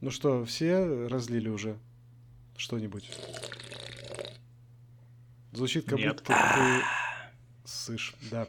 [0.00, 1.78] Ну что, все разлили уже
[2.56, 3.10] что-нибудь?
[5.52, 6.16] Звучит как Нет.
[6.16, 8.48] будто ты сышь, да.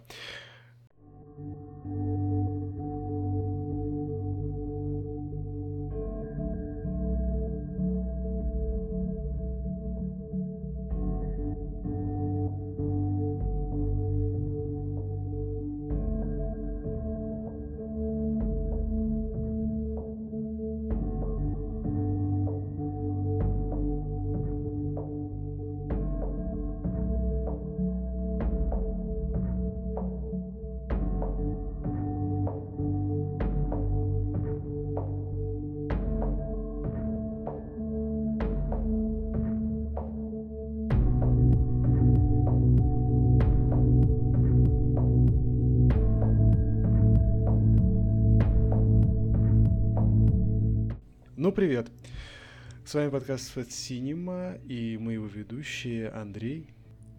[52.91, 56.67] С вами подкаст Fat Cinema и мы его ведущие Андрей.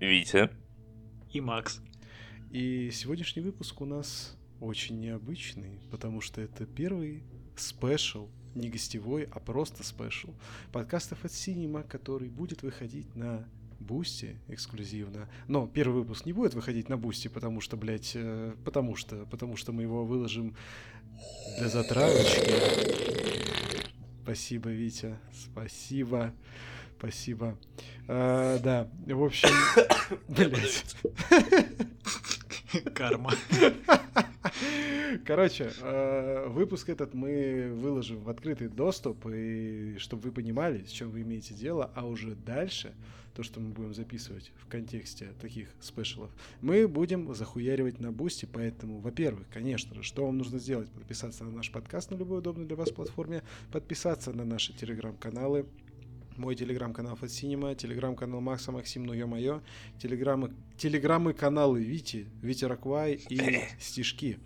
[0.01, 0.51] Витя.
[1.33, 1.81] И Макс.
[2.51, 7.23] И сегодняшний выпуск у нас очень необычный, потому что это первый
[7.57, 10.35] special, не гостевой, а просто special
[10.73, 13.49] подкаста Fat Cinema, который будет выходить на
[13.81, 15.31] Boosty эксклюзивно.
[15.49, 19.57] Но первый выпуск не будет выходить на Boosty, потому что, блядь, э, потому что, потому
[19.57, 20.55] что мы его выложим
[21.57, 23.72] для затравочки.
[24.23, 26.33] Спасибо, Витя, спасибо,
[26.97, 27.59] спасибо.
[28.07, 29.49] А, да, в общем,
[30.29, 30.85] блядь.
[32.95, 33.33] Карма.
[35.25, 41.11] Короче, э, выпуск этот мы выложим в открытый доступ, и чтобы вы понимали, с чем
[41.11, 42.93] вы имеете дело, а уже дальше,
[43.35, 46.31] то, что мы будем записывать в контексте таких спешалов,
[46.61, 50.91] мы будем захуяривать на Boosty, поэтому, во-первых, конечно же, что вам нужно сделать?
[50.91, 55.67] Подписаться на наш подкаст на любой удобной для вас платформе, подписаться на наши телеграм-каналы,
[56.37, 59.63] мой телеграм-канал Cinema, телеграм-канал Макса Максим, ну ё-моё,
[60.01, 64.39] телеграммы, телеграммы каналы Вити, Витя Раквай и Стишки.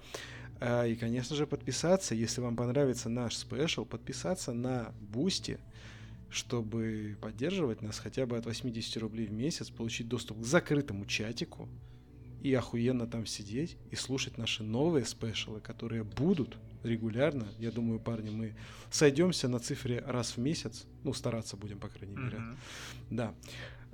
[0.60, 5.58] А, И, конечно же, подписаться, если вам понравится наш special, подписаться на Boosty,
[6.30, 11.68] чтобы поддерживать нас хотя бы от 80 рублей в месяц, получить доступ к закрытому чатику
[12.42, 17.46] и охуенно там сидеть и слушать наши новые спешалы, которые будут регулярно.
[17.58, 18.54] Я думаю, парни, мы
[18.90, 20.86] сойдемся на цифре раз в месяц.
[21.04, 22.38] Ну, стараться будем, по крайней мере.
[22.38, 22.56] Мгм.
[23.10, 23.34] Да.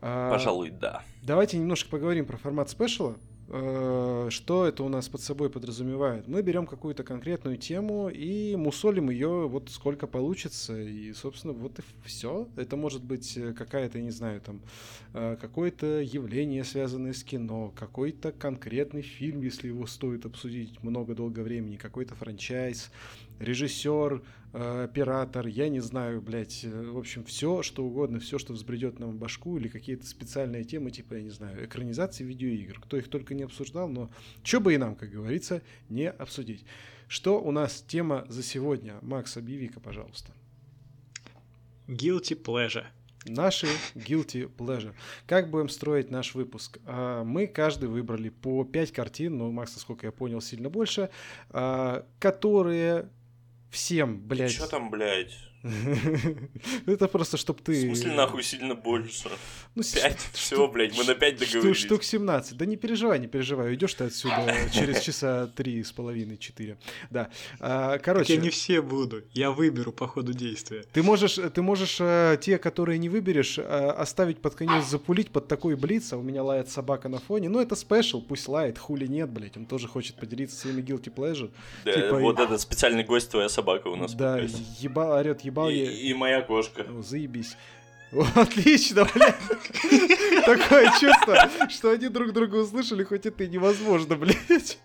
[0.00, 1.02] А, Пожалуй, да.
[1.22, 3.16] Давайте немножко поговорим про формат спешала.
[3.54, 6.26] Э, Что это у нас под собой подразумевает?
[6.26, 10.80] Мы берем какую-то конкретную тему и мусолим ее вот сколько получится.
[10.80, 12.48] И, собственно, вот и все.
[12.56, 14.62] Это может быть э, какая-то, не знаю, там,
[15.12, 21.40] э, какое-то явление, связанное с кино, какой-то конкретный фильм, если его стоит обсудить много долго
[21.40, 22.90] времени, какой-то франчайз,
[23.42, 24.22] режиссер,
[24.52, 28.98] э, оператор, я не знаю, блядь, э, в общем, все, что угодно, все, что взбредет
[28.98, 32.80] нам в башку, или какие-то специальные темы, типа, я не знаю, экранизации видеоигр.
[32.80, 34.10] Кто их только не обсуждал, но
[34.42, 36.64] что бы и нам, как говорится, не обсудить.
[37.08, 38.94] Что у нас тема за сегодня?
[39.02, 40.32] Макс, объяви-ка, пожалуйста.
[41.86, 42.86] Guilty pleasure.
[43.26, 44.94] Наши guilty pleasure.
[45.26, 46.78] Как будем строить наш выпуск?
[46.86, 51.10] А, Мы каждый выбрали по 5 картин, но Макс, насколько я понял, сильно больше,
[51.50, 53.08] а, которые
[53.72, 54.52] всем, блядь...
[54.52, 55.32] Что там, блядь?
[56.86, 57.80] Это просто, чтоб В ты...
[57.80, 59.28] смысле, нахуй сильно больше?
[59.74, 60.18] Ну, Пять?
[60.32, 61.76] Все, блядь, мы на пять договорились.
[61.76, 62.56] Штук 17.
[62.56, 63.68] Да не переживай, не переживай.
[63.70, 66.78] Уйдешь ты отсюда через часа три с половиной, четыре.
[67.10, 67.30] Да.
[67.60, 69.22] А, Короче, я не все буду.
[69.32, 70.84] Я выберу по ходу действия.
[70.92, 75.48] ты можешь, ты можешь э, те, которые не выберешь, э, оставить под конец запулить под
[75.48, 77.48] такой блиц, а у меня лает собака на фоне.
[77.48, 79.56] Ну, это спешл, пусть лает, хули нет, блядь.
[79.56, 81.50] Он тоже хочет поделиться своими guilty pleasure.
[81.84, 84.12] Да, типа, вот этот специальный гость, твоя собака у нас.
[84.12, 84.38] в Да,
[84.78, 85.84] еба, орет, ебал я...
[85.84, 86.84] И, и моя кошка.
[86.88, 87.56] Ну, заебись.
[88.34, 89.36] Отлично, блядь.
[90.44, 94.78] Такое чувство, что они друг друга услышали, хоть это и невозможно, блядь.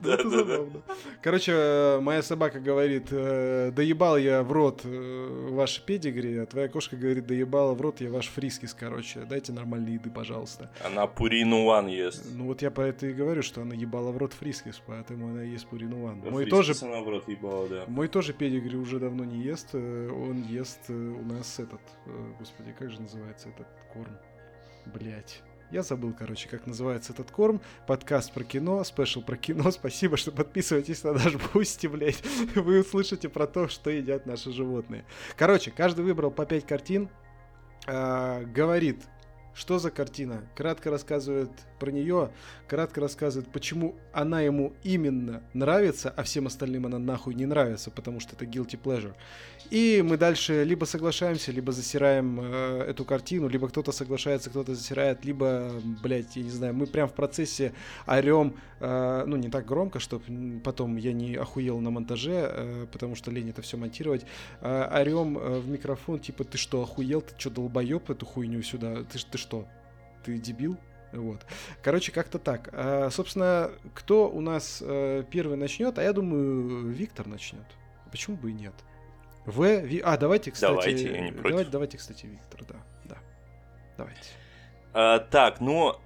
[0.00, 0.82] Ну, Это забавно.
[1.22, 6.68] Короче, э, моя собака говорит, э, доебал я в рот э, ваш Pedigree, а твоя
[6.68, 9.20] кошка говорит, доебала в рот я ваш Friskies, короче.
[9.28, 10.70] Дайте нормальной еды, пожалуйста.
[10.84, 12.24] Она Пурину One ест.
[12.32, 15.42] Ну вот я по это и говорю, что она ебала в рот Friskies, поэтому она
[15.42, 16.20] ест Пурину One.
[16.20, 17.84] Да, Мой тоже она в рот ебала, да.
[17.88, 19.74] мой тоже Pedigree уже давно не ест.
[19.74, 22.32] Он ест у нас этот, э,
[22.68, 24.18] господи, как же называется этот корм?
[24.86, 25.42] Блять.
[25.70, 27.60] Я забыл, короче, как называется этот корм.
[27.86, 29.70] Подкаст про кино, special про кино.
[29.70, 32.22] Спасибо, что подписываетесь на наш Boosty, блядь.
[32.54, 35.04] Вы услышите про то, что едят наши животные.
[35.36, 37.08] Короче, каждый выбрал по 5 картин.
[37.86, 39.02] а, говорит,
[39.54, 40.48] что за картина.
[40.54, 42.30] Кратко рассказывает про нее,
[42.66, 48.20] кратко рассказывает, почему она ему именно нравится, а всем остальным она нахуй не нравится, потому
[48.20, 49.14] что это guilty pleasure.
[49.70, 55.24] И мы дальше либо соглашаемся, либо засираем э, эту картину, либо кто-то соглашается, кто-то засирает,
[55.24, 55.72] либо,
[56.02, 57.74] блядь, я не знаю, мы прям в процессе
[58.06, 63.14] орем, э, ну, не так громко, чтобы потом я не охуел на монтаже, э, потому
[63.14, 64.24] что лень это все монтировать,
[64.62, 69.04] э, орем э, в микрофон, типа, ты что, охуел, ты что, долбоеб эту хуйню сюда,
[69.04, 69.66] ты, ты что,
[70.24, 70.78] ты дебил?
[71.12, 71.46] Вот.
[71.82, 72.68] Короче, как-то так.
[72.72, 75.98] А, собственно, кто у нас э, первый начнет?
[75.98, 77.66] А я думаю, Виктор начнет.
[78.10, 78.74] Почему бы и нет?
[79.46, 79.80] В.
[79.80, 80.00] Ви...
[80.00, 80.70] А, давайте, кстати.
[80.70, 81.50] Давайте, я не против.
[81.50, 82.76] Давайте, давайте, кстати, Виктор, да.
[83.04, 83.16] Да.
[83.96, 84.30] Давайте.
[84.92, 85.96] А, так, ну,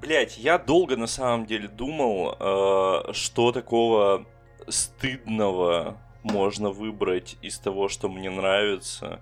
[0.00, 4.26] блядь, я долго на самом деле думал, э, что такого
[4.68, 9.20] стыдного можно выбрать из того, что мне нравится.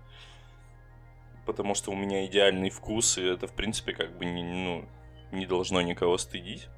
[1.46, 4.84] Потому что у меня идеальный вкус, и это, в принципе, как бы не, ну,
[5.32, 6.68] не должно никого стыдить.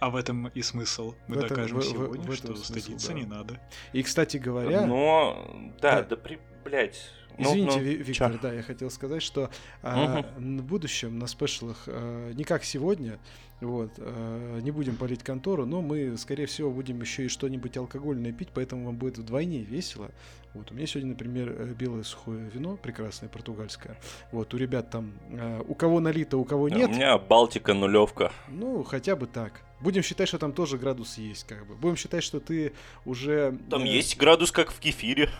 [0.00, 1.14] А в этом и смысл.
[1.28, 3.14] Мы В этом- докажем в- в- сегодня, в этом что смысл, стыдиться да.
[3.14, 3.60] не надо.
[3.92, 6.02] И, кстати говоря, Но, да, Да.
[6.02, 6.98] да, при, блядь.
[7.38, 8.38] ну, Извините, ну, Ви- Виктор, чё?
[8.42, 9.48] да, я хотел сказать, что
[9.82, 10.58] а, Мгм.
[10.58, 13.18] в будущем на спешлах, а, не как сегодня,
[13.64, 18.32] вот, а, не будем палить контору, но мы, скорее всего, будем еще и что-нибудь алкогольное
[18.32, 20.10] пить, поэтому вам будет вдвойне весело.
[20.54, 23.96] Вот, у меня сегодня, например, э, белое сухое вино, прекрасное, португальское.
[24.32, 27.72] Вот, у ребят там, а, у кого налито, у кого Да, нет, У меня Балтика
[27.72, 28.32] нулевка.
[28.48, 29.62] ну, хотя бы так.
[29.80, 31.74] Будем считать, что там тоже градус есть, как бы.
[31.74, 32.72] Будем считать, что ты
[33.04, 33.58] уже...
[33.70, 35.30] Там э, есть градус, как в кефире.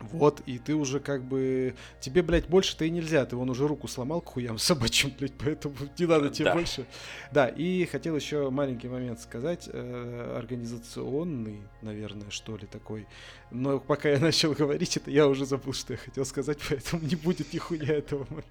[0.00, 1.74] Вот, и ты уже как бы...
[2.00, 3.26] Тебе, блядь, больше-то и нельзя.
[3.26, 6.54] Ты вон уже руку сломал к хуям собачьим, блядь, поэтому не надо тебе Да.
[6.54, 6.86] больше.
[7.32, 9.68] Да, и хотел еще маленький момент сказать.
[9.70, 13.06] э, организационный, наверное, что ли, такой.
[13.50, 17.16] Но пока я начал говорить это, я уже забыл, что я хотел сказать, поэтому не
[17.16, 18.44] будет нихуя этого блядь,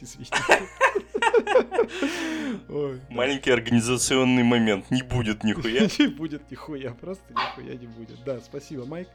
[0.00, 0.34] извините.
[2.68, 3.14] Ой, да.
[3.14, 4.90] Маленький организационный момент.
[4.90, 5.88] Не будет нихуя.
[5.98, 8.22] Не будет нихуя, просто нихуя не будет.
[8.24, 9.08] Да, спасибо, Майк.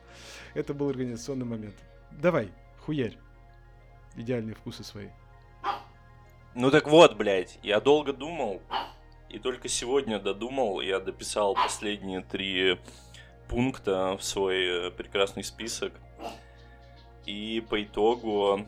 [0.54, 1.75] Это был организационный момент.
[2.12, 3.18] Давай, хуярь.
[4.16, 5.07] Идеальные вкусы свои.
[6.54, 8.62] Ну так вот, блядь, я долго думал,
[9.30, 12.80] и только сегодня додумал, я дописал последние три
[13.50, 15.94] пункта в свой э, прекрасный список.
[17.25, 18.66] И по итогу...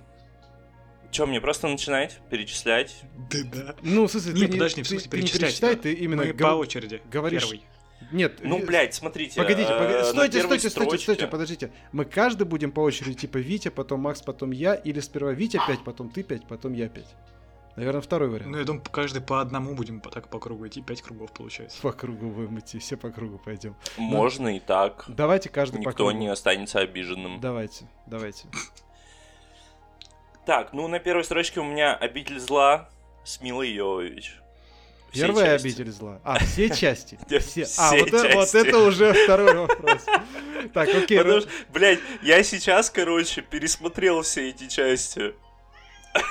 [1.12, 2.96] Че, мне просто начинать перечислять?
[3.32, 3.76] Да, да.
[3.82, 5.82] Ну, в смысле, Не, ты, не, подожди, в ты- смысле, ты не перечислять, перечитай, да.
[5.82, 7.02] ты именно Мы гов- по очереди.
[7.12, 7.64] говоришь- Первый.
[8.12, 9.42] Нет, Ну, блядь, смотрите.
[9.42, 11.72] Погодите, э, погодите, на стойте, стойте, стойте, стойте, подождите.
[11.92, 15.84] Мы каждый будем по очереди, типа Витя, потом Макс, потом я, или сперва Витя 5,
[15.84, 17.06] потом ты 5, потом я 5.
[17.76, 18.52] Наверное, второй вариант.
[18.52, 21.80] Ну, я думаю, каждый по одному будем по- так по кругу идти, пять кругов получается.
[21.82, 23.76] По кругу будем идти, все по кругу пойдем.
[23.98, 25.06] Можно и так.
[25.08, 26.12] Давайте каждый по Никто кругу.
[26.20, 27.40] не останется обиженным.
[27.42, 28.48] Давайте, давайте.
[30.48, 32.90] Так, ну на первой строчке у меня «Обитель зла»
[33.26, 34.36] с Милой Йовович.
[35.12, 35.68] Все Первая части.
[35.68, 36.22] обитель зла.
[36.24, 37.20] А, все части.
[37.28, 37.66] Все.
[37.66, 38.58] все А, вот, э- вот части.
[38.66, 40.06] это уже второй вопрос.
[40.74, 41.18] Так, окей.
[41.18, 45.36] Потому ну, что, блядь, я сейчас, короче, пересмотрел все эти части.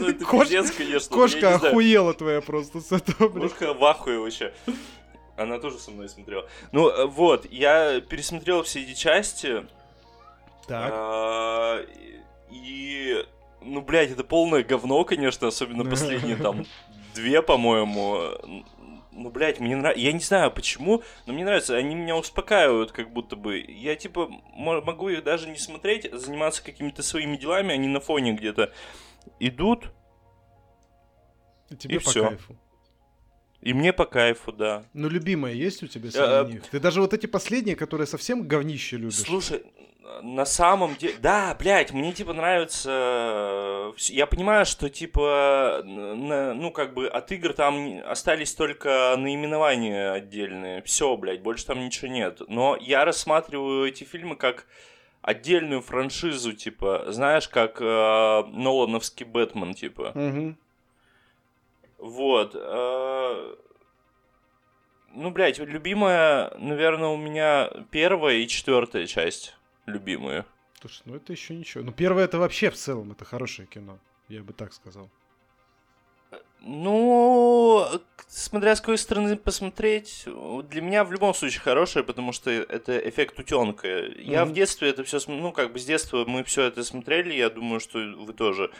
[0.00, 1.14] Ну, это Кош- пиздец, конечно.
[1.14, 3.52] Кошка охуела твоя просто с этого, блядь.
[3.52, 4.52] Кошка в ахуе вообще.
[5.36, 6.48] Она тоже со мной смотрела.
[6.72, 9.64] Ну, э, вот, я пересмотрел все эти части.
[10.66, 10.90] Так.
[10.92, 11.86] а,
[12.50, 13.24] И,
[13.66, 16.64] ну, блядь, это полное говно, конечно, особенно последние там
[17.14, 18.64] две, по-моему.
[19.12, 20.02] Ну, блядь, мне нравится.
[20.04, 21.74] Я не знаю почему, но мне нравится.
[21.76, 23.58] Они меня успокаивают, как будто бы.
[23.66, 28.00] Я, типа, мо- могу их даже не смотреть, а заниматься какими-то своими делами, они на
[28.00, 28.72] фоне где-то
[29.40, 29.90] идут,
[31.78, 32.28] Тебе и по всё.
[32.28, 32.56] кайфу.
[33.62, 34.84] и мне по кайфу, да.
[34.92, 36.12] Ну, любимая есть у тебя Э,
[36.44, 36.62] среди них?
[36.70, 39.16] Ты даже вот эти последние, которые совсем говнище любишь.
[39.20, 39.62] Слушай,
[40.22, 42.90] на самом деле, да, блядь, мне типа нравится.
[42.90, 50.82] э, Я понимаю, что типа, ну как бы от игр там остались только наименования отдельные.
[50.82, 52.40] Все, блядь, больше там ничего нет.
[52.48, 54.66] Но я рассматриваю эти фильмы как
[55.22, 60.12] отдельную франшизу, типа, знаешь, как э, Нолановский Бэтмен, типа.
[60.14, 60.56] Мгм.
[61.98, 62.52] Вот.
[62.54, 63.54] э,
[65.14, 69.56] Ну, блядь, любимая, наверное, у меня первая и четвертая часть
[69.86, 70.44] любимые.
[70.80, 71.82] Слушай, ну это еще ничего.
[71.84, 73.98] Ну, первое это вообще в целом, это хорошее кино.
[74.28, 75.08] Я бы так сказал.
[76.60, 77.86] Ну,
[78.26, 80.24] смотря с какой стороны посмотреть,
[80.68, 83.86] для меня в любом случае хорошее, потому что это эффект утенка.
[84.18, 84.50] Я Мгм.
[84.50, 87.78] в детстве это все, ну, как бы с детства мы все это смотрели, я думаю,
[87.78, 88.72] что вы тоже.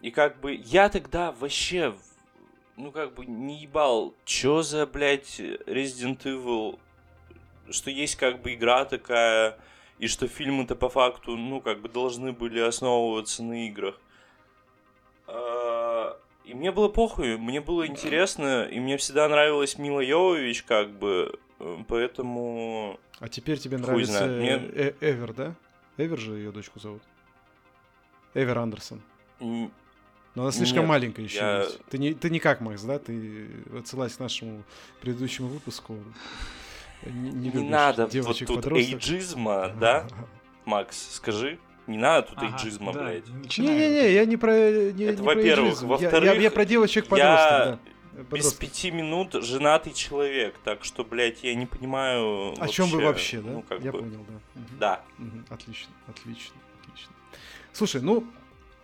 [0.00, 1.94] И как бы я тогда вообще,
[2.76, 6.78] ну, как бы не ебал, чё за, блядь, Resident Evil,
[7.70, 9.58] что есть как бы игра такая,
[9.98, 13.98] и что фильмы-то по факту, ну, как бы должны были основываться на играх.
[15.26, 20.90] А, И мне было похуй, мне было интересно, и мне всегда нравилась Мила Йовович, как
[20.90, 22.98] бы, э, поэтому...
[23.20, 25.54] А теперь тебе нравится мне- Э- Эвер, да?
[25.98, 27.02] Эвер же ее дочку зовут.
[28.34, 29.02] Эвер Андерсон.
[29.40, 29.70] Но
[30.42, 31.38] она слишком Нет, маленькая еще.
[31.38, 31.66] я-.
[31.90, 32.98] Ты не, ты не как Макс, да?
[32.98, 34.62] Ты отсылаясь к нашему
[35.00, 35.96] предыдущему выпуску.
[37.06, 38.94] Не, Не, любишь надо вот тут подросток.
[38.94, 40.06] эйджизма, да?
[40.64, 41.58] Макс, скажи.
[41.86, 43.26] Не надо тут Ага, эйджизма, да, блядь.
[43.56, 44.52] Не-не-не, я не про...
[44.52, 45.68] Не, Это не про во-первых.
[45.70, 45.86] эйджизм.
[45.86, 47.78] Я- Я, Во-вторых, я про девочек Я подростков, да.
[48.18, 48.58] без Подростков.
[48.58, 53.50] пяти минут женатый человек, так что, блядь, я не понимаю О чем вы вообще, да?
[53.52, 54.34] Ну, как я бы, понял, да.
[54.60, 54.78] Мгм.
[54.78, 55.00] Да.
[55.16, 57.12] Мгм, Отлично, отлично, отлично.
[57.72, 58.26] Слушай, ну,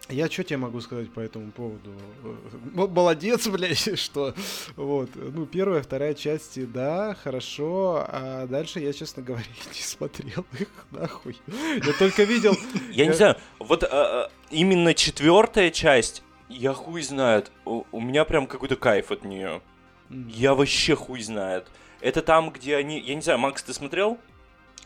[0.08, 1.90] я что тебе могу сказать по этому поводу?
[2.22, 4.34] Э, Молодец, блядь, что
[4.76, 5.10] вот.
[5.14, 9.44] Ну, первая, вторая части, да, хорошо, а дальше я, честно говоря,
[9.74, 11.36] не смотрел их, нахуй.
[11.46, 12.54] Я только видел...
[12.90, 13.88] Я не Я- знаю, вот а,
[14.26, 17.50] а, именно четвертая часть, я хуй знает.
[17.64, 19.62] У, меня прям какой-то кайф от нее.
[20.10, 21.66] Я вообще хуй знает.
[22.00, 23.00] Это там, где они.
[23.00, 24.18] Я не знаю, Макс, ты смотрел?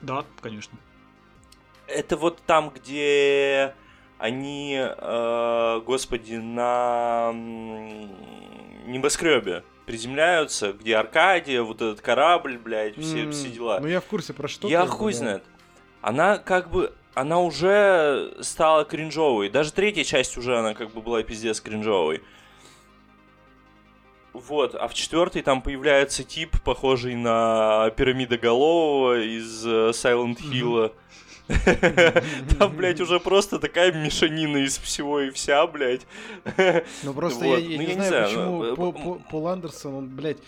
[0.01, 0.79] Да, конечно.
[1.89, 3.75] Это вот там, где
[4.19, 7.33] они, э, господи, на
[8.87, 13.79] небоскребе приземляются, где Аркадия, вот этот корабль, блядь, все, м, все дела.
[13.81, 14.69] Ну, я в курсе про что.
[14.69, 15.19] Я хуй да.
[15.19, 15.45] знает.
[16.03, 19.49] Она как бы, она уже стала кринжовой.
[19.49, 22.23] Даже третья часть уже она как бы была пиздец кринжовой.
[24.33, 30.93] Вот, а в четвертой там появляется тип, похожий на пирамидоголового из э, Silent Hill.
[32.59, 36.07] Там, блядь, уже просто такая мешанина из всего и вся, блядь.
[37.03, 40.39] Ну просто я, Ну, не я не знаю, почему ну, По- Пол Андерсон, он, блядь,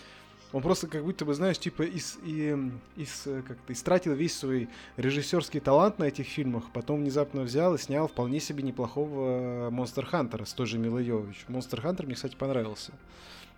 [0.53, 2.55] он просто как будто бы, знаешь, типа из, и,
[2.97, 4.67] из э, как-то истратил весь свой
[4.97, 10.43] режиссерский талант на этих фильмах, потом внезапно взял и снял вполне себе неплохого Монстр Хантера
[10.45, 11.09] с той же Милой.
[11.47, 12.91] Монстр Хантер мне, кстати, понравился.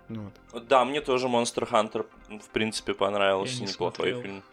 [0.09, 0.63] Вот.
[0.67, 3.55] Да, мне тоже Monster Hunter, в принципе, понравился.
[3.55, 4.21] Я не Неплохой смотрел.
[4.21, 4.43] фильм.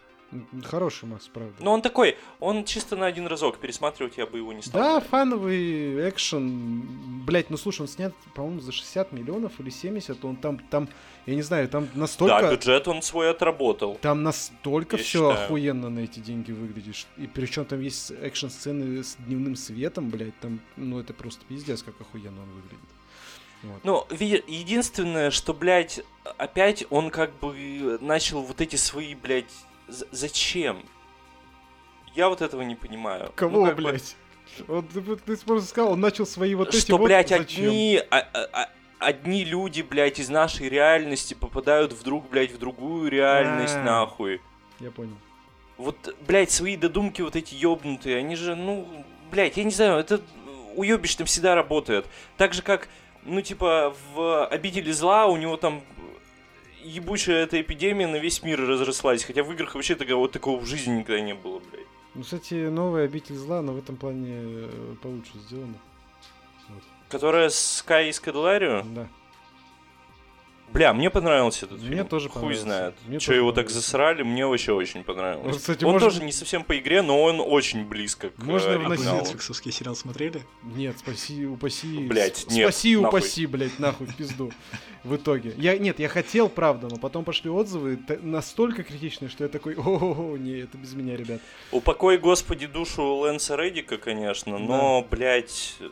[0.63, 1.53] Хороший Макс, правда.
[1.59, 4.81] Но он такой, он чисто на один разок, пересматривать я бы его не стал.
[4.81, 7.23] Да, фановый экшен.
[7.25, 10.23] Блять, ну слушай, он снят, по-моему, за 60 миллионов или 70.
[10.23, 10.89] Он там, там,
[11.25, 12.41] я не знаю, там настолько...
[12.41, 13.95] Да, бюджет он свой отработал.
[14.01, 15.45] Там настолько Я все считаю.
[15.45, 17.07] охуенно на эти деньги выглядит.
[17.17, 20.39] И причем там есть экшн-сцены с дневным светом, блядь.
[20.39, 22.89] Там, ну, это просто пиздец, как охуенно он выглядит.
[23.63, 23.83] Вот.
[23.83, 24.07] Ну,
[24.47, 26.01] единственное, что, блядь,
[26.37, 29.51] опять он как бы начал вот эти свои, блядь,
[30.11, 30.83] зачем?
[32.15, 33.31] Я вот этого не понимаю.
[33.35, 34.15] Кого, Ну, как бы, блядь?
[34.67, 37.65] Вот ты, ты просто сказал, он начал свои вот эти что, вот блядь, зачем?
[37.65, 38.69] одни, а- а- а-
[38.99, 43.83] одни люди, блядь, из нашей реальности попадают вдруг, блядь, в другую реальность, А.
[43.83, 44.41] нахуй.
[44.79, 45.15] Я понял.
[45.77, 48.87] Вот, блядь, свои додумки вот эти ёбнутые, они же, ну,
[49.31, 50.19] блядь, я не знаю, это
[50.75, 52.05] уёбищно всегда работает.
[52.37, 52.89] Так же, как,
[53.23, 55.81] ну, типа, в «Обители зла» у него там
[56.83, 60.65] ебучая эта эпидемия на весь мир разрослась, хотя в играх вообще такого, вот такого в
[60.65, 61.85] жизни никогда не было, блядь.
[62.13, 65.77] Ну, кстати, новая обитель зла, но в этом плане э, получше сделана.
[66.67, 66.83] Вот.
[67.09, 68.83] Которая с Кай из Кадаларио?
[68.83, 69.07] Да.
[70.73, 72.07] Бля, мне понравился этот Мне фильм.
[72.07, 72.63] тоже Хуй понравился.
[72.63, 72.95] знает.
[73.07, 75.45] Мне Че его так засрали, мне вообще очень понравилось.
[75.47, 78.69] Вот, кстати, он можно- тоже не совсем по игре, но он очень близко к Можно
[78.69, 79.21] э, А вы вносить- оригиналу.
[79.21, 80.41] нетфликсовский сериал смотрели?
[80.63, 81.97] Нет, спаси, упаси.
[82.07, 83.19] Блядь, с- нет, Спаси, нахуй.
[83.19, 84.51] упаси, блядь, нахуй, пизду.
[85.03, 85.53] В итоге.
[85.57, 89.75] Я, нет, я хотел, правда, но потом пошли отзывы т- настолько критичные, что я такой,
[89.75, 91.41] о не, это без меня, ребят.
[91.71, 95.89] Упокой, господи, душу Лэнса Реддика, конечно, но, блядь, э,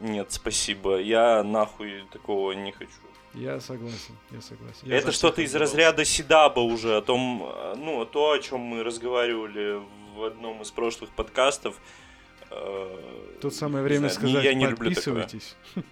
[0.00, 0.98] нет, спасибо.
[0.98, 2.90] Я нахуй такого не хочу.
[3.36, 4.78] Я согласен, я согласен.
[4.82, 9.80] Я Это что-то из разряда Сидаба уже, о том, ну, то, о чем мы разговаривали
[10.14, 11.78] в одном из прошлых подкастов.
[12.50, 15.56] Э, Тут самое не время знаю, не- сказать, я не подписывайтесь.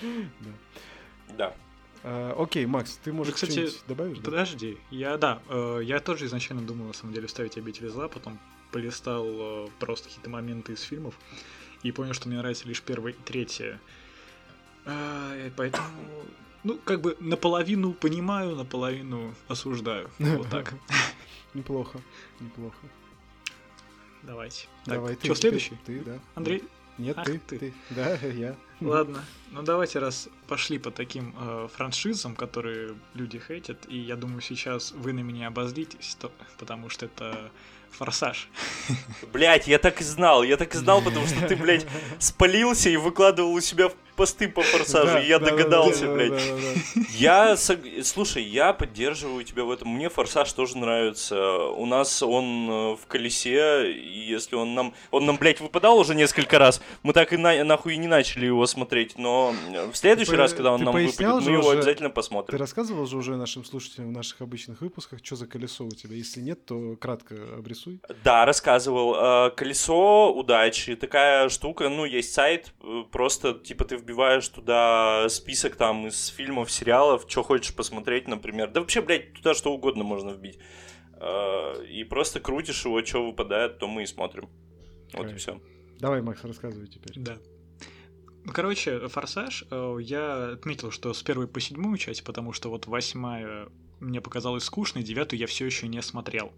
[0.00, 1.36] Да.
[1.36, 1.54] Да.
[2.02, 4.18] А, Окей, Макс, ты, может, кстати, что-нибудь добавишь?
[4.18, 4.24] да?
[4.24, 8.38] Подожди, я, да, э, я тоже изначально думал, на самом деле, вставить «Обитель зла», потом
[8.72, 11.14] полистал э, просто какие-то моменты из фильмов
[11.82, 13.78] и понял, что мне нравится лишь первая и третья.
[14.86, 15.86] А, поэтому,
[16.64, 20.10] ну, как бы наполовину понимаю, наполовину осуждаю.
[20.18, 20.72] Вот так.
[21.54, 22.00] Неплохо,
[22.40, 22.76] неплохо.
[24.22, 24.66] Давайте.
[24.84, 25.26] Так, Давай, ты.
[25.26, 25.76] что, следующий?
[25.86, 26.18] Ты, да.
[26.34, 26.62] Андрей?
[26.98, 27.58] Нет, Ах ты, ты.
[27.58, 27.74] ты.
[27.90, 28.54] Да, я.
[28.80, 34.42] Ладно, ну давайте раз пошли по таким э, франшизам, которые люди хейтят, и я думаю,
[34.42, 37.50] сейчас вы на меня обозлитесь, то- потому что это
[37.90, 38.48] форсаж.
[39.32, 41.86] Блять, я так и знал, я так и знал, потому что ты, блядь,
[42.18, 46.42] спалился и выкладывал у себя в посты по форсажу, я догадался, блядь.
[47.10, 49.88] Я, слушай, я поддерживаю тебя в этом.
[49.88, 51.58] Мне форсаж тоже нравится.
[51.68, 56.14] У нас он э, в колесе, и если он нам, он нам, блядь, выпадал уже
[56.14, 59.54] несколько раз, мы так и на, нахуй и не начали его смотреть, но
[59.92, 62.52] в следующий раз, когда он нам выпадет, мы его обязательно посмотрим.
[62.52, 66.16] Ты рассказывал же уже нашим слушателям в наших обычных выпусках, что за колесо у тебя?
[66.16, 68.00] Если нет, то кратко обрисуй.
[68.24, 69.14] Да, рассказывал.
[69.14, 75.76] Э, колесо удачи, такая штука, ну, есть сайт, э, просто, типа, ты вбиваешь туда список
[75.76, 78.70] там из фильмов, сериалов, что хочешь посмотреть, например.
[78.70, 80.58] Да вообще, блядь, туда что угодно можно вбить.
[81.14, 84.48] Э, и просто крутишь его, что выпадает, то мы и смотрим.
[85.12, 85.34] Вот okay.
[85.34, 85.60] и все.
[85.98, 87.12] Давай, Макс, рассказывай теперь.
[87.16, 87.36] Да.
[88.44, 89.64] Ну, короче, «Форсаж»,
[90.00, 93.68] я отметил, что с первой по седьмую часть, потому что вот восьмая
[94.00, 96.52] мне показалась скучной, девятую я все еще не смотрел.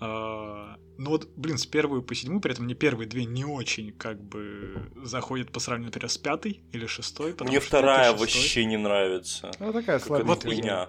[0.00, 3.92] А, ну вот, блин, с первой по седьмую, при этом мне первые две не очень
[3.92, 7.34] как бы заходят по сравнению, например, с пятой или шестой.
[7.40, 9.50] Мне вторая вообще не нравится.
[9.58, 10.88] Ну такая слабая хуйня.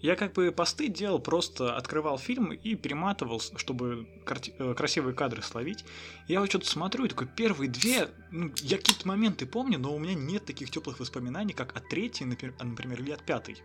[0.00, 5.42] Я как бы посты делал, просто открывал фильм и перематывал, чтобы карти- э, красивые кадры
[5.42, 5.84] словить.
[6.26, 10.00] Я вот что-то смотрю, и такой, первые две, ну, я какие-то моменты помню, но у
[10.00, 13.58] меня нет таких теплых воспоминаний, как от третьей, например, например или от пятой.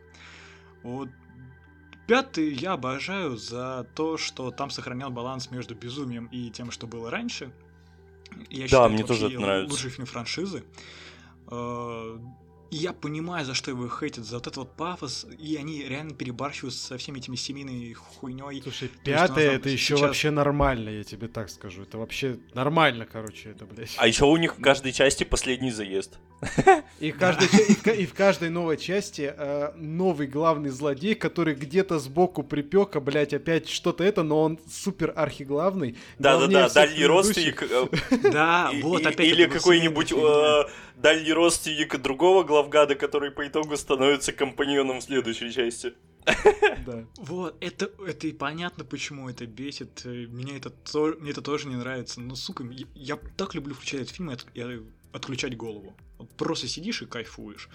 [0.83, 1.09] Вот
[2.07, 7.11] Пятый я обожаю за то, что там сохранял баланс между безумием и тем, что было
[7.11, 7.51] раньше.
[8.49, 9.71] Я да, считаю, мне тоже это нравится.
[9.71, 10.63] Лучший фильм франшизы.
[12.69, 15.83] Э, и я понимаю, за что его хейтят, за вот этот вот пафос, и они
[15.83, 18.61] реально перебарщивают со всеми этими семейной хуйней.
[18.61, 20.01] Слушай, пятое это еще сейчас...
[20.01, 21.83] вообще нормально, я тебе так скажу.
[21.83, 23.95] Это вообще нормально, короче, это, блядь.
[23.97, 26.19] А еще у них в каждой части последний заезд.
[26.99, 31.99] И, каждой, и, в, и в каждой новой части э, новый главный злодей, который где-то
[31.99, 35.97] сбоку припека, блядь, опять что-то это, но он супер архиглавный.
[36.19, 37.63] Да-да-да, дальний родственник.
[37.63, 37.87] Э,
[38.31, 39.27] да, вот опять.
[39.27, 40.63] Или какой-нибудь э,
[40.97, 45.93] дальний родственник другого главгада, который по итогу становится компаньоном в следующей части.
[46.85, 47.05] Да.
[47.17, 50.03] Вот, это, это и понятно, почему это бесит.
[50.03, 52.19] Меня это, то, мне это тоже не нравится.
[52.19, 54.79] Но, сука, я, я так люблю включать этот фильм, я, я
[55.13, 55.95] отключать голову.
[56.17, 57.69] Вот просто сидишь и кайфуешь.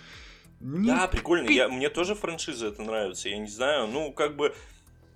[0.60, 0.88] Не...
[0.88, 1.48] Да, прикольно.
[1.48, 3.28] Я, мне тоже франшиза это нравится.
[3.28, 4.54] Я не знаю, ну, как бы...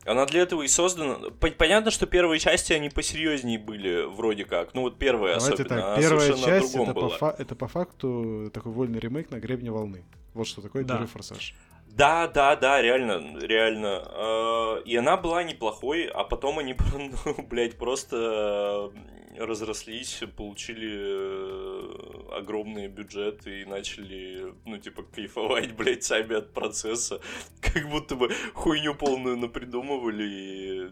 [0.07, 1.31] Она для этого и создана.
[1.59, 4.73] Понятно, что первые части, они посерьезнее были, вроде как.
[4.75, 5.81] Ну, вот первая Давайте особенно.
[5.83, 10.05] Так, первая часть, это по, фа- это по факту такой вольный ремейк на гребне волны.
[10.33, 10.95] Вот что такое да.
[10.95, 11.55] первый форсаж.
[11.89, 14.03] Да, да, да, реально, реально.
[14.05, 18.93] А, и она была неплохой, а потом они, ну, блядь, просто
[19.39, 27.21] разрослись, получили э, огромные бюджеты и начали, ну, типа, кайфовать, блядь, сами от процесса.
[27.61, 30.91] Как будто бы хуйню полную напридумывали и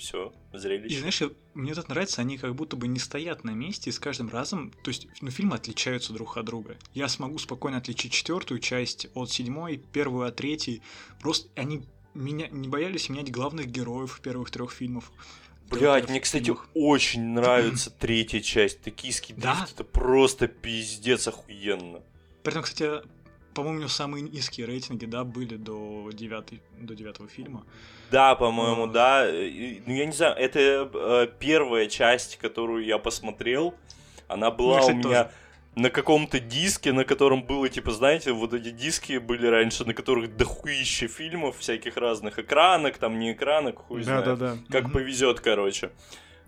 [0.00, 0.94] все, зрелище.
[0.94, 1.22] И знаешь,
[1.54, 4.72] мне тут нравится, они как будто бы не стоят на месте, и с каждым разом,
[4.82, 6.76] то есть, ну, фильмы отличаются друг от друга.
[6.94, 10.82] Я смогу спокойно отличить четвертую часть от седьмой, первую от третьей.
[11.20, 11.82] Просто они
[12.14, 15.12] меня не боялись менять главных героев первых трех фильмов.
[15.70, 18.82] Блять, мне, кстати, очень нравится третья часть.
[18.82, 19.66] Токийский дрифт да?
[19.72, 22.02] это просто пиздец охуенно.
[22.42, 23.02] При этом, кстати,
[23.54, 27.64] по-моему, самые низкие рейтинги, да, были до, девятой, до девятого фильма.
[28.10, 28.88] Да, по-моему, а...
[28.88, 29.26] да.
[29.26, 33.74] Ну, я не знаю, это э, первая часть, которую я посмотрел.
[34.28, 35.24] Она была Мне, кстати, у меня...
[35.24, 35.36] Тоже
[35.76, 40.36] на каком-то диске, на котором было, типа, знаете, вот эти диски были раньше, на которых
[40.36, 44.24] дохуище фильмов всяких разных экранок, там не экранок, хуй да, знает.
[44.24, 44.58] Да, да.
[44.68, 44.94] Как угу.
[44.94, 45.90] повезет, короче.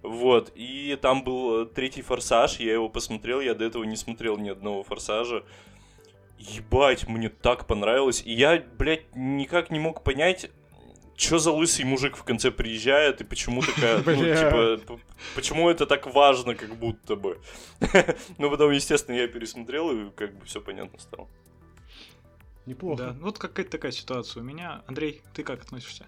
[0.02, 4.48] Вот, и там был третий форсаж, я его посмотрел, я до этого не смотрел ни
[4.48, 5.44] одного форсажа.
[6.38, 8.20] Ебать, мне так понравилось.
[8.24, 10.50] И я, блядь, никак не мог понять,
[11.22, 15.00] что за лысый мужик в конце приезжает, и почему такая, ну, типа,
[15.34, 17.40] почему это так важно, как будто бы.
[18.38, 21.28] ну, потом, естественно, я пересмотрел, и как бы все понятно стало.
[22.66, 23.02] Неплохо.
[23.02, 24.82] Да, ну, вот какая-то такая ситуация у меня.
[24.86, 26.06] Андрей, ты как относишься?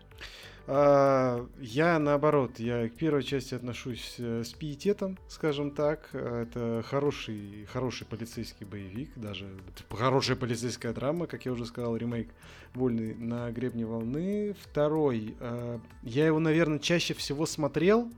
[0.67, 6.09] А, я наоборот, я к первой части отношусь э, с пиететом, скажем так.
[6.15, 9.47] Это хороший, хороший полицейский боевик, даже
[9.91, 12.29] хорошая полицейская драма, как я уже сказал, ремейк
[12.73, 14.55] «Вольный на гребне волны».
[14.59, 18.11] Второй, а, я его, наверное, чаще всего смотрел,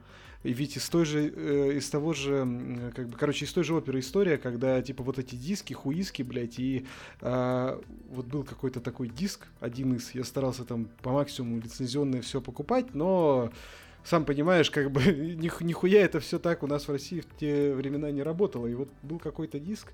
[0.52, 4.00] ведь из той же, э, из того же, как бы, короче, из той же оперы
[4.00, 6.86] история, когда, типа, вот эти диски, хуиски, блядь, и
[7.20, 7.80] э,
[8.10, 12.94] вот был какой-то такой диск, один из, я старался там по максимуму лицензионное все покупать,
[12.94, 13.50] но
[14.06, 17.74] сам понимаешь, как бы них, нихуя это все так у нас в России в те
[17.74, 18.66] времена не работало.
[18.66, 19.92] И вот был какой-то диск,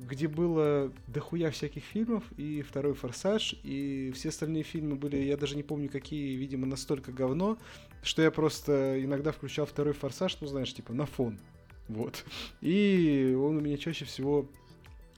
[0.00, 5.56] где было дохуя всяких фильмов, и второй «Форсаж», и все остальные фильмы были, я даже
[5.56, 7.58] не помню какие, видимо, настолько говно,
[8.02, 11.38] что я просто иногда включал второй «Форсаж», ну, знаешь, типа на фон.
[11.88, 12.24] Вот.
[12.60, 14.48] И он у меня чаще всего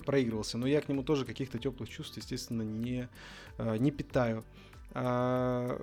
[0.05, 0.59] проигрывался.
[0.59, 3.09] Но я к нему тоже каких-то теплых чувств, естественно, не,
[3.59, 4.43] э, не питаю.
[4.95, 5.81] А,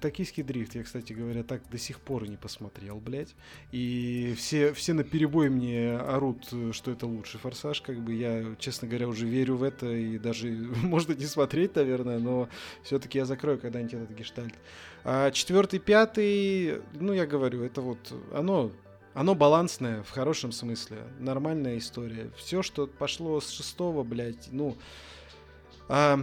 [0.00, 3.34] токийский дрифт, я, кстати говоря, так до сих пор не посмотрел, блядь.
[3.72, 7.80] И все, все на перебой мне орут, что это лучший форсаж.
[7.80, 9.90] Как бы я, честно говоря, уже верю в это.
[9.90, 10.48] И даже
[10.82, 12.48] можно не смотреть, наверное, но
[12.82, 14.54] все-таки я закрою когда-нибудь этот гештальт.
[15.04, 17.98] А четвертый, пятый, ну, я говорю, это вот
[18.32, 18.72] оно
[19.14, 20.98] оно балансное в хорошем смысле.
[21.18, 22.30] Нормальная история.
[22.36, 24.76] Все, что пошло с шестого, блядь, ну...
[25.88, 26.20] А,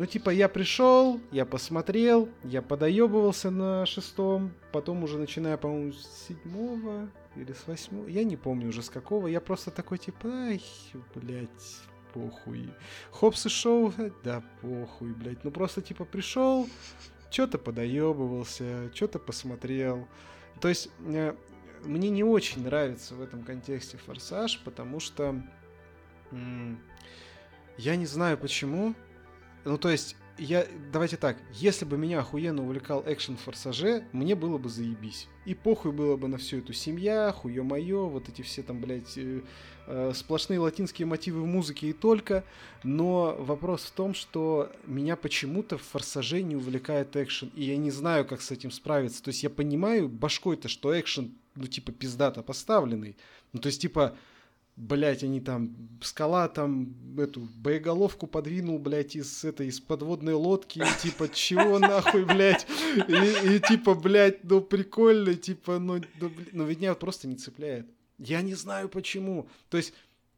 [0.00, 6.26] ну, типа, я пришел, я посмотрел, я подоебывался на шестом, потом уже начиная, по-моему, с
[6.26, 10.64] седьмого или с восьмого, я не помню уже с какого, я просто такой, типа, ай,
[11.14, 11.50] блядь,
[12.14, 12.72] похуй.
[13.10, 13.92] Хопс и шоу,
[14.24, 15.44] да похуй, блядь.
[15.44, 16.66] Ну, просто, типа, пришел,
[17.30, 20.08] что-то подоебывался, что-то посмотрел.
[20.62, 21.34] То есть, э,
[21.84, 25.42] мне не очень нравится в этом контексте форсаж, потому что
[27.76, 28.94] я не знаю почему,
[29.64, 34.56] ну, то есть, я, давайте так, если бы меня охуенно увлекал экшен Форсаже, мне было
[34.56, 35.28] бы заебись.
[35.44, 39.18] И похуй было бы на всю эту семья, хуё моё, вот эти все там, блядь,
[39.18, 39.42] э,
[39.86, 42.44] э, сплошные латинские мотивы в музыке и только.
[42.82, 47.90] Но вопрос в том, что меня почему-то в Форсаже не увлекает экшен, и я не
[47.90, 49.22] знаю, как с этим справиться.
[49.22, 53.16] То есть я понимаю башкой-то, что экшен, ну, типа, пиздато поставленный.
[53.52, 54.16] Ну, то есть, типа,
[54.76, 61.02] блять, они там, скала там эту боеголовку подвинул, блять, из этой, из подводной лодки, и,
[61.02, 62.66] типа, чего нахуй, блять,
[63.08, 67.86] и, и типа, блять, ну прикольно, типа, ну, ну, ну меня просто не цепляет.
[68.18, 69.48] Я не знаю почему.
[69.68, 69.94] То есть,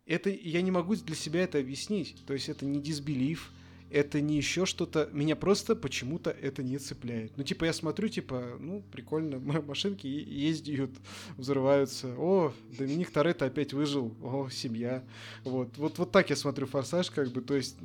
[0.06, 2.16] это, я не могу для себя это объяснить.
[2.26, 3.50] То есть, это не дисбелив,
[3.92, 5.08] это не еще что-то.
[5.12, 7.36] Меня просто почему-то это не цепляет.
[7.36, 10.90] Ну, типа, я смотрю, типа, ну, прикольно, машинки ездят,
[11.36, 12.14] взрываются.
[12.16, 14.14] О, Доминик Торетто опять выжил.
[14.22, 15.04] О, семья.
[15.44, 15.76] Вот.
[15.76, 17.76] Вот, вот так я смотрю «Форсаж», как бы, то есть,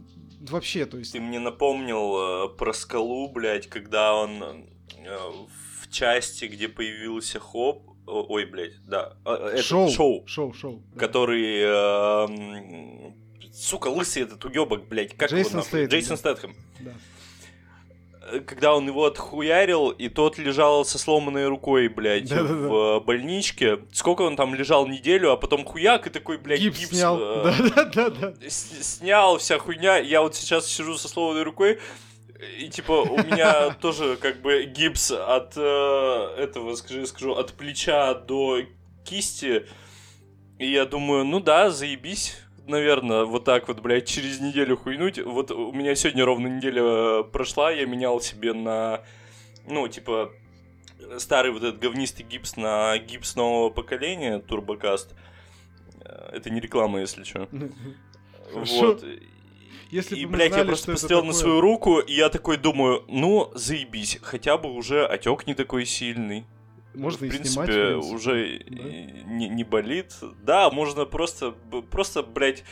[0.42, 1.12] вообще, то есть...
[1.12, 5.18] Ты мне напомнил э, про скалу, блядь, когда он э,
[5.82, 9.18] в части, где появился Хоббс, Ой, блядь, да.
[9.26, 9.90] Э, это шоу.
[9.90, 10.24] Шоу.
[10.26, 10.82] Шоу, шоу.
[10.94, 11.00] Да.
[11.00, 13.12] Который э,
[13.58, 15.90] сука, лысый этот уебок, блядь, как Джейсон его Стейтхэм.
[15.90, 16.56] Джейсон Стэтхэм.
[16.82, 16.92] Да.
[18.32, 22.54] Э, когда он его отхуярил, и тот лежал со сломанной рукой, блядь, Да-да-да.
[23.00, 23.80] в больничке.
[23.92, 27.18] Сколько он там лежал неделю, а потом хуяк, и такой, блядь, Гипс, гипс, снял.
[27.20, 28.34] э, Да-да-да.
[28.48, 29.98] с- снял, вся хуйня.
[29.98, 31.80] Я вот сейчас сижу со сломанной рукой,
[32.60, 38.14] и типа у меня тоже как бы гипс от э, этого, скажи, скажу, от плеча
[38.14, 38.60] до
[39.06, 39.66] кисти.
[40.60, 42.36] И я думаю, ну да, заебись,
[42.68, 45.20] наверное, вот так вот, блядь, через неделю хуйнуть.
[45.20, 49.02] Вот у меня сегодня ровно неделя э, прошла, я менял себе на,
[49.66, 50.32] ну, типа,
[51.18, 55.16] старый вот этот говнистый гипс на гипс нового поколения, Турбокаст.
[56.02, 57.48] Э, Это не реклама, если что.
[58.54, 59.04] Вот.
[59.90, 61.42] Если и, блядь, я знали, просто что это посмотрел на такое.
[61.42, 66.46] свою руку, и я такой думаю, ну, заебись, хотя бы уже отек не такой сильный.
[66.98, 68.16] Можно в и принципе, снимать, в принципе.
[68.16, 68.90] уже Да.
[68.90, 70.16] и не, не болит.
[70.44, 71.52] Да, можно просто,
[71.92, 72.64] просто, блядь,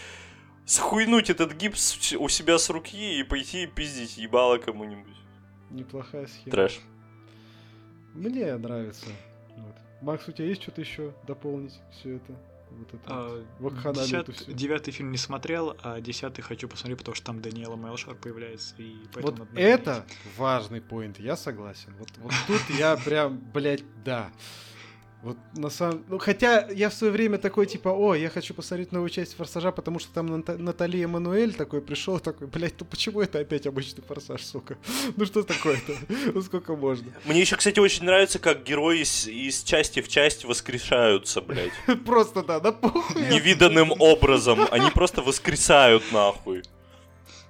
[0.65, 5.15] схуйнуть этот гипс у себя с руки и пойти пиздить ебало кому-нибудь.
[5.69, 6.51] Неплохая схема.
[6.51, 6.79] Трэш.
[8.13, 9.07] Мне нравится.
[9.57, 9.75] Вот.
[10.01, 12.35] Макс, у тебя есть что-то еще дополнить все это?
[12.77, 14.51] Вот это А, вот десят- всю?
[14.53, 18.75] Девятый фильм не смотрел, а десятый хочу посмотреть, потому что там Даниэла Мелшар появляется.
[18.77, 20.05] И Вот надо это
[20.37, 21.93] важный поинт, я согласен.
[21.99, 24.31] Вот, вот тут я прям, блядь, да.
[25.25, 26.03] Вот на самом...
[26.07, 29.71] Ну, хотя я в свое время такой, типа, о, я хочу посмотреть новую часть «Форсажа»,
[29.71, 34.03] потому что там Ната- Натали Эммануэль такой пришел, такой, блядь, ну почему это опять обычный
[34.03, 34.77] «Форсаж», сука?
[35.17, 35.93] Ну что такое-то?
[36.35, 37.11] Ну сколько можно?
[37.25, 41.73] Мне еще, кстати, очень нравится, как герои из, из части в часть воскрешаются, блядь.
[42.05, 43.23] Просто, да, да похуй.
[43.23, 44.59] Невиданным образом.
[44.69, 46.61] Они просто воскресают нахуй.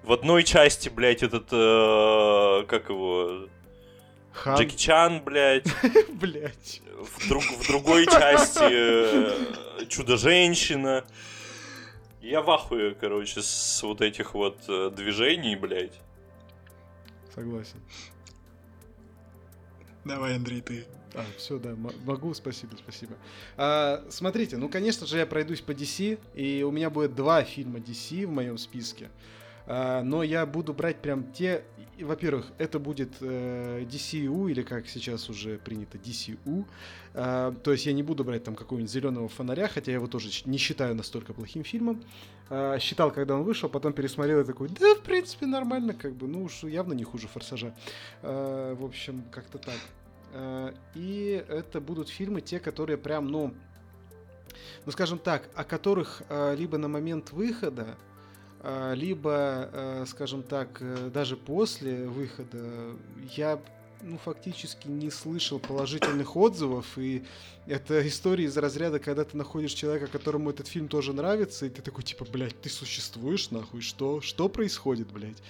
[0.04, 3.50] В одной части, блядь, этот, э, как его,
[4.32, 5.68] Хан, Джеки Чан, блядь.
[6.14, 6.82] блядь.
[6.98, 11.04] В, друг- в другой части э, Чудо-женщина.
[12.22, 16.00] Я в ахуе, короче, с вот этих вот э, движений, блядь.
[17.34, 17.82] Согласен.
[20.06, 20.86] Давай, Андрей, ты.
[21.14, 23.16] А, все, да, могу, спасибо, спасибо.
[23.58, 27.80] А, смотрите, ну, конечно же, я пройдусь по DC, и у меня будет два фильма
[27.80, 29.10] DC в моем списке.
[29.68, 31.64] А, но я буду брать прям те...
[32.00, 36.66] Во-первых, это будет э, DCU, или как сейчас уже принято, DCU.
[37.14, 40.30] А, то есть я не буду брать там какого-нибудь зеленого фонаря, хотя я его тоже
[40.46, 42.04] не считаю настолько плохим фильмом.
[42.50, 46.28] А, считал, когда он вышел, потом пересмотрел и такой, да, в принципе, нормально, как бы,
[46.28, 47.74] ну уж явно не хуже Форсажа.
[48.22, 50.76] В общем, как-то так.
[50.96, 53.54] И это будут фильмы те, которые прям, ну,
[54.86, 56.24] ну скажем так, о которых
[56.58, 57.96] либо на момент выхода,
[58.96, 62.96] либо, э, скажем так, э, даже после выхода
[63.36, 63.60] я
[64.02, 67.24] ну, фактически не слышал положительных отзывов, и
[67.68, 71.82] это история из разряда, когда ты находишь человека, которому этот фильм тоже нравится, и ты
[71.82, 74.22] такой, типа, блядь, ты существуешь, нахуй, что?
[74.22, 75.42] Что происходит, блядь?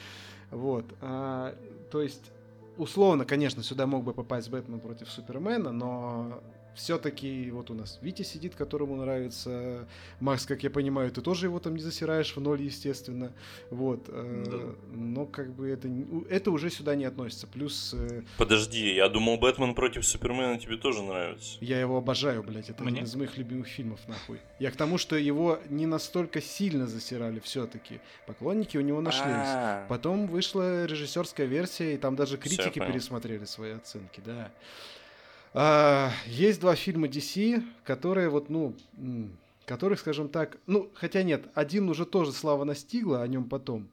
[0.51, 0.85] Вот.
[1.01, 1.55] А,
[1.91, 2.31] то есть,
[2.77, 6.41] условно, конечно, сюда мог бы попасть Бэтмен против Супермена, но
[6.75, 9.87] все-таки вот у нас Витя сидит, которому нравится.
[10.19, 13.33] Макс, как я понимаю, ты тоже его там не засираешь в ноль, естественно.
[13.69, 14.05] Вот.
[14.09, 14.75] Э, да.
[14.95, 15.89] Но как бы это,
[16.29, 17.47] это уже сюда не относится.
[17.47, 17.93] Плюс...
[17.93, 21.57] Э, Подожди, я думал, Бэтмен против Супермена тебе тоже нравится.
[21.61, 22.69] Я его обожаю, блядь.
[22.69, 22.93] Это Мне?
[22.93, 24.39] один из моих любимых фильмов, нахуй.
[24.59, 27.99] Я к тому, что его не настолько сильно засирали все-таки.
[28.27, 29.25] Поклонники у него нашлись.
[29.25, 29.87] А-а-а.
[29.87, 34.51] Потом вышла режиссерская версия, и там даже критики пересмотрели свои оценки, да.
[35.57, 38.75] А, есть два фильма DC, которые вот, ну,
[39.65, 43.87] которых, скажем так, ну, хотя нет, один уже тоже слава настигла, о нем потом.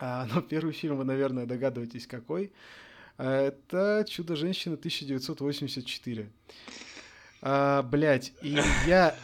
[0.00, 2.50] А, но первый фильм вы, наверное, догадываетесь, какой.
[3.16, 6.28] А, это «Чудо-женщина» 1984.
[7.42, 9.14] А, блять, и я...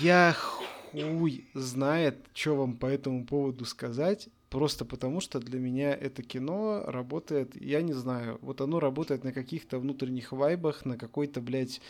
[0.00, 4.28] Я хуй знает, что вам по этому поводу сказать.
[4.50, 9.32] Просто потому, что для меня это кино работает, я не знаю, вот оно работает на
[9.32, 11.82] каких-то внутренних вайбах, на какой-то, блядь,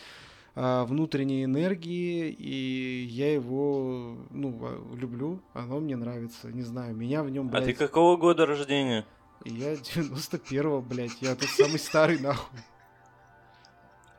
[0.56, 7.22] а, внутренней энергии, и я его, ну, а, люблю, оно мне нравится, не знаю, меня
[7.22, 7.62] в нем, блядь...
[7.62, 9.06] А ты какого года рождения?
[9.44, 12.58] Я 91-го, блядь, я тут самый старый, нахуй.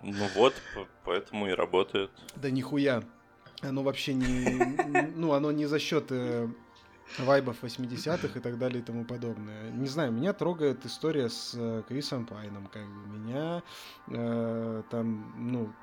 [0.01, 0.53] Ну вот,
[1.03, 2.09] поэтому и работает.
[2.37, 3.03] Да нихуя.
[3.61, 5.11] Оно вообще не...
[5.17, 6.47] Ну, оно не за счет э,
[7.17, 9.71] вайбов 80-х и так далее и тому подобное.
[9.71, 13.63] Не знаю, меня трогает история с э, Крисом Пайном, как бы меня
[14.07, 15.73] э, там, ну,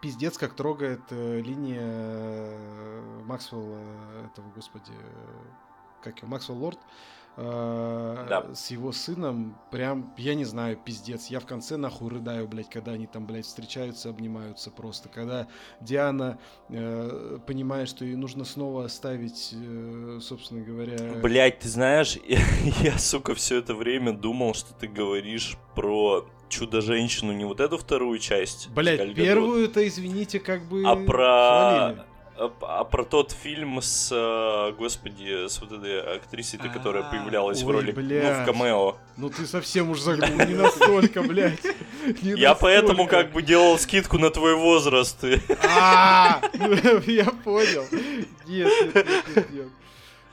[0.00, 3.80] пиздец, как трогает э, линия э, Максвелла,
[4.26, 5.42] этого, господи, э,
[6.02, 8.54] как его, Максвелл Лорд, э, да.
[8.54, 11.28] с его сыном, прям, я не знаю, пиздец.
[11.28, 15.08] Я в конце нахуй рыдаю, блядь, когда они там, блядь, встречаются, обнимаются просто.
[15.08, 15.48] Когда
[15.80, 21.20] Диана э, понимает, что ей нужно снова оставить, э, собственно говоря...
[21.22, 22.40] Блядь, ты знаешь, я,
[22.82, 28.18] я, сука, все это время думал, что ты говоришь про Чудо-женщину, не вот эту вторую
[28.18, 28.68] часть.
[28.70, 30.82] Блять, первую-то, извините, как бы...
[30.84, 31.94] А про...
[31.94, 32.11] Хвалили.
[32.42, 32.50] А,
[32.80, 37.92] а про тот фильм с, э, господи, с вот этой актрисой, которая появлялась в роли,
[37.92, 38.96] ну, в камео.
[39.16, 41.60] Ну ты совсем уж загнул, не настолько, блядь.
[42.20, 45.22] Я поэтому как бы делал скидку на твой возраст.
[45.78, 46.40] А,
[47.06, 47.84] я понял.
[48.48, 49.68] Нет, нет, нет, нет.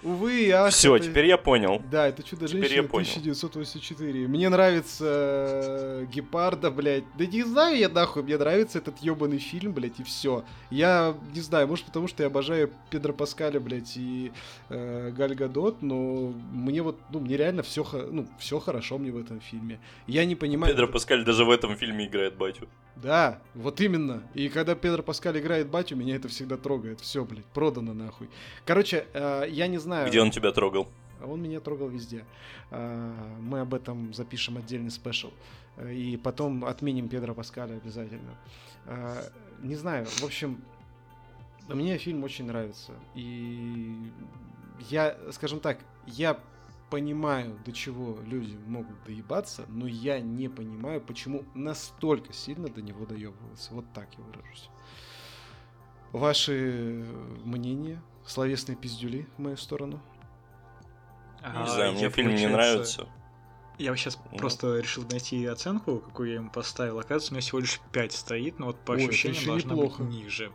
[0.01, 0.69] Увы, я...
[0.69, 1.05] Все, это...
[1.05, 1.81] теперь я понял.
[1.91, 4.27] Да, это Чудо-женщина 1984.
[4.27, 7.03] Мне нравится э, Гепарда, блядь.
[7.17, 10.45] Да не знаю я нахуй, мне нравится этот ебаный фильм, блядь, и все.
[10.69, 14.31] Я не знаю, может потому что я обожаю Педро Паскаля, блядь, и
[14.69, 19.17] э, Галь Гадот, но мне вот, ну, мне реально все, ну, все хорошо мне в
[19.17, 19.79] этом фильме.
[20.07, 20.73] Я не понимаю...
[20.73, 22.69] Педро Паскаль даже в этом фильме играет батю.
[23.01, 24.23] Да, вот именно.
[24.33, 26.99] И когда Педро Паскаль играет батю, меня это всегда трогает.
[26.99, 28.29] Все, блядь, продано нахуй.
[28.65, 30.07] Короче, э, я не знаю, знаю.
[30.07, 30.87] Где он тебя трогал?
[31.19, 32.23] А он меня трогал везде.
[32.71, 35.31] А, мы об этом запишем отдельный спешл.
[35.83, 38.35] И потом отменим Педро Паскаля обязательно.
[38.85, 39.23] А,
[39.61, 40.61] не знаю, в общем,
[41.67, 42.93] мне фильм очень нравится.
[43.15, 44.11] И
[44.89, 46.39] я, скажем так, я
[46.89, 53.05] понимаю, до чего люди могут доебаться, но я не понимаю, почему настолько сильно до него
[53.05, 53.73] доебываются.
[53.73, 54.69] Вот так я выражусь.
[56.11, 57.05] Ваши
[57.43, 60.01] мнения словесные пиздюли в мою сторону.
[61.41, 63.07] А, не знаю, мне фильм не нравится.
[63.77, 64.37] Я сейчас ну.
[64.37, 66.99] просто решил найти оценку, какую я ему поставил.
[66.99, 70.03] Оказывается, у меня всего лишь 5 стоит, но вот по Ой, ощущениям должна неплохо.
[70.03, 70.51] быть ниже.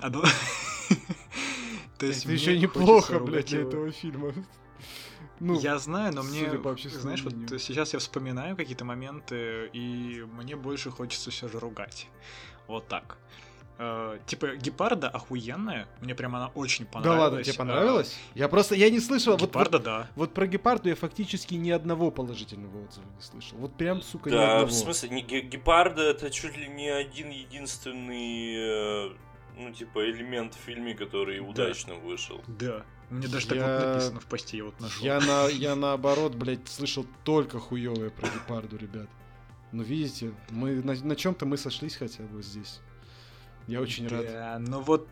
[0.00, 0.22] А, ну...
[1.98, 4.32] То есть это еще неплохо, блядь, для этого фильма.
[5.40, 6.50] Ну, я знаю, но мне,
[6.86, 12.08] знаешь, вот сейчас я вспоминаю какие-то моменты, и мне больше хочется все же ругать.
[12.66, 13.18] Вот так.
[13.80, 17.16] Э, типа гепарда охуенная, мне прям она очень понравилась.
[17.16, 18.18] Да ладно, тебе понравилась?
[18.34, 19.36] Э, я просто я не слышал.
[19.36, 19.98] Гепарда, вот, да.
[19.98, 23.56] Вот, вот про гепарду я фактически ни одного положительного отзыва не слышал.
[23.58, 24.66] Вот прям сука да, ни одного.
[24.66, 29.10] в смысле не гепарда это чуть ли не один единственный э,
[29.56, 31.44] ну типа элемент в фильме, который да.
[31.44, 32.40] удачно вышел.
[32.48, 32.84] Да.
[33.10, 33.62] Мне даже я...
[33.62, 35.06] так вот написано в посте, я вот нашел.
[35.06, 39.08] Я, на, я наоборот, блядь, слышал только хуевое про гепарду, ребят.
[39.70, 42.80] Ну, видите, мы на, на чем-то мы сошлись хотя бы здесь.
[43.68, 44.26] Я очень рад.
[44.26, 45.06] Да, ну вот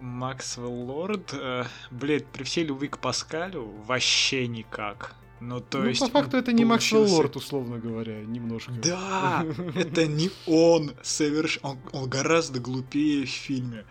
[0.00, 5.14] Максвелл Лорд, э, блядь, при всей любви к Паскалю вообще никак.
[5.40, 8.72] Ну, то ну, есть по факту это не Максвелл получился- Лорд, условно говоря, немножко.
[8.72, 11.58] Да, это не он соверш...
[11.62, 13.84] Он, он гораздо глупее в фильме.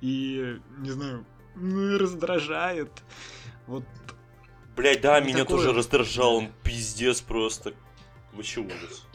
[0.00, 2.90] И, не знаю, ну и раздражает.
[3.66, 3.84] Вот
[4.76, 7.74] Блять, да, Ну, меня такое- тоже раздражал, он пиздец просто.
[8.32, 9.06] Вообще ужас.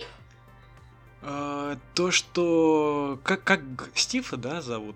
[1.29, 3.19] А, то, что...
[3.23, 3.61] Как, как
[3.95, 4.95] Стива, да, зовут?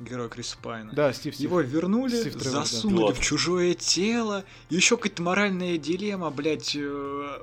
[0.00, 0.92] Герой Криса Пайна.
[0.92, 1.44] Да, Стив, Стив.
[1.50, 3.14] Его вернули, Стив Тревор, засунули Да.
[3.14, 4.44] в чужое тело.
[4.70, 6.76] Еще какая-то моральная дилемма, блядь.
[6.76, 7.38] э,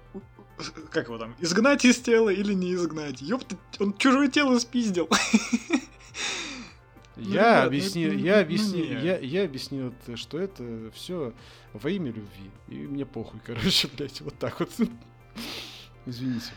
[0.89, 1.35] Как его там?
[1.39, 3.21] Изгнать из тела или не изгнать?
[3.21, 5.09] Ёпта, он чужое тело спиздил.
[7.17, 11.31] Ну, Я ребят, ну, объяснил, ну, я ну, объяснил, я, я объяснил, что это все
[11.71, 12.51] во имя любви.
[12.67, 14.69] И мне похуй, короче, блядь, вот так вот.
[16.05, 16.47] Извините.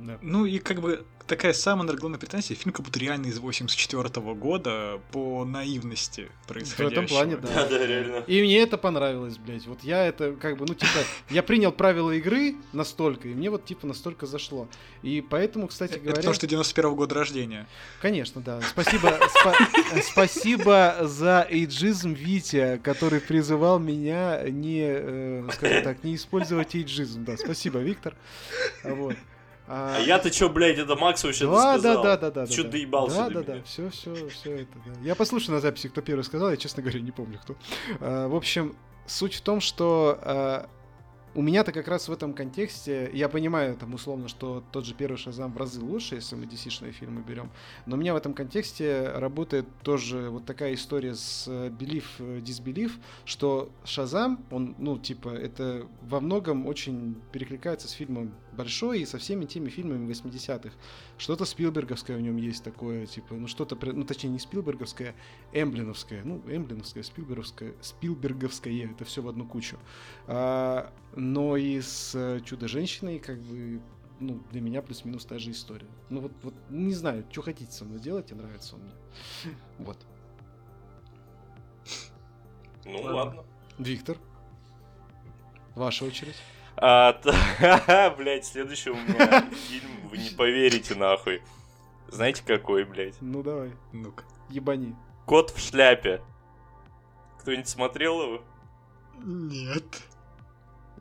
[0.00, 0.18] Да.
[0.22, 4.08] Ну и как бы такая самая наверное, главная претензия, фильм как будто реально из 84
[4.34, 7.06] года по наивности происходящего.
[7.06, 7.48] плане, да.
[7.54, 8.24] Да, да, реально.
[8.26, 9.66] И мне это понравилось, блядь.
[9.66, 10.98] Вот я это как бы, ну, типа,
[11.30, 14.68] я принял правила игры настолько, и мне вот, типа, настолько зашло.
[15.02, 16.16] И поэтому, кстати Это говоря...
[16.16, 17.68] потому что 91 года рождения.
[18.00, 18.60] Конечно, да.
[18.62, 26.74] Спасибо, спа- спасибо за эйджизм Витя, который призывал меня не, э, скажем так, не использовать
[26.74, 27.24] эйджизм.
[27.24, 28.16] Да, спасибо, Виктор.
[28.82, 29.16] Вот.
[29.72, 32.02] А, А я-то чё, блядь, это Макс вообще да, да, сказал?
[32.02, 32.46] да, да, да.
[32.48, 33.54] Чё да, доебался Да, до да, меня?
[33.60, 33.62] да.
[33.64, 34.78] Все, все, все это.
[34.84, 34.92] Да.
[35.02, 36.50] Я послушаю на записи, кто первый сказал.
[36.50, 37.54] Я, честно говоря, не помню, кто.
[38.00, 38.74] А, в общем,
[39.06, 40.68] суть в том, что а,
[41.34, 45.16] у меня-то как раз в этом контексте, я понимаю, там, условно, что тот же первый
[45.16, 47.50] Шазам в разы лучше, если мы DC-шные фильмы берем,
[47.86, 52.40] но у меня в этом контексте работает тоже вот такая история с э, Belief, э,
[52.40, 52.92] Disbelief,
[53.24, 59.18] что Шазам, он, ну, типа, это во многом очень перекликается с фильмом Большой и со
[59.18, 60.74] всеми теми фильмами 80-х.
[61.18, 65.14] Что-то Спилберговское в нем есть такое, типа, ну, что-то, ну, точнее, не Спилберговское,
[65.52, 69.78] Эмблиновское, ну, Эмблиновское, Спилберговское, Спилберговское, это все в одну кучу.
[70.26, 73.80] А, но и с э, Чудо-женщиной, как бы,
[74.18, 75.88] ну, для меня плюс-минус та же история.
[76.08, 78.92] Ну, вот, вот не знаю, что хотите со мной делать, и нравится он мне.
[79.78, 79.98] Вот.
[82.84, 83.12] Ну Ладно.
[83.14, 83.44] ладно.
[83.78, 84.16] Виктор,
[85.74, 86.36] ваша очередь.
[86.82, 87.12] А,
[88.16, 91.42] блядь, следующий у меня фильм, вы не поверите нахуй.
[92.08, 93.14] Знаете какой, блядь?
[93.20, 94.24] Ну, давай, Ну-ка.
[94.48, 94.96] ебани.
[95.26, 96.22] Кот в шляпе.
[97.40, 98.42] Кто-нибудь смотрел его?
[99.18, 99.84] Нет.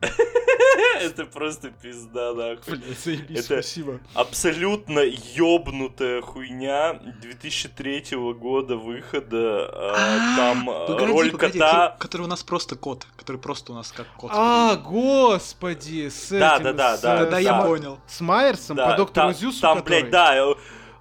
[1.02, 2.76] Это просто пизда, нахуй.
[2.78, 4.00] Блядь, заебись, Это- спасибо.
[4.14, 9.70] Абсолютно ёбнутая хуйня 2003 года выхода.
[9.72, 11.96] а, Там а, Погоди, роль погоди, кота...
[12.00, 14.32] который у нас просто кот, который просто у нас как кот.
[14.34, 18.00] А, господи, с Да, этим, да, да, с, да, да, я понял.
[18.08, 20.36] С Майерсом по доктору Зюсу, Там, блядь, да,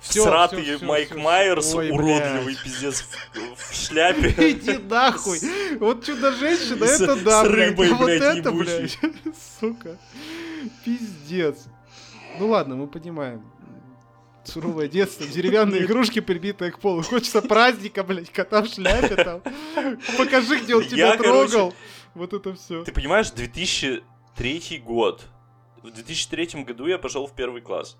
[0.00, 1.74] Всё, всратый всё, всё, Майк всё, Майерс.
[1.74, 2.62] Ой, уродливый блядь.
[2.62, 4.28] пиздец в, в шляпе.
[4.50, 5.40] Иди нахуй!
[5.80, 7.68] Вот чудо-женщина, это да, с блядь.
[7.70, 8.98] рыбой, А вот блядь, это, блядь,
[9.60, 9.98] сука.
[10.84, 11.64] Пиздец.
[12.38, 13.42] Ну ладно, мы понимаем.
[14.44, 17.02] Суровое детство, деревянные игрушки, прибитые к полу.
[17.02, 19.42] Хочется праздника, блядь, кота в шляпе там.
[20.16, 21.74] Покажи, где он тебя трогал.
[22.14, 22.82] Вот это все.
[22.84, 25.24] Ты понимаешь, 2003 год.
[25.82, 27.98] В 2003 году я пошел в первый класс.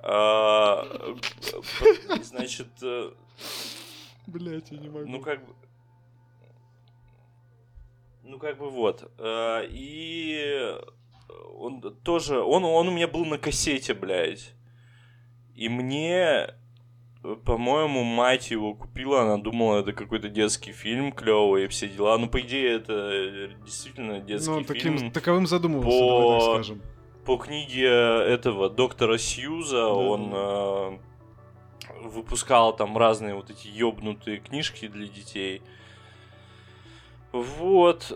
[0.00, 0.84] А,
[2.22, 3.10] Значит, э,
[4.26, 5.06] Блять, я не могу.
[5.08, 5.54] ну как бы...
[8.22, 9.10] Ну как бы вот.
[9.18, 10.74] Э, И
[11.54, 12.40] он тоже...
[12.40, 14.52] Он, он у меня был на кассете, блядь.
[15.54, 16.54] И мне,
[17.44, 22.16] по-моему, мать его купила, она думала, это какой-то детский фильм клевый и все дела.
[22.18, 24.94] Ну, по идее, это действительно детский Ну, он фильм.
[24.96, 26.82] таким, таковым задумывался, по- давай так скажем.
[27.28, 30.98] По книге этого доктора Сьюза он э,
[32.04, 35.60] выпускал там разные вот эти ёбнутые книжки для детей.
[37.32, 38.10] Вот.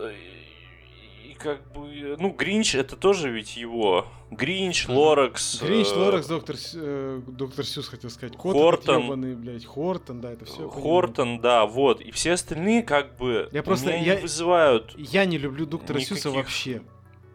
[1.29, 2.17] И, как бы...
[2.17, 4.07] Ну, Гринч это тоже ведь его.
[4.31, 5.61] Гринч, Лоракс.
[5.61, 8.35] Гринч, э, Лоракс, доктор, э, доктор Сьюз, хотел сказать.
[8.35, 8.95] Кот Хортон.
[8.95, 9.65] этот ёбаный, блядь.
[9.67, 10.67] Хортон, да, это все.
[10.67, 12.01] Хортон, да, вот.
[12.01, 16.25] И все остальные как бы Я просто- я- не вызывают Я не люблю доктора Никаких.
[16.33, 16.81] вообще.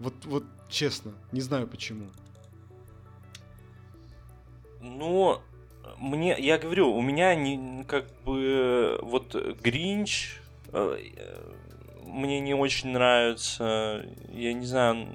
[0.00, 2.06] Вот, вот честно, не знаю почему.
[4.80, 5.40] Ну,
[5.98, 10.36] мне, я говорю, у меня не, как бы, вот Гринч
[10.72, 10.98] э,
[12.04, 15.08] мне не очень нравится, я не знаю,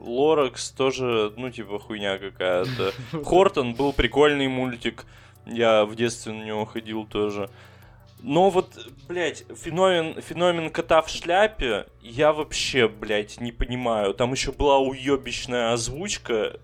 [0.00, 2.92] Лоракс тоже, ну, типа, хуйня какая-то.
[3.24, 5.06] Хортон был прикольный мультик,
[5.46, 7.50] я в детстве на него ходил тоже.
[8.22, 14.12] Но вот, блядь, феномен, феномен кота в шляпе я вообще, блядь, не понимаю.
[14.14, 16.60] Там еще была уебищная озвучка,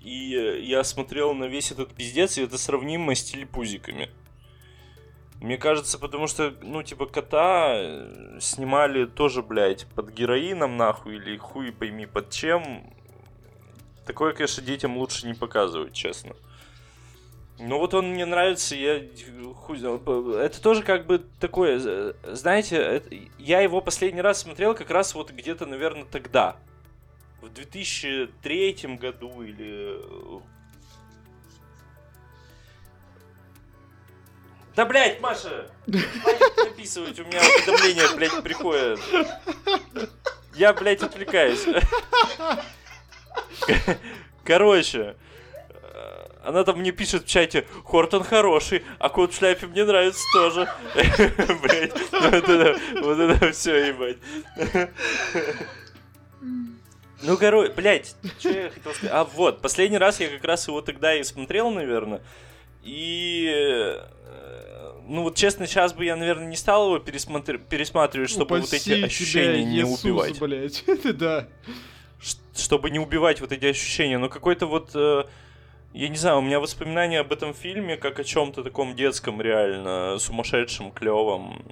[0.00, 4.10] и я смотрел на весь этот пиздец, и это сравнимо с телепузиками.
[5.40, 11.36] Мне кажется, потому что, ну, типа, кота э, снимали тоже, блядь, под героином, нахуй, или
[11.36, 12.92] хуй пойми под чем.
[14.06, 16.36] Такое, конечно, детям лучше не показывать, честно.
[17.58, 19.02] Ну вот он мне нравится, я
[19.54, 20.00] хуй знаю,
[20.36, 25.30] это тоже как бы такое, знаете, это, я его последний раз смотрел как раз вот
[25.30, 26.56] где-то, наверное, тогда,
[27.40, 29.98] в 2003 году или...
[29.98, 30.40] э,
[34.74, 38.98] Да, блядь, Маша, хватит написывать, у меня уведомления, блядь, приходят.
[40.54, 41.66] Я, блядь, отвлекаюсь.
[44.44, 45.16] Короче,
[46.44, 50.68] она там мне пишет в чате, Хортон хороший, а кот в шляпе мне нравится тоже.
[51.62, 54.16] Блять, вот это, все, ебать.
[57.22, 59.10] Ну, короче, блядь, что я хотел сказать?
[59.14, 62.20] А, вот, последний раз я как раз его тогда и смотрел, наверное.
[62.82, 63.48] И...
[63.48, 64.00] э,
[65.06, 68.90] Ну, вот честно, сейчас бы я, наверное, не стал его пересмотр- пересматривать, чтобы вот эти
[68.90, 70.40] Упаси ощущения не Иисус, убивать.
[70.40, 70.82] блядь.
[70.88, 71.48] Это да.
[72.56, 74.18] Чтобы не убивать вот эти ощущения.
[74.18, 75.22] Но какой-то вот, э,
[75.92, 80.18] я не знаю, у меня воспоминания об этом фильме как о чем-то таком детском реально,
[80.18, 81.62] сумасшедшем, клевом,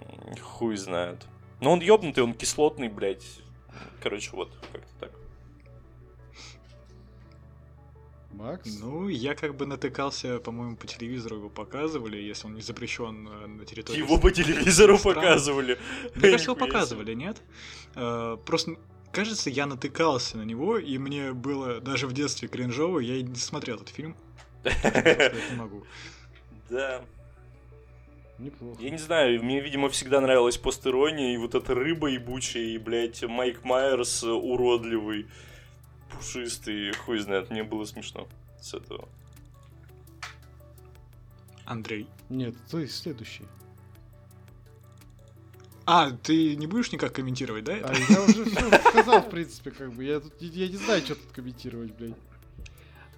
[0.41, 1.27] хуй знает.
[1.61, 3.27] Но он ёбнутый, он кислотный, блядь.
[4.03, 5.11] Короче, вот, как-то так.
[8.33, 8.79] Макс?
[8.81, 13.47] Ну, я как бы натыкался, по-моему, по телевизору его показывали, если он не запрещен э,
[13.47, 13.99] на территории...
[13.99, 15.15] Его по телевизору стран.
[15.17, 15.79] показывали.
[16.15, 17.43] Мне кажется, его показывали, нет?
[17.97, 18.77] Э, Просто,
[19.13, 23.37] кажется, я натыкался на него, и мне было даже в детстве кринжово, я и не
[23.37, 24.17] смотрел этот фильм.
[24.65, 25.85] Не могу.
[26.69, 27.03] Да.
[28.39, 28.83] Неплохо.
[28.83, 33.23] Я не знаю, мне, видимо, всегда нравилась постерония, и вот эта рыба ебучая, и, блядь,
[33.23, 35.27] Майк Майерс уродливый,
[36.11, 39.09] пушистый, хуй знает, мне было смешно с этого.
[41.67, 42.07] Андрей.
[42.31, 43.45] Нет, ты следующий.
[45.93, 47.73] А, ты не будешь никак комментировать, да?
[47.73, 48.13] А это?
[48.13, 50.05] я уже все сказал, в принципе, как бы.
[50.05, 52.15] Я тут я не знаю, что тут комментировать, блядь.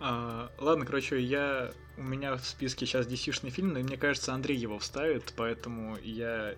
[0.01, 4.57] А, ладно, короче, я у меня в списке сейчас DC-шный фильм, но мне кажется, Андрей
[4.57, 6.55] его вставит, поэтому я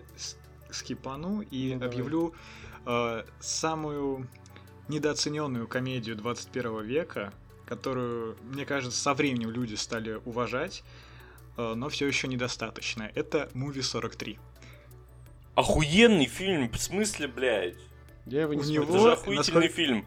[0.71, 2.33] скипану и Ну, объявлю
[2.85, 4.29] э, самую
[4.87, 7.33] недооцененную комедию 21 века,
[7.65, 10.85] которую, мне кажется, со временем люди стали уважать,
[11.57, 13.11] э, но все еще недостаточно.
[13.15, 14.39] Это Movie 43.
[15.55, 17.75] Охуенный фильм, в смысле, блядь?
[18.25, 18.83] Я его не У смотрел.
[18.83, 20.05] Это него- же охуительный насколько- фильм.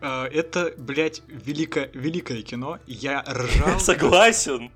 [0.00, 2.78] Э, это, блядь, великое, великое кино.
[2.86, 3.80] Я ржал.
[3.80, 4.70] Согласен.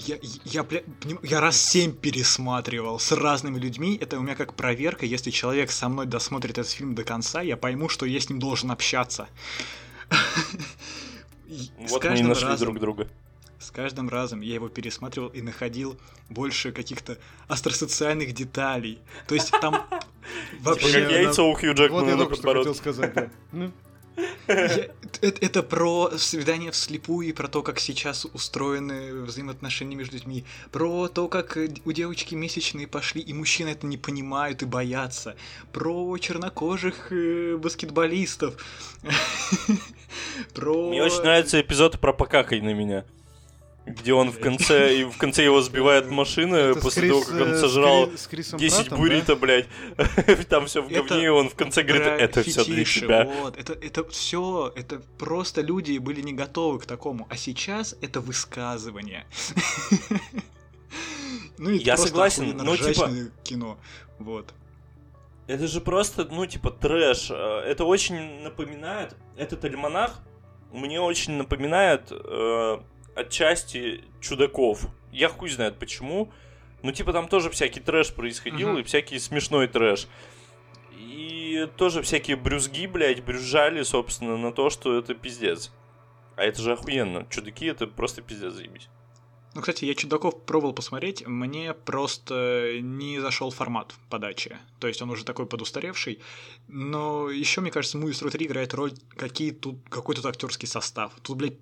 [0.00, 0.82] Я, я, бля,
[1.22, 3.96] я раз семь пересматривал с разными людьми.
[4.00, 5.06] Это у меня как проверка.
[5.06, 8.38] Если человек со мной досмотрит этот фильм до конца, я пойму, что я с ним
[8.38, 9.28] должен общаться.
[11.88, 13.08] Вот мы и нашли разом- друг друга.
[13.58, 15.98] С каждым разом я его пересматривал и находил
[16.28, 18.98] больше каких-то астросоциальных деталей.
[19.26, 19.86] То есть там
[20.60, 20.92] вообще...
[21.02, 22.74] как я яйца у Хью Вот Джекмана я на только что хотел подбородке.
[22.74, 23.30] сказать, да.
[23.52, 23.72] Ну,
[24.48, 24.88] Я-
[25.22, 30.44] это, это про свидание вслепую и про то, как сейчас устроены взаимоотношения между людьми.
[30.70, 35.36] Про то, как э, у девочки месячные пошли, и мужчины это не понимают и боятся.
[35.72, 38.56] Про чернокожих э, баскетболистов.
[40.54, 40.90] Про...
[40.90, 43.04] Мне очень нравится эпизод про покакай на меня.
[43.86, 47.22] Где он в конце, и в конце его сбивает машина это с после Крис- того,
[47.24, 49.68] как э, он с сожрал Кри- с Крисом 10 Праттом, буррито, блядь.
[50.48, 53.24] Там все в Это говне, и он в конце говорит, это все для тебя.
[53.24, 57.28] Вот, это, это все, это просто люди были не готовы к такому.
[57.30, 59.24] А сейчас это высказывание.
[61.58, 63.10] Ну и Я согласен, охуенно ну, типа-
[63.42, 63.78] кино.
[64.18, 64.52] Вот.
[65.46, 67.28] Это же просто, ну, типа, трэш.
[67.30, 69.16] Э, Это очень напоминает...
[69.36, 70.20] Этот альманах
[70.72, 72.78] мне очень напоминает э,
[73.16, 74.86] отчасти чудаков.
[75.12, 76.30] Я хуй знает почему.
[76.82, 78.78] Ну, типа, там тоже всякий трэш происходил, Мгм.
[78.78, 80.06] и всякий смешной трэш.
[80.92, 85.72] И тоже всякие брюзги, блядь, брюзжали, собственно, на то, что это пиздец.
[86.36, 87.26] А это же охуенно.
[87.30, 88.88] Чудаки это просто пиздец, заебись.
[89.54, 94.58] Ну, кстати, я чудаков пробовал посмотреть, мне просто не зашел формат подачи.
[94.80, 96.20] То есть он уже такой подустаревший.
[96.68, 101.12] Но еще, мне кажется, Movie 43 играет роль, какие тут, какой тут актерский состав.
[101.22, 101.54] Тут, блядь,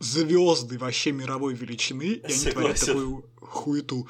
[0.00, 2.86] звезды вообще мировой величины, и они творят Согласен.
[2.86, 4.08] такую хуету.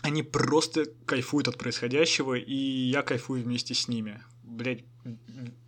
[0.00, 4.20] Они просто кайфуют от происходящего, и я кайфую вместе с ними.
[4.42, 4.84] Блять,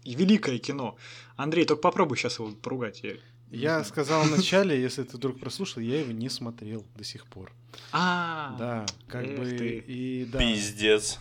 [0.05, 0.97] великое кино.
[1.37, 3.03] Андрей, только попробуй сейчас его поругать.
[3.03, 3.15] Я,
[3.51, 7.53] Я сказал вначале, если ты вдруг прослушал, я его не смотрел до сих пор.
[7.93, 9.79] А, Да, как бы ты.
[9.87, 10.39] и да.
[10.39, 11.19] Пиздец.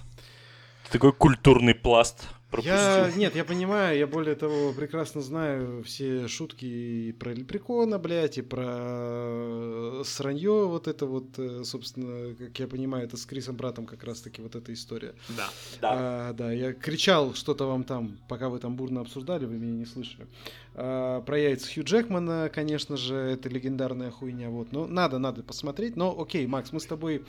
[0.91, 2.73] Такой культурный пласт пропустил.
[2.73, 8.37] Я, нет, я понимаю, я более того прекрасно знаю все шутки и про Лепрекона, блядь,
[8.37, 13.85] и про сранье вот это вот, э, собственно, как я понимаю, это с Крисом Братом
[13.85, 15.15] как раз-таки вот эта история.
[15.29, 15.49] Да.
[15.81, 15.89] Да.
[15.91, 19.85] А, да, я кричал что-то вам там, пока вы там бурно обсуждали, вы меня не
[19.85, 20.27] слышали.
[20.75, 24.49] А, про яйца Хью Джекмана, конечно же, это легендарная хуйня.
[24.49, 24.71] Вот.
[24.71, 25.95] Ну, надо, надо посмотреть.
[25.95, 27.25] Но окей, Макс, мы с тобой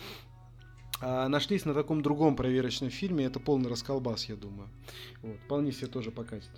[1.29, 3.27] нашлись на таком другом проверочном фильме.
[3.27, 4.69] Это полный расколбас, я думаю.
[5.23, 5.37] Вот.
[5.45, 6.51] Вполне себе тоже покатит.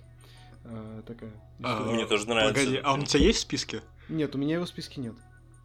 [0.63, 1.31] А, такая.
[1.63, 2.53] А, Мне тоже нравится.
[2.53, 3.81] Погоди, а он у тебя есть в списке?
[4.09, 5.15] Нет, у меня его в списке нет.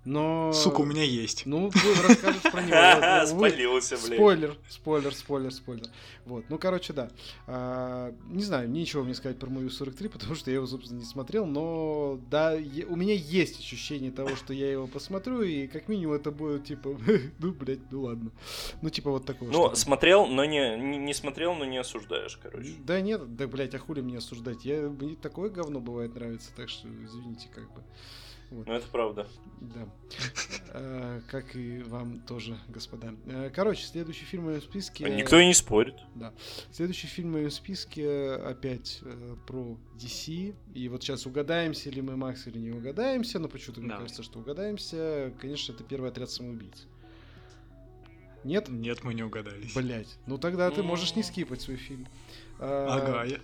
[0.05, 0.53] Но...
[0.53, 1.46] Сука, у меня есть.
[1.46, 1.70] Ну,
[2.09, 3.26] расскажешь про него.
[3.26, 4.18] Спалился, блядь.
[4.18, 5.86] Спойлер, спойлер, спойлер, спойлер.
[6.24, 7.11] Вот, ну, короче, да.
[7.46, 11.05] А, не знаю, ничего мне сказать про мою 43, потому что я его, собственно, не
[11.05, 12.55] смотрел, но да,
[12.88, 16.96] у меня есть ощущение того, что я его посмотрю, и как минимум это будет, типа,
[17.38, 18.32] ну, блядь, ну ладно.
[18.82, 19.50] Ну, типа, вот такого.
[19.50, 22.72] Ну, смотрел, но не, не, не смотрел, но не осуждаешь, короче.
[22.84, 24.64] Да нет, да, блядь, а хули мне осуждать?
[24.64, 27.82] Я, мне такое говно бывает нравится, так что извините, как бы.
[28.53, 28.66] Вот.
[28.66, 29.26] Ну, это правда.
[29.61, 29.88] Да.
[30.74, 33.14] Э, Как и вам тоже, господа.
[33.26, 35.09] Э, Короче, следующий фильм в моем списке...
[35.09, 35.94] Никто и не спорит.
[36.14, 36.34] Да.
[36.70, 40.55] Следующий фильм в моем списке опять э, про DC.
[40.74, 43.38] И вот сейчас угадаемся ли мы, Макс, или не угадаемся.
[43.38, 45.32] Но почему-то мне кажется, что угадаемся.
[45.40, 46.86] Конечно, это первый отряд самоубийц.
[48.44, 48.68] Нет?
[48.68, 49.72] Нет, мы не угадались.
[49.74, 50.18] Блять.
[50.26, 52.07] Ну тогда ты можешь не скипать свой фильм.
[52.59, 53.38] А, Ага, я...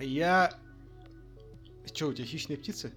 [0.00, 0.58] Я...
[1.92, 2.92] Че, у тебя хищные птицы?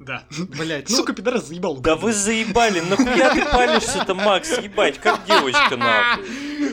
[0.00, 0.24] Да.
[0.58, 0.96] Блять, ну...
[0.96, 1.76] Сука, пидорас заебал.
[1.78, 6.24] Да вы заебали, нахуя ты палишься-то, Макс, ебать, как девочка, нахуй.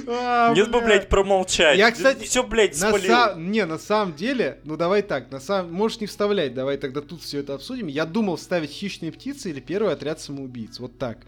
[0.07, 0.87] А, Нет бы, бля.
[0.87, 1.77] блядь, промолчать.
[1.77, 3.11] Я, кстати, Все, блядь, На спалил.
[3.11, 5.73] са- Не, на самом деле, ну давай так, на самом...
[5.73, 7.87] можешь не вставлять, давай тогда тут все это обсудим.
[7.87, 11.19] Я думал вставить «Хищные птицы» или «Первый отряд самоубийц», вот так.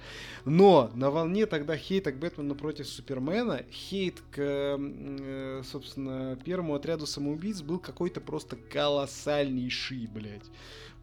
[0.46, 7.06] Но на волне тогда хейта к Бэтмену против Супермена, хейт к, э, собственно, первому отряду
[7.06, 10.46] самоубийц был какой-то просто колоссальнейший, блядь.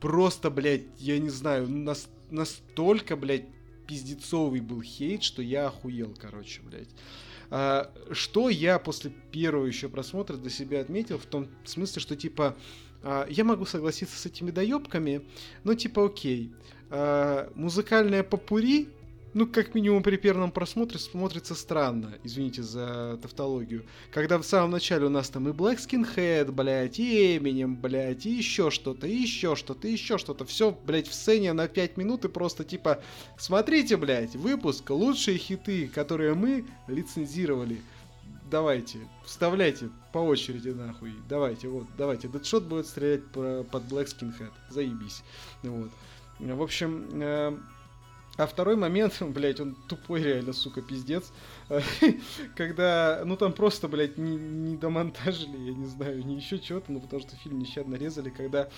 [0.01, 3.45] Просто, блядь, я не знаю, нас- настолько, блядь,
[3.87, 6.89] пиздецовый был хейт, что я охуел, короче, блядь.
[7.51, 12.57] А, что я после первого еще просмотра для себя отметил, в том смысле, что типа
[13.03, 15.23] а, я могу согласиться с этими доебками,
[15.63, 16.53] но типа окей.
[16.91, 18.89] А, музыкальная попури,
[19.35, 23.85] ну, как минимум при первом просмотре смотрится странно, извините за тавтологию.
[24.13, 28.31] Когда в самом начале у нас там и Black Skinhead, блядь, и Eminem, блядь, и
[28.31, 30.45] еще что-то, и еще что-то, и еще что-то.
[30.45, 33.03] Все, блядь, в сцене на 5 минут и просто типа,
[33.37, 37.83] смотрите, блядь, выпуск, лучшие хиты, которые мы лицензировали.
[38.51, 41.13] Давайте, вставляйте по очереди нахуй.
[41.29, 42.29] Давайте, вот, давайте.
[42.29, 44.53] Дэдшот будет стрелять по- под Black Skinhead.
[44.71, 45.25] Заебись.
[45.65, 45.91] Вот.
[46.39, 47.57] В общем, э,
[48.37, 51.33] а второй момент, блядь, он тупой реально, сука, пиздец.
[52.57, 57.01] Когда, ну там просто, блядь, не, не домонтажили, я не знаю, не еще чего-то, ну
[57.01, 58.69] потому что фильм нещадно резали, когда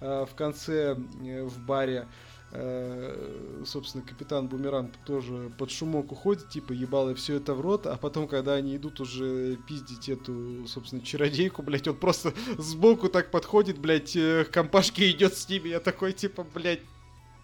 [0.00, 2.06] э, в конце э, в баре
[2.52, 7.96] э, собственно, капитан Бумеранг тоже под шумок уходит, типа, ебало все это в рот, а
[7.96, 13.78] потом, когда они идут уже пиздить эту, собственно, чародейку, блядь, он просто сбоку так подходит,
[13.78, 16.82] блядь, э, к компашке идет с ними, я такой, типа, блядь,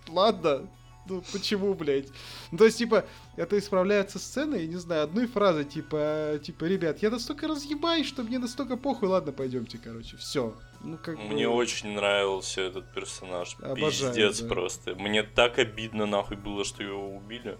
[0.09, 0.68] ладно,
[1.09, 2.09] ну почему, блядь?
[2.50, 3.05] Ну, то есть, типа,
[3.36, 8.22] это исправляется сцена, я не знаю, одной фразой, типа, типа, ребят, я настолько разъебаюсь, что
[8.22, 10.55] мне настолько похуй, ладно, пойдемте, короче, все.
[10.80, 13.57] Ну, как бы- Мне очень нравился этот персонаж.
[13.61, 14.48] Обожаю, Пиздец да.
[14.48, 14.94] просто.
[14.94, 17.57] Мне так обидно нахуй было, что его убили.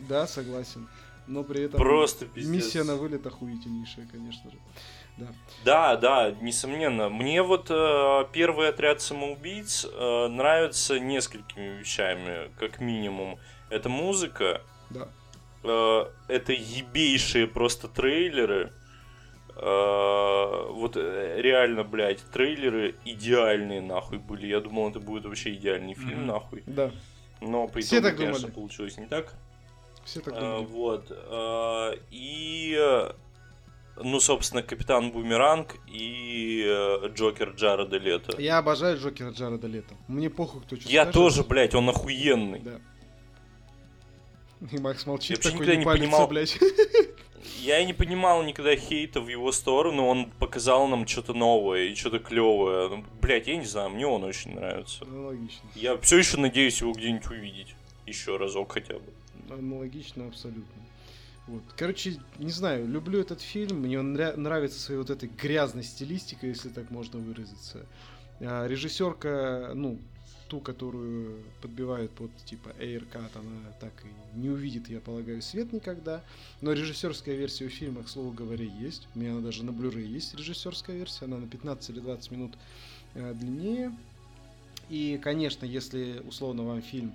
[0.00, 0.88] Да, согласен.
[1.26, 2.52] Но при этом Просто пиздец.
[2.52, 4.58] миссия на вылет охуительнейшая, конечно же.
[5.16, 5.26] Да.
[5.64, 7.08] Да, да, несомненно.
[7.08, 13.38] Мне вот э, первый отряд самоубийц э, нравится несколькими вещами, как минимум.
[13.70, 14.60] Это музыка,
[14.90, 15.08] Да.
[15.64, 18.72] э, это ебейшие просто трейлеры.
[19.56, 24.46] Э, вот э, реально, блядь, трейлеры идеальные нахуй были.
[24.46, 26.26] Я думал, это будет вообще идеальный фильм, Мгм.
[26.26, 26.62] нахуй.
[26.66, 26.90] Да.
[27.40, 28.54] Но по Все итогу, так конечно, думали.
[28.54, 29.32] получилось не так.
[30.04, 30.64] Все так Э, думали.
[30.66, 31.06] вот.
[31.10, 33.12] э, и, э,
[34.02, 38.40] ну, собственно, Капитан Бумеранг и э, Джокер Джареда Лето.
[38.40, 39.94] Я обожаю Джокера Джареда Лето.
[40.08, 41.14] Мне похуй, кто что Я скажет.
[41.14, 42.60] тоже, блядь, он охуенный.
[42.60, 42.80] Да.
[44.72, 46.28] И Макс молчит, Я такой никогда не не палится, понимал.
[46.28, 46.58] блядь.
[47.60, 52.18] Я не понимал никогда хейта в его сторону, он показал нам что-то новое и что-то
[52.18, 52.88] клевое.
[52.88, 55.04] Ну, блядь, я не знаю, мне он очень нравится.
[55.04, 55.68] Аналогично.
[55.74, 57.74] Я все еще надеюсь его где-нибудь увидеть.
[58.06, 59.02] Еще разок хотя бы.
[59.50, 60.64] Аналогично абсолютно.
[61.46, 61.62] Вот.
[61.76, 66.68] Короче, не знаю, люблю этот фильм, мне он нравится своей вот этой грязной стилистикой, если
[66.68, 67.86] так можно выразиться.
[68.40, 69.98] А, режиссерка, ну,
[70.48, 76.22] ту, которую подбивают под типа AirCut, она так и не увидит, я полагаю, свет никогда.
[76.60, 79.06] Но режиссерская версия у фильма, к слову говоря, есть.
[79.14, 82.52] У меня она даже на Blu-ray есть режиссерская версия, она на 15 или 20 минут
[83.14, 83.96] э, длиннее.
[84.88, 87.12] И, конечно, если условно вам фильм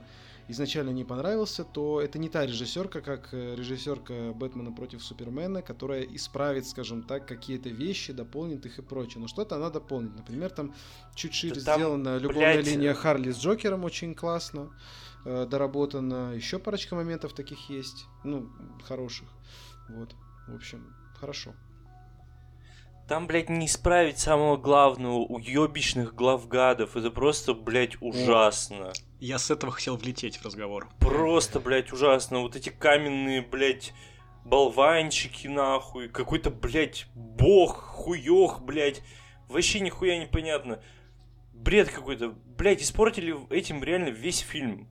[0.52, 6.04] изначально не понравился, то это не та режиссерка, как э, режиссерка Бэтмена против Супермена, которая
[6.04, 9.22] исправит, скажем так, какие-то вещи, дополнит их и прочее.
[9.22, 10.16] Но что-то она дополнит.
[10.16, 10.74] Например, там
[11.16, 14.72] чуть шире Да там, сделана любовная блядь, линия Харли с Джокером очень классно
[15.26, 16.34] э, доработана.
[16.36, 18.06] Еще парочка моментов таких есть.
[18.24, 18.50] Ну,
[18.84, 19.28] хороших.
[19.90, 20.16] Вот.
[20.48, 21.54] В общем, хорошо.
[23.08, 26.96] Там, блядь, не исправить самого главного у ёбичных главгадов.
[26.96, 28.94] Это просто, блядь, ужасно.
[29.22, 30.90] Я с этого хотел влететь в разговор.
[31.00, 32.40] Просто, блядь, ужасно.
[32.40, 33.94] Вот эти каменные, блядь,
[34.44, 36.10] болванчики, нахуй.
[36.10, 39.02] Какой-то, блядь, бог, хуёх, блядь.
[39.48, 40.82] Вообще нихуя непонятно.
[41.54, 42.30] Бред какой-то.
[42.58, 44.88] Блядь, испортили этим реально весь фильм.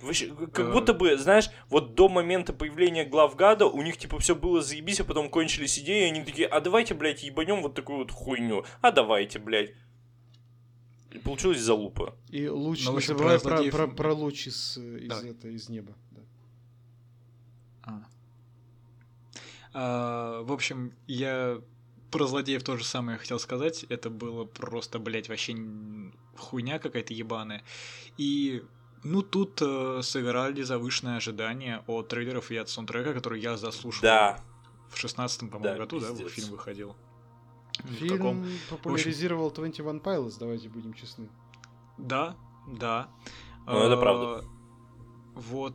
[0.00, 0.72] Вообще, как Э.
[0.72, 5.04] будто бы, знаешь, вот до момента появления главгада у них, типа, все было заебись, а
[5.04, 8.64] потом кончились идеи, и они такие, а давайте, блядь, ебанем вот такую вот хуйню.
[8.80, 9.72] А давайте, блядь.
[11.12, 12.14] И получилась залупа.
[12.30, 15.30] И луч, в не забывай про про, злодеев- про, про луч из, из, Давай.
[15.30, 15.94] это, из неба.
[16.10, 16.20] да.
[17.82, 18.02] А.
[19.74, 21.60] А, в общем, я
[22.10, 23.84] про злодеев то же самое хотел сказать.
[23.88, 25.56] Это было просто, блядь, вообще
[26.36, 27.62] хуйня какая-то ебаная.
[28.18, 28.62] И,
[29.02, 34.40] ну, тут э, сыграли завышенное ожидание от трейлеров и от саундтрека, который я заслушал Да.
[34.90, 36.32] в шестнадцатом, по-моему, Да, году, да, пиздец.
[36.32, 36.96] фильм выходил.
[37.98, 41.28] Фильм таком- популяризировал 21 Pilots, давайте будем честны.
[41.98, 43.08] Да, да.
[43.66, 44.44] Ну, это Э, правда.
[45.34, 45.74] Вот.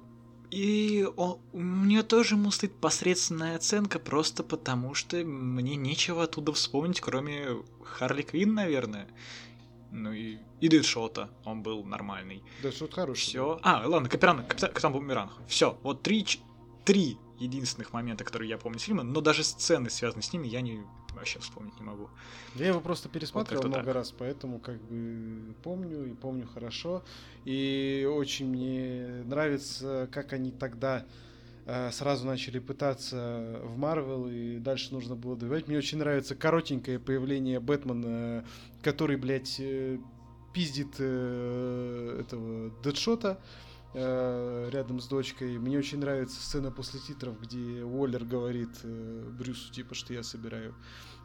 [0.50, 6.54] И он, у меня тоже ему стоит посредственная оценка, просто потому что мне нечего оттуда
[6.54, 7.48] вспомнить, кроме
[7.84, 9.10] Харли Квин, наверное.
[9.92, 12.44] Ну и, и Дэдшота, он был нормальный.
[12.64, 13.26] Да что-то хорошее.
[13.28, 13.60] Все.
[13.64, 15.32] А, ладно, Капитан, Капитан, Капитан Бумеранг.
[15.48, 16.26] Все, вот три,
[16.86, 20.62] три единственных момента, которые я помню из фильма, но даже сцены, связанные с ними, я
[20.62, 20.82] не
[21.18, 22.10] вообще вспомнить не могу.
[22.56, 23.96] Я его просто пересматривал как-то много так.
[23.96, 27.04] раз, поэтому как бы помню и помню хорошо.
[27.46, 31.06] И очень мне нравится, как они тогда
[31.66, 35.68] э, сразу начали пытаться в Марвел, и дальше нужно было добивать.
[35.68, 38.46] Мне очень нравится коротенькое появление Бэтмена,
[38.82, 39.98] который, блядь, э,
[40.54, 45.58] пиздит э, этого Дэдшота э, рядом с дочкой.
[45.58, 50.76] Мне очень нравится сцена после титров, где Уоллер говорит э, Брюсу, типа, что я собираю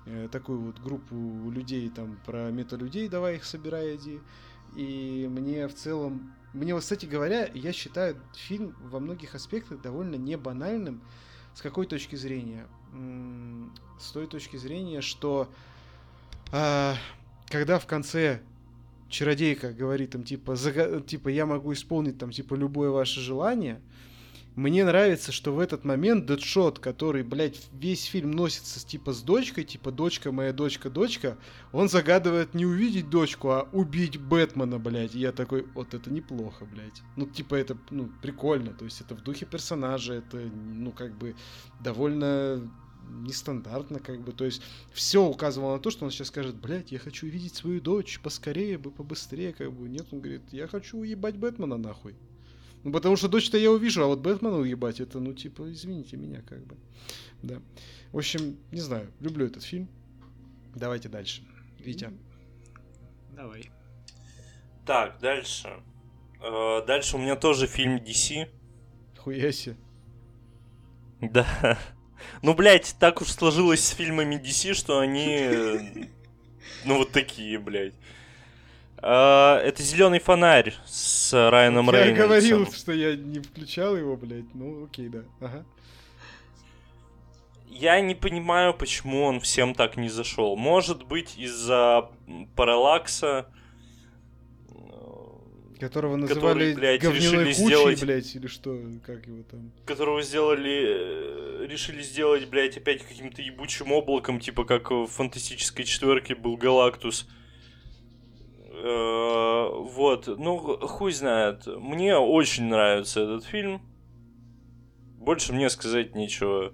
[0.07, 4.21] э, такую вот группу людей там про мета-людей, давай их собирай, иди.
[4.75, 10.15] И мне в целом, мне, вот, кстати говоря, я считаю фильм во многих аспектах довольно
[10.15, 11.03] не банальным.
[11.55, 12.67] С какой точки зрения?
[14.01, 15.51] С той точки зрения, что
[16.51, 16.97] а,
[17.49, 18.41] когда в конце
[19.13, 23.81] чародейка говорит там типа, зага- типа я могу исполнить там типа любое ваше желание,
[24.55, 29.65] мне нравится, что в этот момент Дэдшот, который, блядь, весь фильм носится типа с дочкой,
[29.65, 31.39] типа дочка моя, дочка, дочка,
[31.73, 35.15] он загадывает не увидеть дочку, а убить Бэтмена, блядь.
[35.15, 37.03] И я такой, вот это неплохо, блядь.
[37.17, 38.75] Ну, типа, это, ну, прикольно.
[38.75, 41.35] То есть это в духе персонажа, это, ну, как бы,
[41.81, 42.71] довольно
[43.11, 44.33] нестандартно, как бы.
[44.33, 47.81] То есть все указывало на то, что он сейчас скажет, блядь, я хочу увидеть свою
[47.81, 49.89] дочь поскорее бы, побыстрее, как бы.
[49.89, 52.15] Нет, он говорит, я хочу уебать Бэтмена нахуй.
[52.85, 56.43] Ну, потому что дочь-то я увижу, а вот Бэтмена уебать, это, ну, типа, извините меня,
[56.43, 56.77] как бы.
[57.43, 57.61] Да.
[58.11, 59.89] В общем, не знаю, люблю этот фильм.
[60.75, 61.43] Давайте дальше.
[61.79, 62.11] Витя.
[63.37, 63.71] Давай.
[64.85, 65.83] Так, дальше.
[66.43, 68.49] Э, Дальше у меня тоже фильм DC.
[69.19, 69.77] Хуяси.
[71.21, 71.79] Да.
[72.43, 76.09] Ну, блядь, так уж сложилось с фильмами DC, что они...
[76.85, 77.95] Ну, вот такие, блядь.
[78.99, 82.27] А, Это зеленый фонарь с Райаном я Рейнольдсом.
[82.27, 84.53] говорил, что я не включал его, блядь.
[84.55, 85.21] Ну, окей, да.
[85.41, 85.65] Ага.
[87.69, 90.57] Я не понимаю, почему он всем так не зашел.
[90.57, 92.11] Может быть, из-за
[92.55, 93.47] параллакса.
[95.83, 99.73] Которого Который, называли блядь, говняной решили кучей, сделать- блядь, или что, как его там.
[99.85, 106.37] которого сделали, э, решили сделать, блядь, опять каким-то ебучим облаком, типа как в фантастической четверке
[106.37, 107.27] был Галактус.
[108.71, 111.67] Э, Вот, ну, хуй знает.
[111.67, 113.83] Мне очень нравится этот фильм.
[115.19, 116.73] Больше мне сказать нечего.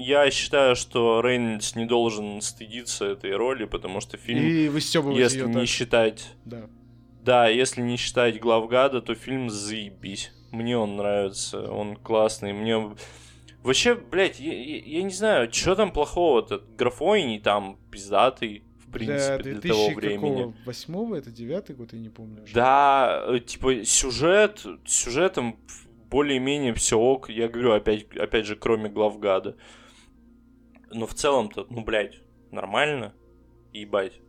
[0.00, 4.68] Я считаю, что Рейнольдс не должен стыдиться этой роли, потому что фильм, И
[5.18, 5.66] если не так.
[5.66, 6.68] считать Да.
[7.22, 10.32] да, если не считать главгада, то фильм заебись.
[10.52, 12.52] Мне он нравится, он классный.
[12.52, 12.94] Мне
[13.62, 16.62] вообще, блядь, я, я- я не знаю, что там плохого-то.
[16.78, 18.64] Графоний там пиздатый.
[18.92, 20.54] принципе, для, 2000 для того времени.
[20.66, 22.42] Восьмого, это девятый год, я не помню.
[22.42, 22.52] Уже.
[22.54, 25.56] Да, э, типа сюжет, сюжетом
[26.10, 27.30] более-менее все ок.
[27.30, 29.54] Я говорю, опять, опять же, кроме главгада.
[30.90, 32.20] Но в целом-то, ну, блядь,
[32.50, 33.14] нормально.
[33.72, 34.20] Ебать.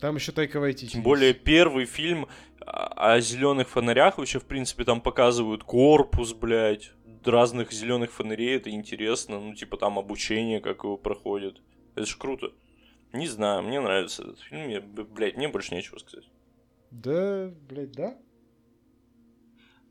[0.00, 0.92] Там еще Тайка Вайтити.
[0.92, 2.28] Тем более первый фильм
[2.60, 6.92] о зеленых фонарях вообще, в принципе, там показывают корпус, блядь,
[7.24, 11.60] разных зеленых фонарей, это интересно, ну, типа там обучение, как его проходит.
[11.94, 12.52] Это ж круто.
[13.12, 16.28] Не знаю, мне нравится этот фильм, я, блядь, мне больше нечего сказать.
[16.90, 18.18] Да, блядь, да?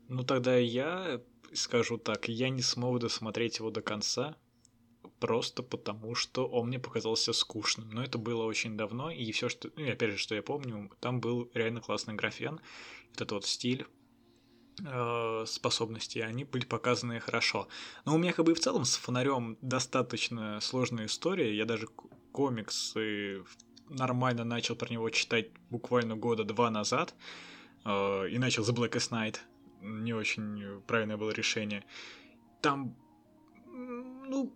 [0.08, 1.20] Ну, тогда я
[1.52, 4.36] скажу так, я не смог досмотреть его до конца,
[5.20, 7.90] просто потому, что он мне показался скучным.
[7.90, 9.70] Но это было очень давно, и все, что...
[9.76, 12.60] Ну, и опять же, что я помню, там был реально классный графен,
[13.14, 13.86] этот вот стиль,
[14.84, 17.68] э, способности, они были показаны хорошо.
[18.04, 21.56] Но у меня как бы и в целом с фонарем достаточно сложная история.
[21.56, 21.88] Я даже
[22.32, 23.42] комиксы
[23.88, 27.14] нормально начал про него читать буквально года два назад.
[27.84, 29.38] Э, и начал The Blackest Night.
[29.80, 31.84] Не очень правильное было решение.
[32.60, 32.96] Там,
[33.66, 34.52] ну,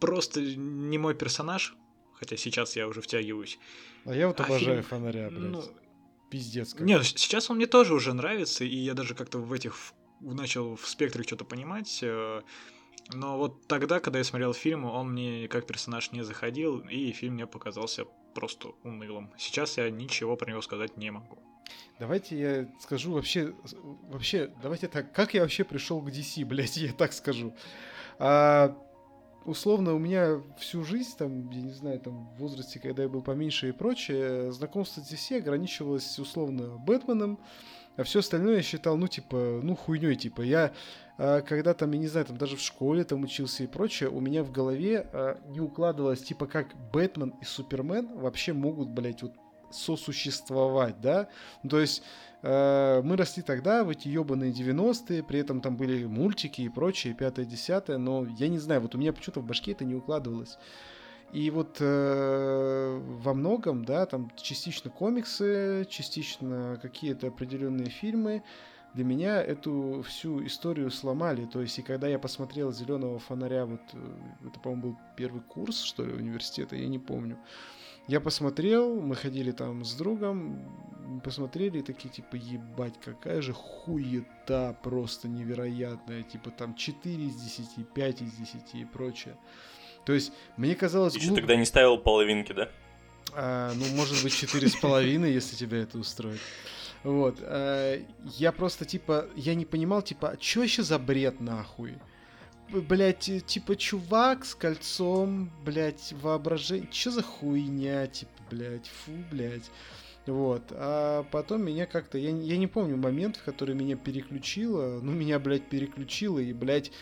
[0.00, 1.74] просто не мой персонаж,
[2.14, 3.58] хотя сейчас я уже втягиваюсь.
[4.04, 5.50] А я вот а обожаю фильм, фонаря, блядь.
[5.50, 5.62] Ну,
[6.30, 6.74] Пиздец.
[6.74, 6.86] Как.
[6.86, 9.76] Нет, сейчас он мне тоже уже нравится, и я даже как-то в этих
[10.20, 12.00] начал в спектре что-то понимать.
[12.02, 12.42] Э,
[13.12, 17.34] но вот тогда, когда я смотрел фильм, он мне как персонаж не заходил, и фильм
[17.34, 19.32] мне показался просто унылым.
[19.38, 21.38] Сейчас я ничего про него сказать не могу.
[21.98, 23.54] Давайте я скажу вообще,
[24.02, 27.54] вообще, давайте так, как я вообще пришел к DC, блядь, я так скажу.
[28.18, 28.76] А,
[29.48, 33.22] условно, у меня всю жизнь, там, я не знаю, там, в возрасте, когда я был
[33.22, 37.38] поменьше и прочее, знакомство DC ограничивалось, условно, Бэтменом,
[37.96, 40.42] а все остальное я считал, ну, типа, ну, хуйней, типа.
[40.42, 40.72] Я,
[41.16, 44.20] а, когда там, я не знаю, там, даже в школе там учился и прочее, у
[44.20, 49.32] меня в голове а, не укладывалось, типа, как Бэтмен и Супермен вообще могут, блядь, вот
[49.70, 51.28] сосуществовать, да?
[51.62, 52.02] Ну, то есть
[52.42, 57.44] мы росли тогда, в эти ебаные 90-е, при этом там были мультики и прочее, пятое,
[57.44, 60.56] десятое, но я не знаю, вот у меня почему-то в башке это не укладывалось.
[61.32, 68.42] И вот э, во многом, да, там частично комиксы, частично какие-то определенные фильмы
[68.94, 71.44] для меня эту всю историю сломали.
[71.44, 75.82] То есть, и когда я посмотрел зеленого фонаря, вот э, это, по-моему, был первый курс,
[75.82, 77.36] что ли, университета, я не помню.
[78.08, 84.76] Я посмотрел, мы ходили там с другом, посмотрели и такие, типа, ебать, какая же хуета
[84.82, 86.22] просто невероятная.
[86.22, 89.36] Типа там 4 из 10, 5 из 10 и прочее.
[90.06, 91.14] То есть, мне казалось...
[91.14, 91.40] Еще глуп...
[91.40, 92.70] тогда не ставил половинки, да?
[93.34, 96.40] А, ну, может быть, четыре с половиной, если тебя это устроит.
[97.04, 97.36] Вот.
[97.42, 98.02] А,
[98.38, 101.98] я просто, типа, я не понимал, типа, а что еще за бред, нахуй?
[102.70, 106.88] Блять, типа, чувак с кольцом, блять, воображение.
[106.92, 109.70] Что за хуйня, типа, блять, фу, блять.
[110.26, 110.64] Вот.
[110.72, 112.18] А потом меня как-то...
[112.18, 115.00] Я, я не помню момент, в который меня переключило.
[115.00, 116.38] Ну, меня, блядь, переключило.
[116.38, 116.92] И, блядь,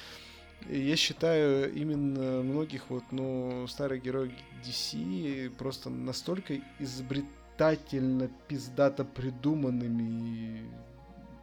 [0.68, 4.32] я считаю, именно многих вот, ну, старых героев
[4.64, 10.70] DC просто настолько изобретательно, пиздато придуманными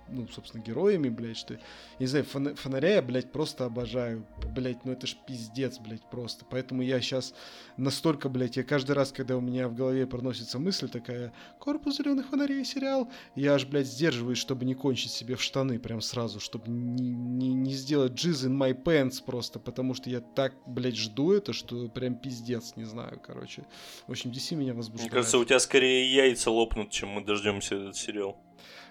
[0.10, 1.60] ну, собственно, героями, блядь, что,
[2.00, 4.26] не знаю, фон- фонаря я, блядь, просто обожаю,
[4.56, 7.34] блядь, ну это ж пиздец, блядь, просто, поэтому я сейчас
[7.78, 12.28] настолько, блядь, я каждый раз, когда у меня в голове проносится мысль такая, корпус зеленых
[12.28, 16.70] фонарей сериал, я аж, блядь, сдерживаюсь, чтобы не кончить себе в штаны прям сразу, чтобы
[16.70, 21.32] не, не, не сделать jizz in my pants просто, потому что я так, блядь, жду
[21.32, 23.66] это, что прям пиздец, не знаю, короче.
[24.08, 25.12] В общем, DC меня возбуждает.
[25.12, 28.38] Мне кажется, у тебя скорее яйца лопнут, чем мы дождемся этот сериал.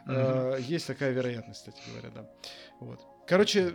[0.06, 0.60] Uh-huh.
[0.60, 2.26] Есть такая вероятность, кстати говоря, да.
[2.80, 3.00] Вот.
[3.26, 3.72] Короче,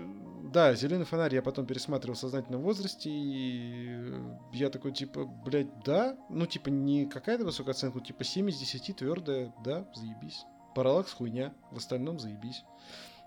[0.52, 4.14] да, зеленый фонарь я потом пересматривал в сознательном возрасте, и
[4.52, 8.98] я такой, типа, блядь, да, ну, типа, не какая-то высокая оценка, типа, 7 из 10
[8.98, 10.44] твердая, да, заебись.
[10.76, 12.64] Параллакс хуйня, в остальном заебись.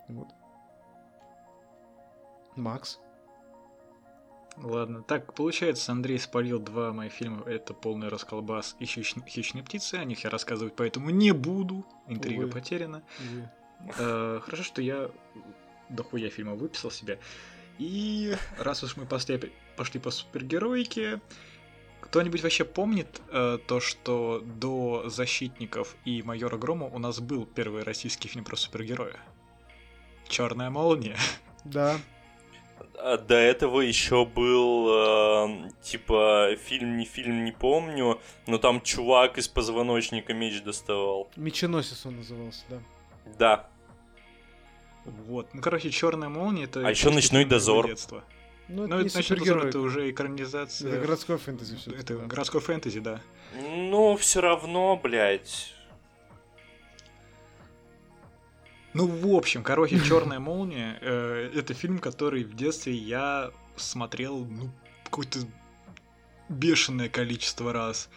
[0.09, 0.29] Вот.
[2.55, 3.01] Макс.
[4.63, 7.45] Ладно, так получается, Андрей спалил два моих фильма.
[7.47, 9.15] Это полный расколбас и хищ...
[9.27, 9.95] хищные птицы.
[9.95, 11.87] О них я рассказывать поэтому не буду.
[12.07, 12.51] Интрига Увы.
[12.51, 13.03] потеряна.
[13.19, 13.51] Увы.
[13.99, 15.11] Э, хорошо, что я
[15.89, 17.19] дохуя фильма выписал себе.
[17.79, 21.21] И раз уж мы пошли, пошли по супергероике,
[22.01, 27.83] кто-нибудь вообще помнит э, то, что до «Защитников» и «Майора Грома» у нас был первый
[27.83, 29.17] российский фильм про супергероя?
[30.29, 31.17] «Черная молния».
[31.65, 31.99] Да,
[33.27, 39.49] до этого еще был э, типа фильм не фильм не помню, но там чувак из
[39.49, 41.29] позвоночника меч доставал.
[41.37, 42.79] Меченосец он назывался, да.
[43.39, 43.69] Да.
[45.05, 45.53] Вот.
[45.55, 46.87] Ну, короче, черная молния это.
[46.87, 47.87] А еще ночной дозор.
[47.87, 48.25] Детства.
[48.69, 49.69] Ну, Ну, не это насчет супергерой.
[49.69, 50.93] это уже экранизация.
[50.93, 53.21] Это городской фэнтези все Это городской фэнтези, да.
[53.55, 55.75] Но все равно, блядь.
[58.95, 64.71] Ну, в общем, короче, Черная молния э, это фильм, который в детстве я смотрел, ну,
[65.05, 65.41] какое-то
[66.49, 68.09] бешеное количество раз.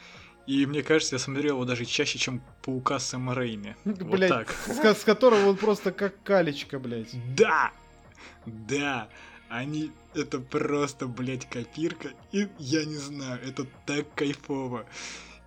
[0.46, 3.76] И мне кажется, я смотрел его даже чаще, чем Паука Сэма Рэйми.
[3.86, 4.52] Вот так.
[4.52, 7.12] с, с которого он просто как калечка, блядь.
[7.36, 7.72] Да!
[8.46, 9.08] Да!
[9.50, 9.92] Они...
[10.16, 12.10] Это просто, блядь, копирка.
[12.32, 14.86] И я не знаю, это так кайфово.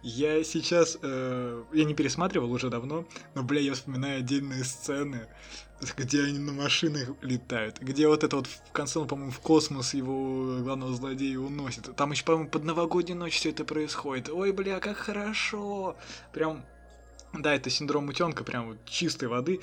[0.08, 0.98] Я сейчас...
[1.02, 5.26] э, я не пересматривал уже давно, но, бля, я вспоминаю отдельные сцены,
[5.96, 7.80] где они на машинах летают.
[7.80, 11.96] Где вот это вот в конце, он, по-моему, в космос его главного злодея уносит.
[11.96, 14.28] Там еще, по-моему, под новогоднюю ночь все это происходит.
[14.28, 15.96] Ой, бля, как хорошо!
[16.32, 16.64] Прям
[17.32, 19.60] да, это синдром утенка, прям вот чистой воды.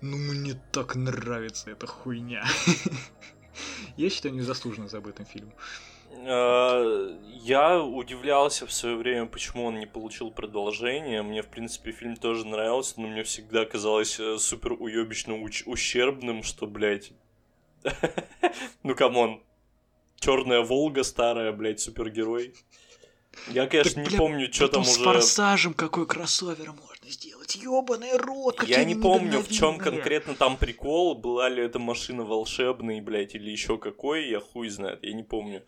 [0.00, 2.44] Ну, мне так нравится эта хуйня.
[3.96, 5.52] Я считаю, незаслуженно забытым фильм.
[6.12, 11.22] Э, Я удивлялся в свое время, почему он не получил продолжение.
[11.22, 16.66] Мне, в принципе, фильм тоже нравился, но мне всегда казалось э, супер уебищно ущербным, что,
[16.66, 17.12] блядь.
[18.82, 19.42] Ну, come on.
[20.18, 22.54] Черная Волга старая, блядь, супергерой.
[23.48, 25.04] Я, конечно, не помню, что там Потом с уже...
[25.04, 27.56] форсажем какой кроссовер можно сделать.
[27.56, 33.00] Ёбаный рот, Я не помню, в чем конкретно там прикол, была ли эта машина волшебной,
[33.00, 35.64] блядь, или еще какой, я хуй знает, я не помню.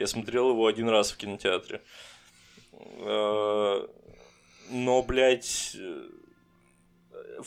[0.00, 1.82] Я смотрел его один раз в кинотеатре.
[2.72, 3.86] Э,
[4.70, 6.08] Но, блядь, э,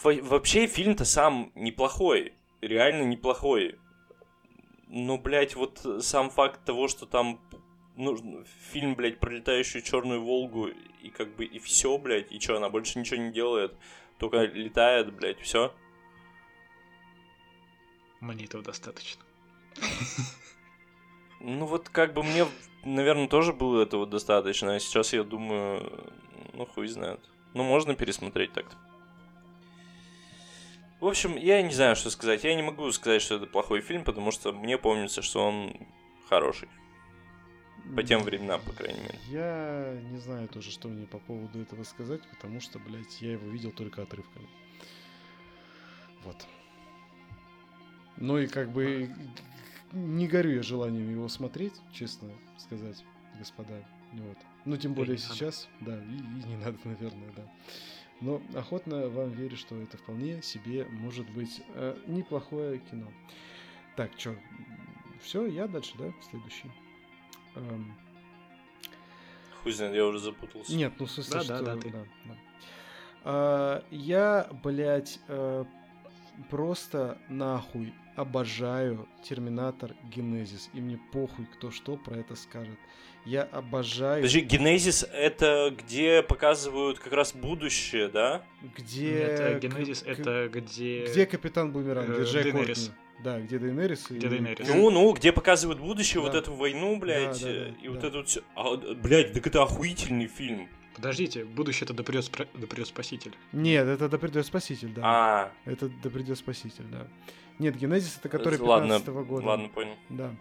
[0.03, 3.79] во- вообще фильм-то сам неплохой, реально неплохой.
[4.87, 7.41] Но, блядь, вот сам факт того, что там
[7.95, 10.67] ну, фильм, блядь, про летающую черную Волгу,
[11.01, 13.75] и как бы и все, блядь, и что, она больше ничего не делает,
[14.19, 15.73] только летает, блядь, все.
[18.19, 19.23] Мне этого достаточно.
[21.43, 22.47] Ну вот как бы мне,
[22.85, 26.09] наверное, тоже было этого достаточно, а сейчас я думаю,
[26.53, 27.19] ну хуй знает.
[27.53, 28.77] Ну можно пересмотреть так-то.
[31.01, 32.45] В общем, я не знаю, что сказать.
[32.45, 35.75] Я не могу сказать, что это плохой фильм, потому что мне помнится, что он
[36.29, 36.69] хороший.
[37.93, 39.19] По тем временам, по крайней мере.
[39.27, 43.49] Я не знаю тоже, что мне по поводу этого сказать, потому что, блядь, я его
[43.49, 44.47] видел только отрывками.
[46.23, 46.47] Вот.
[48.15, 49.13] Ну и как бы
[49.93, 53.03] не горю я желанием его смотреть, честно сказать,
[53.39, 53.83] господа.
[54.13, 54.37] Вот.
[54.65, 55.33] Ну, тем Да и более надо.
[55.33, 57.43] сейчас, да, и, и не надо, наверное, да.
[58.21, 63.11] Но охотно вам верю, что это вполне себе может быть э, неплохое кино.
[63.95, 64.35] Так, что,
[65.21, 66.71] все, я дальше, да, следующий.
[67.55, 67.93] Эм,
[69.61, 70.73] Хуй знает, я уже запутался.
[70.75, 71.59] нет, ну в смысле, Да, что...
[71.63, 71.89] да, да, ты.
[71.91, 72.05] да.
[73.25, 75.65] А, я, блядь, э,
[76.49, 80.69] просто нахуй обожаю Терминатор Генезис.
[80.73, 82.77] И мне похуй, кто что про это скажет.
[83.25, 84.17] Я обожаю...
[84.21, 88.43] Подожди, Генезис это где показывают как раз будущее, да?
[88.77, 89.13] Где...
[89.19, 91.05] Э, к- Генезис к- это где...
[91.05, 92.09] Где Капитан Бумеранг?
[92.09, 92.51] Где э, Джек.
[92.51, 92.89] Кортни.
[93.23, 94.07] Да, где Дейнерис.
[94.09, 94.67] Где Дейенерис.
[94.67, 96.39] Ну, ну, где показывают будущее, вот Да.
[96.39, 98.07] эту войну, блядь, Да, да, э, да, и вот да.
[98.09, 98.41] это вот всё.
[98.55, 100.67] А, блядь, так это охуительный фильм.
[100.93, 103.33] Подождите, будущее это да придет, да придет спаситель.
[103.53, 105.01] Нет, это Да придет Спаситель, да.
[105.05, 107.07] А, Это Да придет Спаситель, да.
[107.59, 109.45] Нет, Генезис это который ладно, 15 года.
[109.45, 109.95] ладно, понял.
[110.09, 110.31] Да.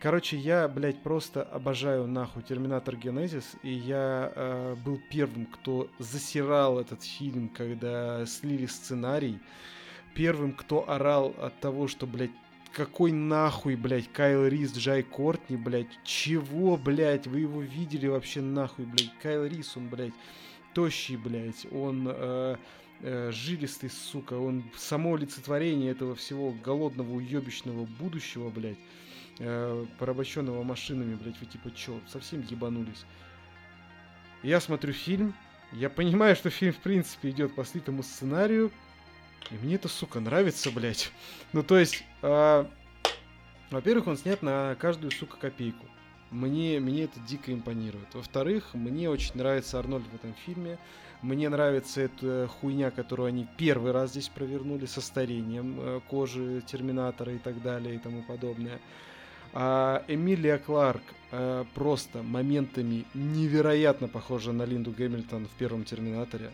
[0.00, 6.78] Короче, я, блядь, просто обожаю нахуй Терминатор Генезис, и я э, был первым, кто засирал
[6.78, 9.40] этот фильм, когда слили сценарий.
[10.14, 12.30] Первым, кто орал от того, что, блядь,
[12.72, 18.84] какой нахуй, блядь, Кайл Рис, Джай Кортни, блядь, чего, блядь, вы его видели вообще нахуй,
[18.84, 20.14] блядь, Кайл Рис, он, блядь,
[20.74, 22.56] тощий, блядь, он э,
[23.02, 28.78] э, жилистый, сука, он само олицетворение этого всего голодного, уебищного будущего, блядь,
[29.38, 33.04] э, порабощенного машинами, блядь, вы типа чё, совсем ебанулись.
[34.42, 35.34] Я смотрю фильм,
[35.72, 38.70] я понимаю, что фильм, в принципе, идет по слитому сценарию,
[39.50, 41.10] и мне это, сука, нравится, блядь.
[41.52, 42.70] Ну, то есть, а,
[43.70, 45.86] во-первых, он снят на каждую, сука, копейку.
[46.30, 48.14] Мне, мне это дико импонирует.
[48.14, 50.78] Во-вторых, мне очень нравится Арнольд в этом фильме.
[51.20, 57.32] Мне нравится эта хуйня, которую они первый раз здесь провернули со старением э, кожи Терминатора
[57.32, 58.78] и так далее и тому подобное.
[59.52, 61.02] А Эмилия Кларк
[61.32, 66.52] э, просто моментами невероятно похожа на Линду Гэмильтон в первом Терминаторе.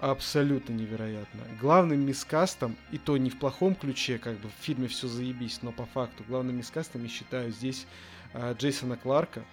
[0.00, 1.40] Абсолютно невероятно.
[1.60, 5.70] Главным мискастом, и то не в плохом ключе, как бы в фильме все заебись, но
[5.70, 7.86] по факту, главным мискастом я считаю здесь
[8.32, 9.44] э, Джейсона Кларка,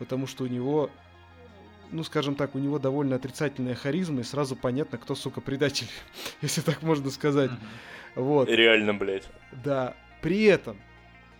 [0.00, 0.90] потому что у него,
[1.94, 5.88] ну скажем так, у него довольно отрицательная харизма, и сразу понятно, кто, сука, предатель,
[6.42, 7.52] если так можно сказать.
[7.52, 7.60] Мгм.
[8.16, 8.48] Вот.
[8.48, 9.28] Реально, блядь.
[9.64, 9.96] Да.
[10.20, 10.76] При этом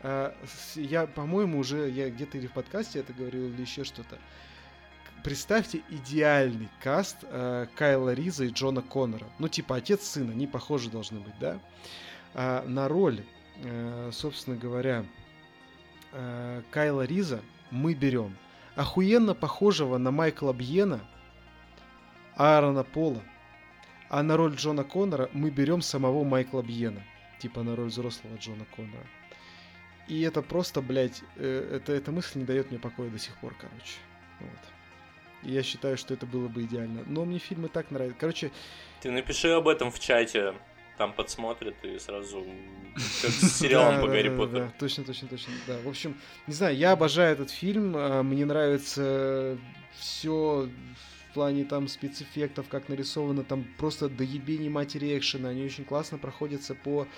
[0.00, 0.34] а,
[0.76, 4.18] я, по-моему, уже я где-то или в подкасте это говорил, или еще что-то.
[5.24, 9.26] Представьте идеальный каст э, Кайла Риза и Джона Коннора.
[9.38, 11.59] Ну, типа отец сына, они похожи должны быть, да?
[12.34, 13.22] А, на роль,
[13.62, 15.07] э, собственно говоря,
[16.12, 17.40] э, Кайла Риза
[17.70, 18.36] мы берем
[18.77, 21.01] охуенно похожего на Майкла Бьена
[22.37, 23.22] Аарона Пола.
[24.09, 27.03] А на роль Джона Коннора мы берем самого Майкла Бьена.
[27.39, 29.07] Типа на роль взрослого Джона Коннора.
[30.07, 33.55] И это просто, блядь, э, это, эта мысль не дает мне покоя до сих пор,
[33.59, 33.99] короче.
[34.41, 34.59] Вот.
[35.43, 37.05] И я считаю, что это было бы идеально.
[37.07, 38.18] Но мне фильмы так нравятся.
[38.18, 38.51] Короче...
[39.01, 40.55] Ты напиши об этом в чате,
[40.97, 42.45] там подсмотрят и сразу
[42.95, 44.72] как с сериалом по Гарри Поттеру.
[44.78, 45.78] Точно, точно, точно, да.
[45.84, 46.16] В общем,
[46.47, 49.59] не знаю, я обожаю этот фильм, а, мне нравится
[49.92, 50.68] все
[51.30, 56.76] в плане там спецэффектов, как нарисовано, там просто доебени матери экшена, они очень классно проходятся
[56.76, 57.09] по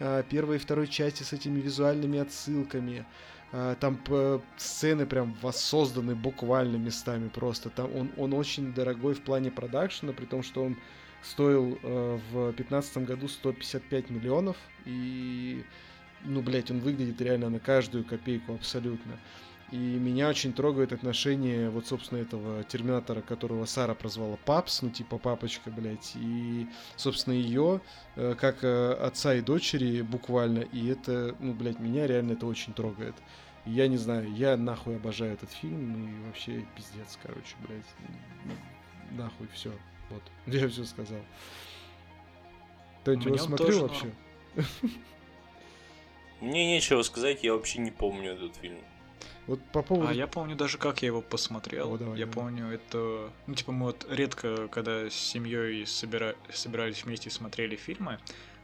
[0.00, 3.06] э, первой и второй части с этими визуальными отсылками.
[3.52, 4.00] Э, там
[4.56, 7.70] сцены прям воссозданы буквально местами просто.
[7.70, 10.76] Там он, он очень дорогой в плане продакшена, при том, что он
[11.22, 15.64] стоил э, в 2015 году 155 миллионов, и,
[16.24, 19.18] ну, блядь, он выглядит реально на каждую копейку абсолютно.
[19.70, 25.18] И меня очень трогает отношение вот, собственно, этого терминатора, которого Сара прозвала Папс, ну, типа
[25.18, 26.66] папочка, блядь, и,
[26.96, 27.80] собственно, ее,
[28.16, 32.72] э, как э, отца и дочери буквально, и это, ну, блядь, меня реально это очень
[32.74, 33.14] трогает.
[33.64, 37.84] Я не знаю, я нахуй обожаю этот фильм, и вообще пиздец, короче, блядь,
[39.12, 39.70] нахуй, все.
[40.10, 41.20] Вот, я все сказал.
[43.02, 44.12] Кто-нибудь его смотрел вообще?
[46.40, 48.78] Мне нечего сказать, я вообще не помню этот фильм.
[49.46, 50.08] Вот по поводу...
[50.08, 51.94] А я помню даже, как я его посмотрел.
[51.94, 52.44] О, давай, я давай.
[52.44, 53.30] помню это...
[53.46, 56.36] Ну, типа, мы вот редко, когда с семьей собира...
[56.50, 58.18] собирались вместе и смотрели фильмы,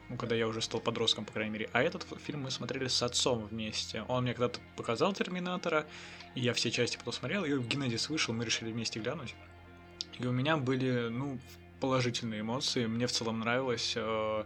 [0.08, 1.70] ну, когда я уже стал подростком, по крайней мере.
[1.72, 4.04] А этот фильм мы смотрели с отцом вместе.
[4.08, 5.86] Он мне когда-то показал Терминатора,
[6.34, 9.34] и я все части потом смотрел, и Геннадис вышел, мы решили вместе глянуть.
[10.18, 11.38] И у меня были, ну,
[11.80, 12.86] положительные эмоции.
[12.86, 13.94] Мне в целом нравилось.
[13.96, 14.44] Э,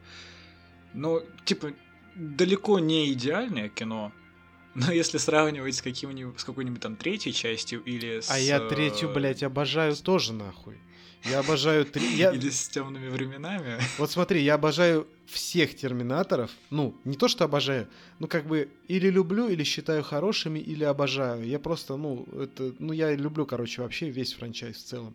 [0.95, 1.73] но, типа,
[2.15, 4.13] далеко не идеальное кино.
[4.75, 8.31] Но если сравнивать с каким-нибудь, с какой-нибудь там третьей частью или с...
[8.31, 10.79] А я третью, блядь, обожаю тоже нахуй.
[11.25, 12.17] Я обожаю три...
[12.17, 12.31] Я...
[12.35, 13.79] Или с темными временами.
[13.99, 16.51] Вот смотри, я обожаю всех терминаторов.
[16.71, 17.89] Ну, не то, что обожаю,
[18.21, 21.45] ну, как бы или люблю, или считаю хорошими, или обожаю.
[21.45, 22.75] Я просто, ну, это...
[22.79, 25.15] Ну, я люблю, короче, вообще весь франчайз в целом.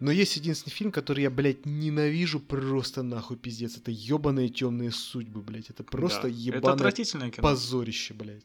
[0.00, 3.76] Но есть единственный фильм, который я, блядь, ненавижу просто нахуй, пиздец.
[3.76, 5.68] Это ебаные темные судьбы, блядь.
[5.68, 6.28] Это просто да.
[6.28, 8.44] ебаное это позорище, блядь.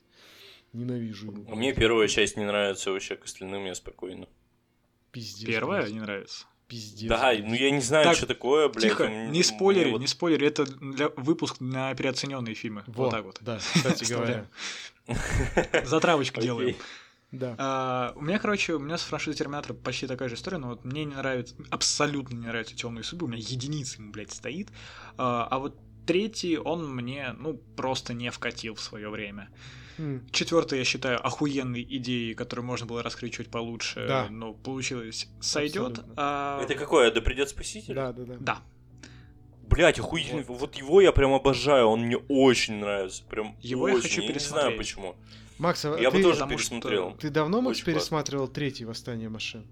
[0.73, 1.55] Ненавижу его.
[1.55, 4.27] Мне первая часть не нравится вообще, к остальным я спокойно.
[5.11, 5.47] Пиздец.
[5.47, 5.93] Первая блядь.
[5.93, 6.45] не нравится?
[6.67, 7.07] Пиздец.
[7.07, 7.45] Да, блядь.
[7.45, 8.83] ну я не знаю, так, что такое, блядь.
[8.83, 10.01] Тихо, не спойлери, вот...
[10.01, 12.83] не спойлери, это для выпуск на переоцененные фильмы.
[12.87, 13.37] Вот, вот так вот.
[13.39, 14.45] Да, кстати говоря.
[15.85, 16.75] Затравочку делаем.
[17.35, 17.55] Да.
[17.57, 20.85] А, у меня, короче, у меня с франшизой Терминатора почти такая же история, но вот
[20.85, 24.69] мне не нравится, абсолютно не нравятся темные судьбы, у меня единица ему, блядь, стоит.
[25.17, 29.49] А, а вот третий, он мне, ну, просто не вкатил в свое время.
[29.97, 30.29] Mm.
[30.31, 34.27] Четвертый, я считаю, охуенной идеей, которую можно было раскрыть чуть получше, да.
[34.29, 36.01] но получилось сойдет.
[36.17, 36.61] А...
[36.61, 37.11] Это какое?
[37.11, 37.95] Да придет спаситель?
[37.95, 38.35] Да, да, да.
[38.39, 38.59] Да.
[39.69, 40.43] Блять, охуительный.
[40.43, 40.59] Вот.
[40.59, 43.23] вот его я прям обожаю, он мне очень нравится.
[43.23, 43.95] Прям его очень.
[43.95, 44.41] я хочу пересмотреть.
[44.41, 45.15] Я не знаю почему.
[45.57, 47.15] Макс, а я ты, бы тоже пересмотрел.
[47.19, 48.55] Ты давно, Макс, Очень пересматривал классно.
[48.55, 49.65] третий «Восстание машин»?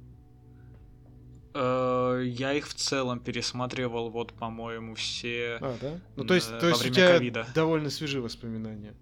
[1.53, 5.57] Э, я их в целом пересматривал, вот, по-моему, все.
[5.61, 5.99] А, да?
[6.15, 7.47] Ну, то есть, то есть у тебя ковида.
[7.53, 8.93] довольно свежие воспоминания.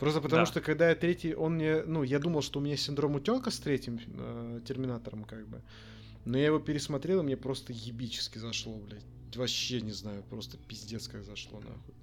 [0.00, 0.46] Просто потому да.
[0.46, 3.58] что когда я третий, он мне, ну, я думал, что у меня синдром утенка с
[3.58, 5.62] третьим э, терминатором, как бы.
[6.24, 9.04] Но я его пересмотрел, и мне просто ебически зашло, блядь.
[9.36, 11.94] Вообще не знаю, просто пиздец как зашло, нахуй.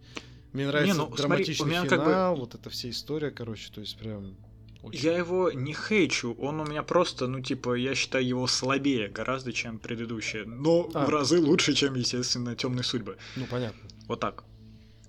[0.53, 2.39] Мне нравится не, ну, драматичный смотри, у меня финал, как бы...
[2.41, 4.35] вот эта вся история, короче, то есть прям...
[4.83, 4.99] Очень...
[4.99, 9.53] Я его не хейчу, он у меня просто, ну, типа, я считаю его слабее гораздо,
[9.53, 11.05] чем предыдущие, но а.
[11.05, 13.17] в разы лучше, чем, естественно, темные судьбы.
[13.35, 13.79] Ну, понятно.
[14.07, 14.43] Вот так.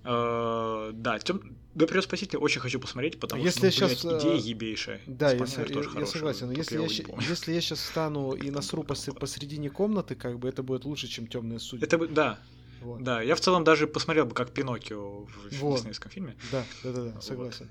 [0.05, 1.57] Э, да, тем...
[1.73, 5.01] Да, придет спаситель очень хочу посмотреть, потому если что, ну, я сейчас, идея ебейшая.
[5.07, 6.47] Да, я, я, я согласен.
[6.47, 10.61] Но если я, если я сейчас встану и насру пос, посредине комнаты, как бы это
[10.61, 11.87] будет лучше, чем темная судьба.
[11.87, 12.39] Это да,
[12.83, 13.03] вот.
[13.03, 15.77] Да, я в целом даже посмотрел бы как Пиноккио в вот.
[15.77, 16.35] диснейском фильме.
[16.51, 17.67] Да, да, да, да согласен.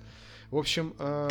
[0.50, 0.56] Вот.
[0.56, 1.28] В общем, э,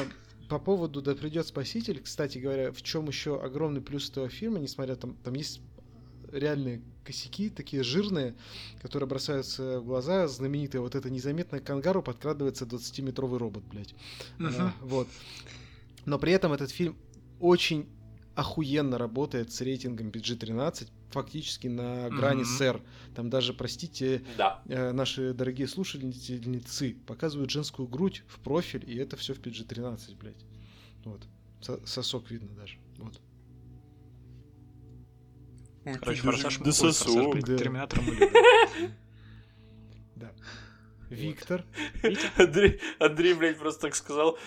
[0.50, 4.96] по поводу «Да придет спаситель», кстати говоря, в чем еще огромный плюс этого фильма, несмотря
[4.96, 5.62] там, там есть
[6.32, 8.36] реальные косяки, такие жирные,
[8.82, 10.28] которые бросаются в глаза.
[10.28, 13.94] Знаменитая вот эта незаметная кангару подкрадывается 20-метровый робот, блядь.
[14.40, 14.54] Uh-huh.
[14.60, 15.08] А, вот.
[16.06, 16.96] Но при этом этот фильм
[17.40, 17.88] очень
[18.42, 22.46] охуенно работает с рейтингом PG-13, фактически на грани Мгм.
[22.46, 22.82] с R.
[23.16, 24.62] Там даже, простите, Да.
[24.68, 30.44] э, наши дорогие слушательницы показывают женскую грудь в профиль, и это все в PG-13, блядь.
[31.06, 31.22] Вот.
[31.62, 32.78] Со- сосок видно даже.
[32.98, 33.20] Вот.
[35.84, 37.34] Короче, форсаж, Да сосок.
[37.34, 37.46] блин,
[41.12, 41.66] Виктор.
[42.38, 44.38] Андрей, Андрей, блядь, просто так сказал.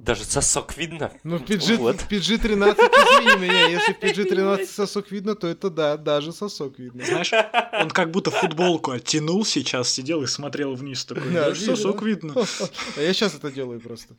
[0.00, 1.12] Даже сосок видно.
[1.22, 1.96] Ну, PG, Вот.
[2.10, 7.04] PG-13, извини меня, если в PG-13 сосок видно, то это да, даже сосок видно.
[7.04, 7.32] Знаешь,
[7.72, 11.32] он как будто футболку оттянул сейчас, сидел и смотрел вниз такой.
[11.32, 12.34] Да, Даже сосок видно.
[12.96, 14.16] А я сейчас это делаю просто.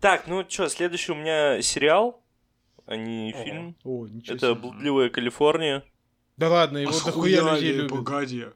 [0.00, 2.22] Так, ну что, следующий у меня сериал,
[2.86, 3.76] а не фильм.
[3.82, 4.54] О, ничего Это.
[4.54, 5.84] «Блудливая Калифорния».
[6.36, 7.90] Да ладно, его А дохуя людей любят.
[7.90, 8.46] Погоди.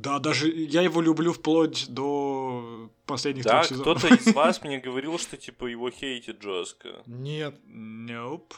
[0.00, 3.98] Да, даже я его люблю вплоть до последних Да, трех сезонов.
[3.98, 7.02] кто-то из вас мне говорил, что типа его хейтит жестко.
[7.06, 7.56] Нет.
[7.66, 8.52] Nope.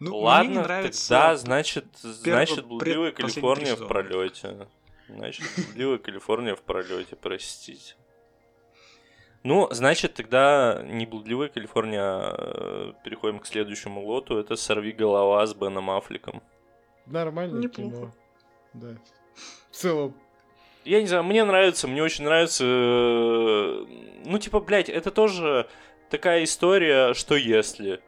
[0.00, 1.08] Ну, Ладно, мне не нравится...
[1.08, 4.68] тогда, значит, значит, «Блудливая Калифорния» в пролете.
[5.08, 7.94] Значит, «Блудливая Калифорния» в пролете, простите.
[9.44, 14.36] Ну, значит, тогда не «Блудливая Калифорния», а э, переходим к следующему лоту.
[14.36, 16.42] Это «Сорви голова» с Беном Аффлеком.
[17.06, 17.96] Нормальное Неплохо.
[17.96, 18.12] кино.
[18.74, 18.96] Да.
[19.70, 20.14] В целом.
[20.86, 22.64] Я не знаю, мне нравится, мне очень нравится.
[22.64, 23.84] э,
[24.24, 25.68] Ну, типа, блядь, это тоже
[26.10, 28.00] такая история, что если.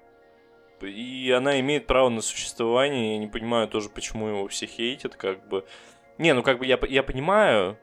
[0.81, 3.15] И она имеет право на существование.
[3.15, 5.67] Я не понимаю тоже, почему его все хейтят, как бы.
[6.19, 7.77] Не, ну как бы я, я понимаю,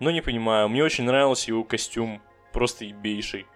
[0.00, 0.68] но не понимаю.
[0.70, 2.22] Мне очень нравился его костюм,
[2.52, 3.46] просто ебейший.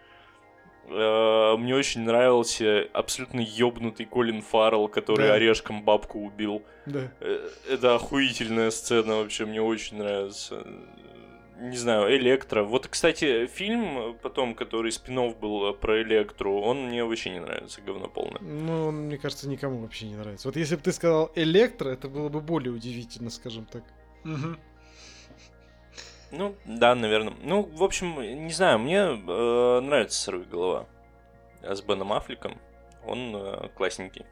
[0.91, 5.35] Э, Мне очень нравился абсолютно ёбнутый Колин Фаррелл, который Да.
[5.35, 6.63] орешком бабку убил.
[6.87, 7.11] Да.
[7.21, 10.67] Э, Это охуительная сцена вообще, мне очень нравится.
[11.61, 12.63] Не знаю, Электро.
[12.63, 17.81] Вот, кстати, фильм потом, который спин был э, про Электру, он мне вообще не нравится,
[17.81, 18.41] говно полное.
[18.41, 20.47] Ну, он, мне кажется, никому вообще не нравится.
[20.49, 23.83] Вот если бы ты сказал электро, это было бы более удивительно, скажем так.
[24.25, 24.57] Мгм.
[26.31, 27.35] Ну, да, наверное.
[27.43, 30.87] Ну, в общем, не знаю, мне э, нравится «Сорви голова»
[31.63, 32.59] с Беном Аффлеком.
[33.07, 34.27] Он э, классненький.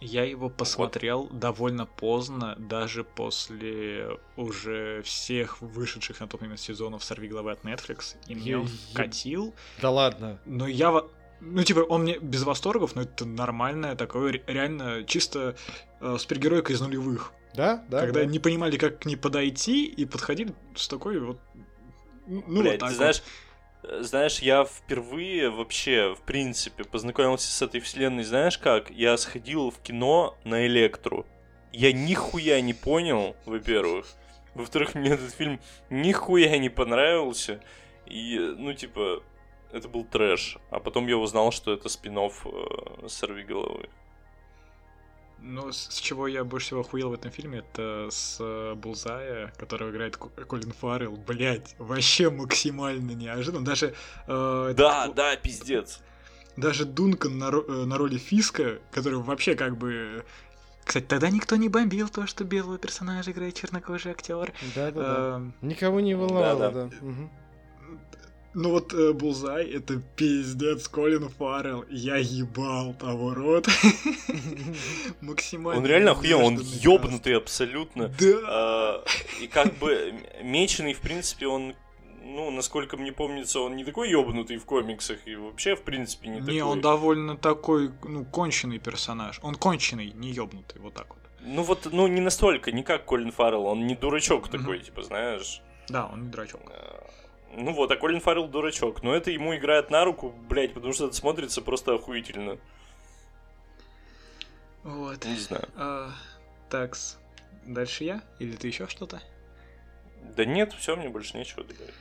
[0.00, 7.26] Я его посмотрел довольно поздно, даже после уже всех вышедших на тот момент сезонов «Сорви
[7.28, 9.54] головы» от Netflix, и мне он вкатил.
[9.82, 10.38] Да ладно.
[10.46, 10.90] Но я...
[10.92, 15.56] во- Ну, типа, он мне без восторгов, но это нормальное такое, ре- реально чисто
[16.00, 17.32] э, супергеройка из нулевых.
[17.54, 18.00] Да, да.
[18.00, 18.26] когда да.
[18.26, 21.40] не понимали, как к ней подойти, и подходили с такой вот...
[22.26, 22.94] Ну, Блядь, вот так ты вот.
[22.94, 23.22] знаешь,
[23.82, 28.90] э, знаешь, я впервые вообще, в принципе, познакомился с этой вселенной, знаешь как?
[28.90, 31.26] Я сходил в кино на Электру.
[31.72, 34.06] Я нихуя не понял, во-первых.
[34.54, 37.60] Во-вторых, мне этот фильм нихуя не понравился.
[38.06, 39.22] И, ну, типа,
[39.72, 40.58] это был трэш.
[40.70, 43.88] А потом я узнал, что это спин э, «Сорви головы».
[45.40, 49.52] Ну, с, с чего я больше всего охуел в этом фильме, это с э, Булзая,
[49.56, 51.16] которого играет Ко- Колин Фаррелл.
[51.16, 53.64] Блять, вообще максимально неожиданно.
[53.64, 53.94] Даже,
[54.26, 56.00] э, Да, этот- да, пиздец.
[56.56, 60.24] даже Дункан на, э, на роли Фиска, который вообще как бы...
[60.84, 64.52] Кстати, тогда никто не бомбил то, что белого персонажа играет чернокожий актер.
[64.74, 65.36] Да, да, да.
[65.36, 66.70] Эм, Никого не волновало, да.
[66.70, 66.96] Да-да.
[67.00, 67.30] Мгм.
[68.54, 71.84] Ну вот э, Булзай это пиздец Колин Фаррелл.
[71.90, 73.68] Я ебал того рот.
[75.20, 75.80] Максимально.
[75.80, 78.08] Он реально охуел, он ёбнутый абсолютно.
[78.18, 78.36] Да.
[78.46, 79.04] А,
[79.40, 81.74] И как бы Меченый, в принципе, он,
[82.24, 86.40] ну, насколько мне помнится, он не такой ёбнутый в комиксах и вообще, в принципе, не,
[86.40, 86.62] Не, такой.
[86.62, 89.38] он довольно такой, ну, конченый персонаж.
[89.42, 91.18] Он конченый, не ёбнутый, вот так вот.
[91.40, 95.62] Ну вот, ну не настолько, не как Колин Фаррелл, он не дурачок такой, типа, знаешь.
[95.88, 96.60] Да, он не дурачок.
[97.52, 100.92] А, Ну вот, а Колин Фаррелл дурачок, но это ему играет на руку, блядь, потому
[100.92, 102.58] что это смотрится просто охуительно.
[104.84, 105.24] Вот.
[105.24, 105.68] Не знаю.
[105.76, 106.10] А,
[106.70, 107.18] такс.
[107.66, 108.22] Дальше я?
[108.38, 109.20] Или ты еще что-то?
[110.36, 111.94] Да нет, все, мне больше нечего добавить.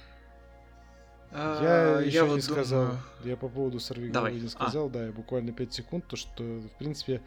[1.32, 2.84] Я А, еще не вот сказал.
[2.86, 4.32] думаю- Я по поводу сорви Давай.
[4.32, 4.50] головы не А.
[4.52, 7.22] сказал, да, я буквально 5 секунд, то что, в принципе,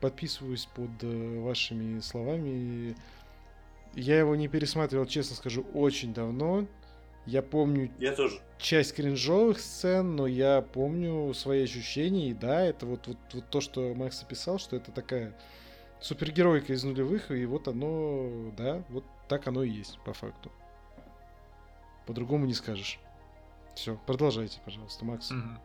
[0.00, 2.94] подписываюсь под э, вашими словами.
[3.94, 6.66] Я его не пересматривал, честно скажу, очень давно.
[7.26, 8.40] Я помню Я тоже.
[8.58, 13.60] часть кринжовых сцен, но я помню свои ощущения, и да, это вот, вот, вот то,
[13.60, 15.34] что Макс описал, что это такая
[16.00, 20.50] супергеройка из нулевых, и вот оно, да, вот так оно и есть, по факту.
[22.06, 22.98] По-другому не скажешь.
[23.74, 25.30] Все, продолжайте, пожалуйста, Макс.
[25.30, 25.60] Мгм.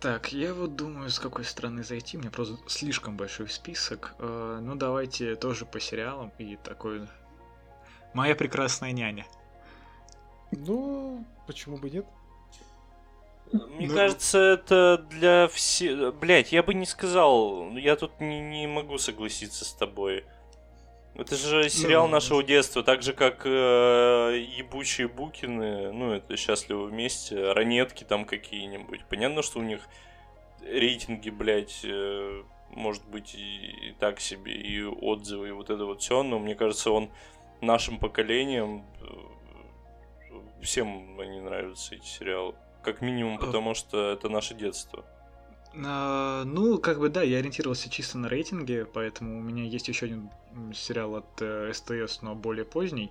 [0.00, 2.16] Так, я вот думаю, с какой стороны зайти.
[2.16, 4.16] У меня просто слишком большой список.
[4.18, 7.06] Э, ну, давайте тоже по сериалам и такой...
[8.12, 9.24] Моя прекрасная няня.
[10.52, 12.06] Ну, почему бы нет?
[13.52, 13.94] Мне Ну.
[13.94, 16.14] кажется, это для всех...
[16.14, 17.70] Блять, я бы не сказал.
[17.76, 20.24] Я тут не, не могу согласиться с тобой.
[21.14, 23.48] Это же сериал Ну, нашего детства, так же как э,
[24.56, 29.04] ебучие Букины, ну это счастливы вместе, ранетки там какие-нибудь.
[29.10, 29.86] Понятно, что у них
[30.66, 36.00] рейтинги, блядь, э, может быть и, и так себе, и отзывы, и вот это вот
[36.00, 37.10] все, но мне кажется, он
[37.60, 39.04] нашим поколением э,
[40.62, 42.54] всем они нравятся эти сериалы.
[42.82, 43.46] Как минимум, А.
[43.46, 45.04] потому что это наше детство.
[45.74, 50.06] А, ну, как бы да, я ориентировался чисто на рейтинги, поэтому у меня есть еще
[50.06, 50.30] один
[50.74, 53.10] сериал от э, СТС, но более поздний,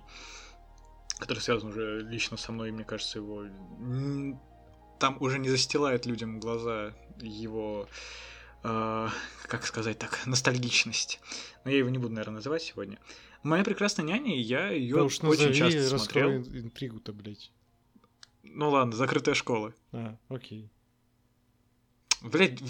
[1.18, 3.44] который связан уже лично со мной, и мне кажется, его
[5.00, 7.88] там уже не застилает людям глаза его,
[8.62, 9.08] э,
[9.48, 11.18] как сказать так, ностальгичность.
[11.64, 12.98] Но я его не буду, наверное, называть сегодня.
[13.42, 16.30] Моя прекрасная няня, я ее Да уж очень часто смотрел.
[16.30, 17.50] интригу-то, блядь.
[18.42, 19.74] Ну ладно, закрытая школа.
[19.92, 20.70] А, окей.
[22.22, 22.60] Блять,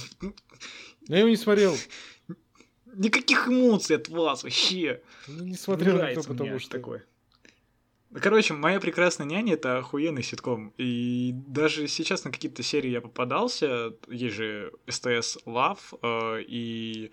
[1.09, 1.77] Я его не смотрел.
[2.95, 5.03] никаких эмоций от вас вообще.
[5.29, 6.71] Ну, не смотрел никто, потому что...
[6.71, 7.05] такое.
[8.21, 10.75] Короче, моя прекрасная няня это охуенный ситком.
[10.77, 13.95] И даже сейчас на какие-то серии я попадался.
[14.09, 17.11] Есть же СТС Love, э, и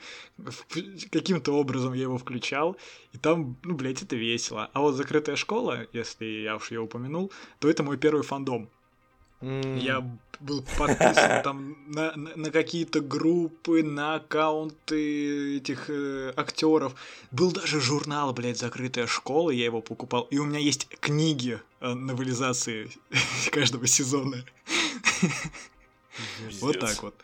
[1.11, 2.75] каким-то образом я его включал.
[3.13, 4.69] И там, ну, блядь, это весело.
[4.73, 8.69] А вот закрытая школа, если я уж ее упомянул, то это мой первый фандом.
[9.41, 10.01] Я
[10.41, 16.93] был подписан там на, на- на какие-то группы, на аккаунты этих э, актеров.
[17.31, 20.23] Был даже журнал, блядь, закрытая школа, я его покупал.
[20.31, 22.89] И у меня есть книги э, новелизации
[23.51, 24.43] каждого сезона.
[26.59, 27.15] Вот так вот.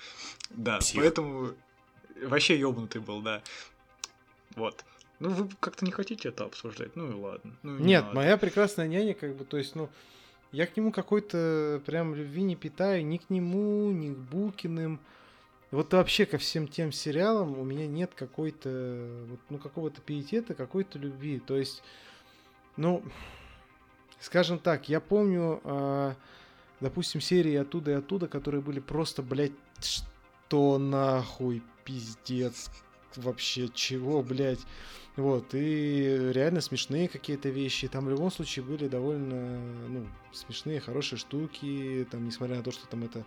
[0.50, 1.54] Да, поэтому
[2.24, 3.42] вообще ёбнутый был, да.
[4.56, 4.86] Вот.
[5.20, 6.96] Ну, вы как-то не хотите это обсуждать?
[6.96, 7.56] Ну и ладно.
[7.64, 9.90] Ну, и Нет, моя прекрасная няня, как бы, то есть, ну,
[10.56, 15.02] я к нему какой-то прям любви не питаю, ни к нему, ни к Букиным.
[15.70, 21.40] Вот вообще ко всем тем сериалам у меня нет какой-то, ну, какого-то пиетета, какой-то любви.
[21.40, 21.84] То есть,
[22.78, 23.04] ну,
[24.22, 26.16] скажем так, я помню, а,
[26.80, 29.52] допустим, серии оттуда и оттуда, которые были просто, блядь,
[29.82, 32.70] что нахуй, пиздец,
[33.18, 34.66] вообще, чего, блядь.
[35.16, 37.88] Вот, и реально смешные какие-то вещи.
[37.88, 42.06] Там в любом случае были довольно, ну, смешные, хорошие штуки.
[42.12, 43.26] Там, несмотря на то, что там это,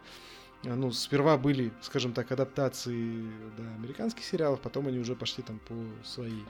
[0.65, 3.23] а, ну, сперва были, скажем так, адаптации
[3.57, 5.75] да, американских сериалов, потом они уже пошли там по
[6.05, 6.45] своей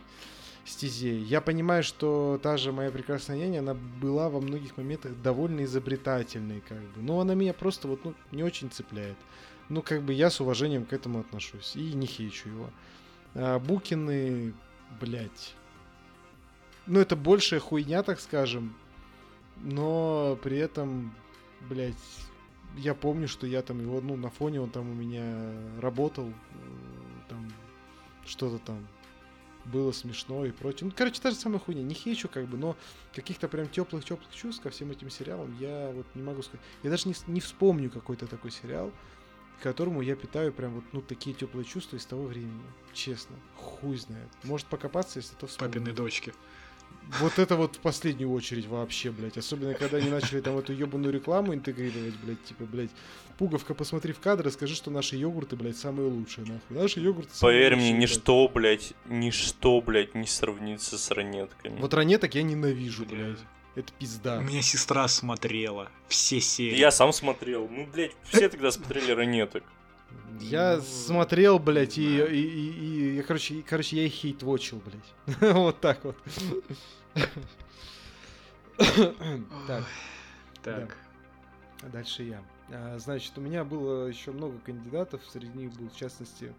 [0.64, 1.16] стезе.
[1.20, 6.62] Я понимаю, что та же моя прекрасная няня, она была во многих моментах довольно изобретательной,
[6.68, 7.00] как бы.
[7.00, 9.16] Но она меня просто вот, ну, не очень цепляет.
[9.68, 12.70] Ну, как бы я с уважением к этому отношусь и не хейчу его.
[13.34, 14.52] А, Букины,
[15.00, 15.54] блять.
[16.86, 18.74] Ну, это большая хуйня, так скажем.
[19.56, 21.14] Но при этом,
[21.68, 21.96] блять,
[22.76, 26.28] я помню, что я там его, ну, на фоне он там у меня работал.
[26.28, 26.32] э,
[27.28, 27.52] Там
[28.24, 28.86] что-то там
[29.64, 30.88] было смешно и прочее.
[30.88, 31.82] Ну, короче, та же самая хуйня.
[31.82, 32.76] Не хейчу, как бы, но
[33.14, 36.64] каких-то прям теплых-теплых чувств ко всем этим сериалам я вот не могу сказать.
[36.82, 38.92] Я даже не, не вспомню какой-то такой сериал,
[39.58, 42.62] к которому я питаю прям вот, ну, такие теплые чувства из того времени.
[42.92, 43.36] Честно.
[43.56, 44.28] Хуй знает.
[44.44, 45.72] Может покопаться, если то вспомню.
[45.74, 46.32] Папины дочки.
[47.20, 49.38] Вот это вот в последнюю очередь вообще, блядь.
[49.38, 52.42] Особенно, когда они начали там эту ебаную рекламу интегрировать, блядь.
[52.44, 52.90] Типа, блядь,
[53.38, 56.76] Пуговка, посмотри в кадр и скажи, что наши йогурты, блядь, самые лучшие, нахуй.
[56.76, 58.10] Наши йогурты самые Поверь мне, лучшие, блядь.
[58.10, 61.80] ничто, блядь, ничто, блядь, не сравнится с ранетками.
[61.80, 63.16] Вот ранеток я ненавижу, Бля.
[63.26, 63.38] блядь.
[63.78, 64.38] Это пизда.
[64.38, 66.76] У меня сестра смотрела все серии.
[66.76, 67.68] Я сам смотрел.
[67.68, 69.62] Ну, блядь, все тогда смотрели ранеток.
[70.40, 74.80] Я Ну, смотрел, блядь, и, и, и, и я, короче, и- короче, я их хейт-вотчил,
[74.84, 75.36] блядь.
[75.54, 76.16] Вот так вот.
[79.66, 79.84] Так,
[80.62, 80.96] Так.
[81.92, 82.42] дальше я.
[82.70, 86.52] А, Значит, у меня было еще много кандидатов, среди них был, в частности,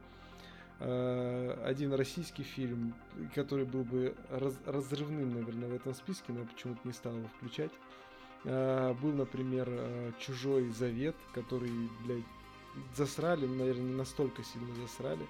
[0.80, 2.94] один российский фильм,
[3.36, 7.28] который был бы раз- разрывным, наверное, в этом списке, но я почему-то не стал его
[7.38, 7.72] включать.
[8.46, 11.72] А, Был, например, э, «Чужой завет», который,
[12.06, 12.24] блядь,
[12.96, 15.28] засрали, но, наверное, не настолько сильно засрали.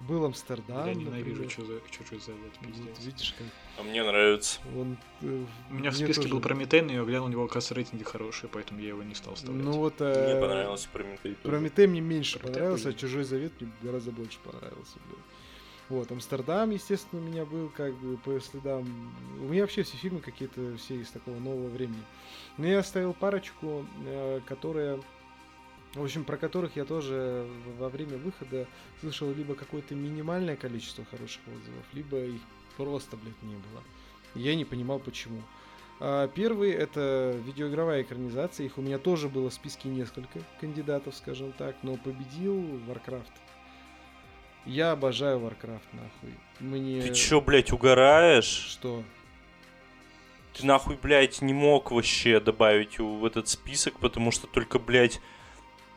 [0.00, 1.48] Был «Амстердам», Я ненавижу например.
[1.50, 3.04] чужой, чужой завет, Вот, пиздец.
[3.04, 3.46] видишь, как
[3.78, 4.58] А мне нравится.
[4.74, 4.96] он...
[5.20, 7.74] э, У меня в мне списке тоже- был Прометей, но я глянул, у него, оказывается,
[7.74, 9.62] рейтинги хорошие, поэтому я его не стал вставлять.
[9.62, 10.00] Ну вот...
[10.00, 11.34] Мне э, понравился Прометей.
[11.34, 11.36] тоже.
[11.42, 12.92] Прометей мне меньше Прометей понравился, а.
[12.94, 14.98] Чужой Завет мне гораздо больше понравился.
[15.06, 15.18] блин.
[15.90, 18.86] Вот, Амстердам, естественно, у меня был как бы по следам...
[19.40, 22.02] У меня вообще все фильмы какие-то все из такого нового времени.
[22.56, 25.02] Но я оставил парочку, э, которые...
[25.94, 27.46] В общем, про которых я тоже
[27.78, 28.66] во время выхода
[29.00, 32.40] слышал либо какое-то минимальное количество хороших отзывов, либо их
[32.76, 33.82] просто, блядь, не было.
[34.34, 35.42] Я не понимал, почему.
[35.98, 38.66] А, первый это видеоигровая экранизация.
[38.66, 42.54] Их у меня тоже было в списке несколько кандидатов, скажем так, но победил
[42.88, 43.32] Warcraft.
[44.66, 46.34] Я обожаю Warcraft, нахуй.
[46.60, 47.02] Мне...
[47.02, 48.44] Ты чё, блядь, угораешь?
[48.44, 49.02] Что?
[50.52, 55.20] Ты нахуй, блядь, не мог вообще добавить в этот список, потому что только, блядь,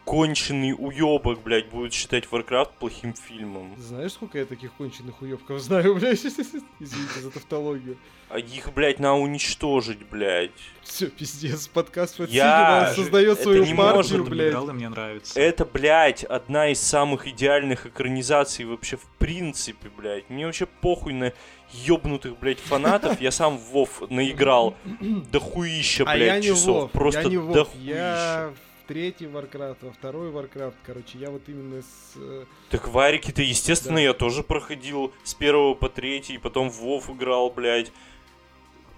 [0.06, 3.74] конченый уебок, блядь, будет считать Warcraft плохим фильмом.
[3.78, 6.24] Знаешь, сколько я таких конченых уебков знаю, блядь?
[6.26, 7.98] Извините за тавтологию.
[8.30, 10.52] А их, блядь, надо уничтожить, блядь.
[10.82, 14.50] Все, пиздец, подкаст под Я- он создает это свою не партию, может блядь.
[14.50, 15.40] играл, мне нравится.
[15.40, 20.30] Это, блядь, одна из самых идеальных экранизаций вообще в принципе, блядь.
[20.30, 21.32] Мне вообще похуй на
[21.74, 23.22] ёбнутых, блядь, фанатов.
[23.22, 24.76] Я сам в Вов наиграл
[25.32, 26.92] дохуища, А я блядь, часов.
[26.92, 28.54] Просто дохуища.
[28.94, 32.14] Третий Warcraft, во второй Warcraft, короче, я вот именно с...
[32.16, 34.02] э, Так варики-то, естественно, Да.
[34.02, 37.92] я тоже проходил с первого по третий, потом в Вов играл, блядь.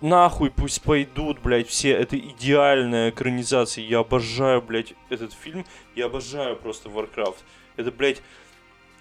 [0.02, 1.92] Нахуй пусть пойдут, блядь, все.
[1.92, 3.86] Это идеальная экранизация.
[3.86, 5.66] Я обожаю, блядь, этот фильм.
[5.96, 7.38] Я обожаю просто Warcraft.
[7.78, 8.22] Это, блядь,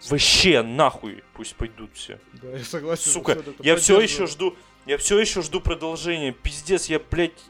[0.09, 2.21] вообще нахуй пусть пойдут все.
[2.41, 3.11] Да, я согласен.
[3.11, 4.55] Сука, абсолютно, я все еще жду,
[4.87, 6.31] я все еще жду продолжения.
[6.31, 7.43] Пиздец, я, блядь,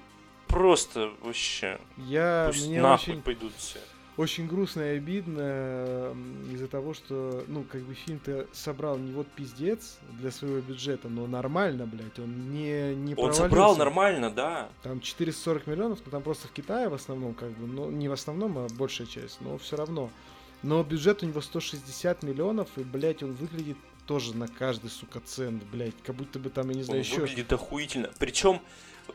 [0.54, 1.78] просто вообще.
[1.96, 3.78] Я, Пусть мне нахуй очень, пойдут все.
[4.16, 6.14] очень грустно и обидно
[6.52, 11.26] из-за того, что, ну, как бы фильм-то собрал не вот пиздец для своего бюджета, но
[11.26, 13.42] нормально, блядь, он не, не Он провалился.
[13.42, 14.68] собрал нормально, да.
[14.82, 18.12] Там 440 миллионов, но там просто в Китае в основном, как бы, ну, не в
[18.12, 20.10] основном, а большая часть, но все равно.
[20.62, 23.76] Но бюджет у него 160 миллионов, и, блядь, он выглядит
[24.06, 27.20] тоже на каждый, сука, цент, блядь, как будто бы там, я не знаю, Он еще...
[27.20, 28.10] выглядит охуительно.
[28.18, 28.60] Причем,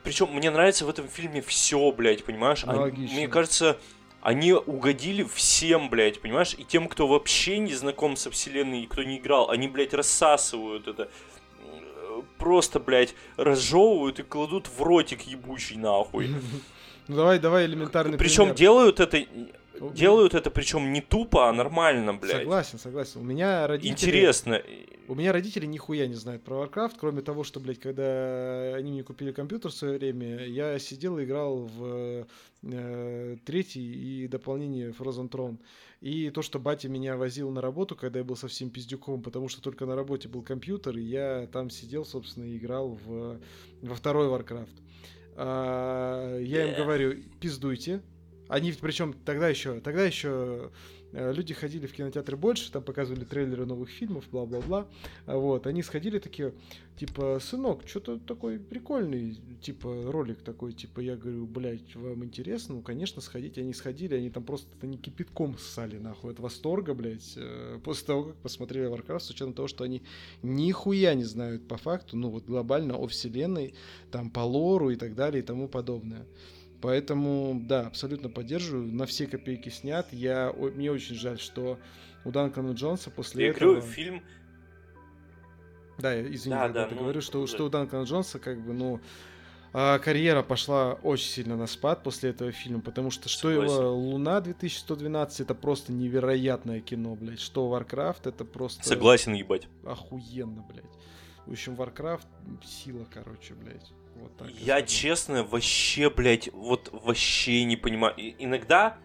[0.03, 2.63] причем мне нравится в этом фильме все, блядь, понимаешь?
[2.65, 3.15] Они- Логично.
[3.15, 3.77] мне кажется,
[4.21, 6.55] они угодили всем, блядь, понимаешь?
[6.57, 10.87] И тем, кто вообще не знаком со вселенной и кто не играл, они, блядь, рассасывают
[10.87, 11.09] это.
[11.59, 16.35] Э, Просто, блядь, разжевывают и кладут в ротик ебучий нахуй.
[17.07, 19.25] Ну давай, давай элементарный Причем делают это,
[19.93, 22.37] делают это причем не тупо, а нормально, блядь.
[22.37, 23.21] Согласен, согласен.
[23.21, 23.91] У меня родители...
[23.91, 24.61] Интересно.
[25.07, 29.03] У меня родители нихуя не знают про Warcraft, кроме того, что, блядь, когда они мне
[29.03, 32.27] купили компьютер в свое время, я сидел и играл в
[32.61, 35.57] э, третий и дополнение Frozen Throne.
[36.01, 39.61] И то, что батя меня возил на работу, когда я был совсем пиздюком, потому что
[39.61, 43.39] только на работе был компьютер, и я там сидел, собственно, и играл в,
[43.81, 44.81] во второй Warcraft.
[45.37, 48.01] А, я им говорю, пиздуйте.
[48.49, 50.71] Они, причем тогда еще, тогда еще
[51.11, 54.87] э, люди ходили в кинотеатры больше, там показывали трейлеры новых фильмов, бла-бла-бла.
[55.27, 56.55] Вот, они сходили такие,
[56.97, 62.73] типа, сынок, что-то такой прикольный, типа, ролик такой, типа, я говорю, блядь, вам интересно?
[62.75, 63.61] Ну, конечно, сходите.
[63.61, 68.23] Они сходили, они там просто они кипятком ссали, нахуй, от восторга, блядь, э, после того,
[68.23, 70.01] как посмотрели Warcraft, с учетом того, что они
[70.41, 73.75] нихуя не знают по факту, ну, вот глобально о вселенной,
[74.09, 76.25] там, по лору и так далее и тому подобное.
[76.81, 78.91] Поэтому, да, абсолютно поддерживаю.
[78.91, 80.07] На все копейки снят.
[80.11, 81.77] Я, о- мне очень жаль, что
[82.25, 83.75] у Данкана Джонса после Я этого...
[83.75, 84.23] говорю, фильм
[85.97, 87.47] Да, извини, Да, да, ну, говорю, что, да.
[87.47, 89.01] что у Данкана Джонса как бы, ну,
[89.71, 93.85] а, карьера пошла очень сильно на спад после этого фильма, потому что что его Согласен.
[93.87, 97.39] Луна 2112 это просто невероятное кино, блядь.
[97.39, 99.67] Что Warcraft это просто согласен ебать.
[99.85, 100.85] охуенно, блядь.
[101.45, 102.25] В общем, Warcraft
[102.65, 103.91] сила, короче, блядь.
[104.21, 108.13] Вот так Я честно вообще, блядь, вот вообще не понимаю.
[108.17, 108.97] И- иногда,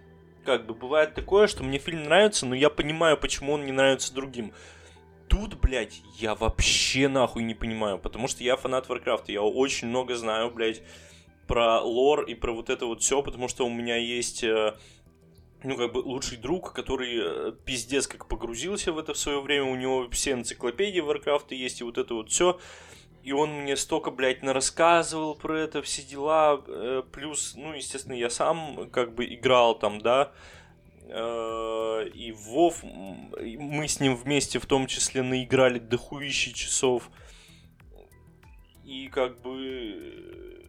[0.45, 4.13] как бы, бывает такое, что мне фильм нравится, но я понимаю, почему он не нравится
[4.15, 4.53] другим.
[5.29, 10.17] Тут, блядь, я вообще нахуй не понимаю, потому что я фанат Варкрафта, я очень много
[10.17, 10.83] знаю, блядь,
[11.47, 14.75] про лор и про вот это вот все, потому что у меня есть, э,
[15.63, 19.65] ну, как бы, лучший друг, который э, пиздец как погрузился в это в свое время,
[19.65, 22.59] у него все энциклопедии Варкрафта есть, и вот это вот все.
[23.25, 26.63] И он мне столько, блядь, нарассказывал про это, все дела.
[26.67, 30.31] э, Плюс, ну, естественно, я сам как бы играл там, да.
[31.09, 37.11] Э, И Вов мы с ним вместе в том числе наиграли дохуищи часов.
[38.85, 40.63] И как бы...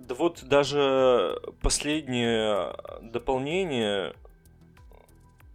[0.00, 4.14] Да вот даже последнее дополнение...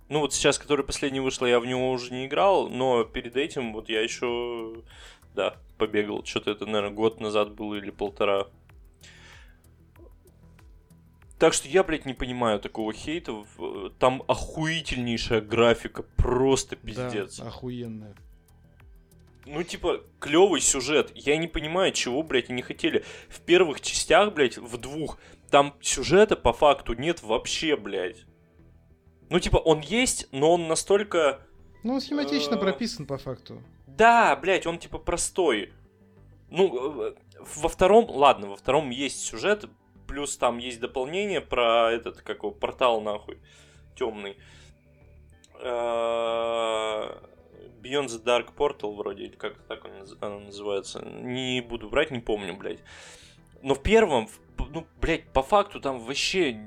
[0.10, 3.74] Ну вот сейчас, которое последнее вышло, я в него уже не играл, но перед этим
[3.74, 4.76] вот я еще
[5.34, 6.24] да, побегал.
[6.26, 8.48] Что-то это, наверное, год назад было или полтора.
[11.40, 13.34] Так что я, блядь, не понимаю такого хейта.
[13.58, 17.40] В- Там охуительнейшая графика, просто пиздец.
[17.40, 18.16] Да, охуенная.
[19.46, 21.12] Ну, типа, клевый сюжет.
[21.14, 23.04] Я не понимаю, чего, блядь, они хотели.
[23.30, 25.20] В первых частях, блядь, в двух,
[25.52, 28.26] там сюжета по факту нет вообще, блядь.
[29.30, 31.42] Ну, типа, он есть, но он настолько...
[31.84, 33.62] Ну, он схематично Э, прописан по факту.
[33.98, 35.74] Да, блядь, он типа простой.
[36.50, 37.16] Ну, э,
[37.56, 39.66] во втором, ладно, во втором есть сюжет,
[40.08, 43.40] плюс там есть дополнение про этот, как его, портал нахуй,
[43.96, 44.38] темный.
[45.62, 47.20] Э,
[47.86, 49.86] Beyond the Dark Portal вроде, или как-то так
[50.22, 51.02] он, называется.
[51.06, 52.80] Не буду брать, не помню, блядь.
[53.62, 54.28] Но в первом,
[54.58, 56.60] ну, блядь, по факту там вообще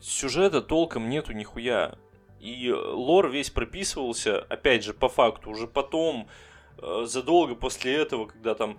[0.00, 1.98] сюжета толком нету нихуя.
[2.38, 6.28] И лор весь прописывался, опять же, по факту, уже потом,
[7.04, 8.78] задолго после этого, когда там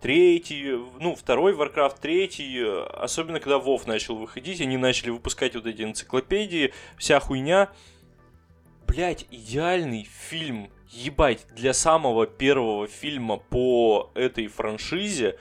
[0.00, 5.66] третий, ну, второй Warcraft, третий, э, особенно когда WoW начал выходить, они начали выпускать вот
[5.66, 7.70] эти энциклопедии, вся хуйня.
[8.86, 15.38] Блять, идеальный фильм, ебать, для самого первого фильма по этой франшизе,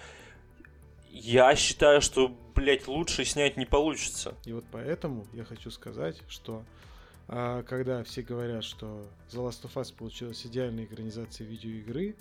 [1.10, 4.36] я считаю, что, блять, лучше снять не получится.
[4.46, 6.64] И вот поэтому я хочу сказать, что
[7.28, 12.16] а, когда все говорят, что The Last of Us получилась идеальной экранизацией видеоигры,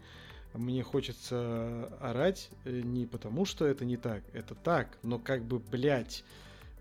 [0.55, 5.59] мне хочется орать э, не потому, что это не так, это так, но как бы,
[5.59, 6.25] блядь,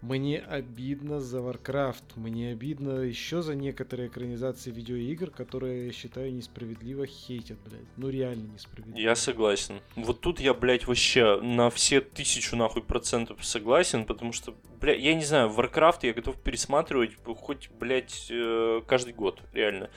[0.05, 7.07] мне обидно за Warcraft, мне обидно еще за некоторые экранизации видеоигр, которые, я считаю, несправедливо
[7.07, 7.87] хейтят, блядь.
[7.97, 8.97] Ну реально несправедливо.
[8.97, 9.81] Я согласен.
[9.95, 15.15] Вот тут я, блядь, вообще на все тысячу нахуй процентов согласен, потому что, блядь, я
[15.15, 19.89] не знаю, Warcraft я готов пересматривать хоть, блядь, э, каждый год, реально.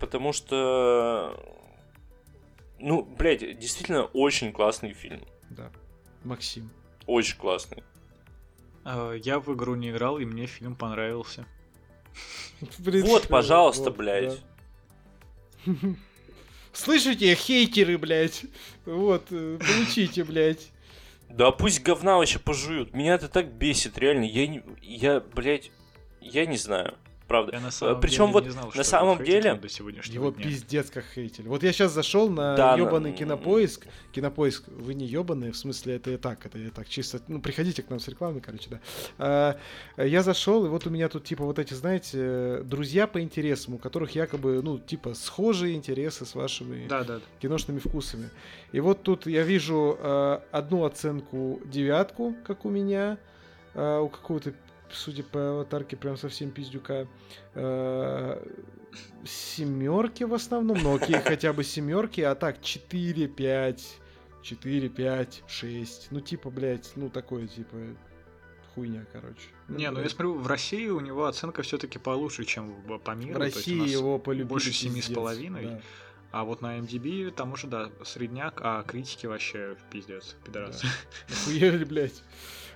[0.00, 1.40] Потому что,
[2.80, 5.20] ну, блядь, действительно очень классный фильм.
[5.50, 5.70] Да.
[6.24, 6.68] Максим.
[7.06, 7.84] Очень классный.
[8.86, 11.44] Э, Я в игру не играл, и мне фильм понравился.
[12.78, 14.40] Вот, пожалуйста, блядь.
[16.72, 18.44] Слышите, хейтеры, блядь?
[18.84, 20.70] Вот, э, получите, блядь.
[21.28, 22.94] Да пусть говна вообще пожуют.
[22.94, 24.24] Меня это так бесит, реально.
[24.24, 25.72] Я, не, я блядь,
[26.20, 26.96] я не знаю.
[27.28, 27.52] Правда.
[27.56, 30.44] Я на самом Причем деле вот не знал, на самом деле- до сегодняшнего Его дня.
[30.44, 31.48] пиздец как хейтили.
[31.48, 33.86] Вот я сейчас зашел на Да, ебаный на- кинопоиск.
[34.12, 37.20] Кинопоиск, вы не ебаные, в смысле, это и так, это и так, чисто.
[37.26, 38.80] Ну, приходите к нам с рекламой, короче, да.
[39.18, 39.56] А,
[40.02, 43.78] я зашел, и вот у меня тут, типа, вот эти, знаете, друзья по интересам, у
[43.78, 47.20] которых якобы, ну, типа, схожие интересы с вашими Да, да.
[47.40, 48.30] киношными вкусами.
[48.70, 53.18] И вот тут я вижу э, одну оценку девятку, как у меня,
[53.74, 54.52] э, у какого-то,
[54.92, 57.06] судя по аватарке, прям совсем пиздюка.
[57.54, 58.42] Э,
[59.24, 63.98] семерки в основном, но окей, хотя бы семерки, а так 4, 5,
[64.42, 66.08] 4, 5, 6.
[66.10, 67.76] Ну, типа, блядь, ну, такое, типа,
[68.74, 69.48] хуйня, короче.
[69.68, 73.38] Не, ну я смотрю, в России у него оценка все-таки получше, чем по миру.
[73.38, 75.66] в России его полюбили больше семи с половиной.
[75.66, 75.80] да.
[76.32, 80.86] А вот на MDB там уже, да, средняк, а критики вообще пиздец, пидорасы.
[81.28, 82.22] Охуели, блядь.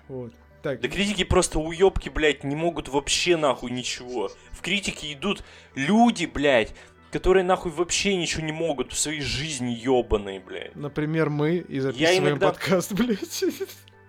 [0.09, 0.33] Вот.
[0.63, 4.31] Так, Да критики просто уебки, блядь, не могут вообще нахуй ничего.
[4.53, 5.43] В критике идут
[5.75, 6.75] люди, блядь,
[7.11, 10.77] которые нахуй вообще ничего не могут в своей жизни ебаные, блядь.
[10.77, 13.45] Например, мы и записываем иногда- подкаст, блядь.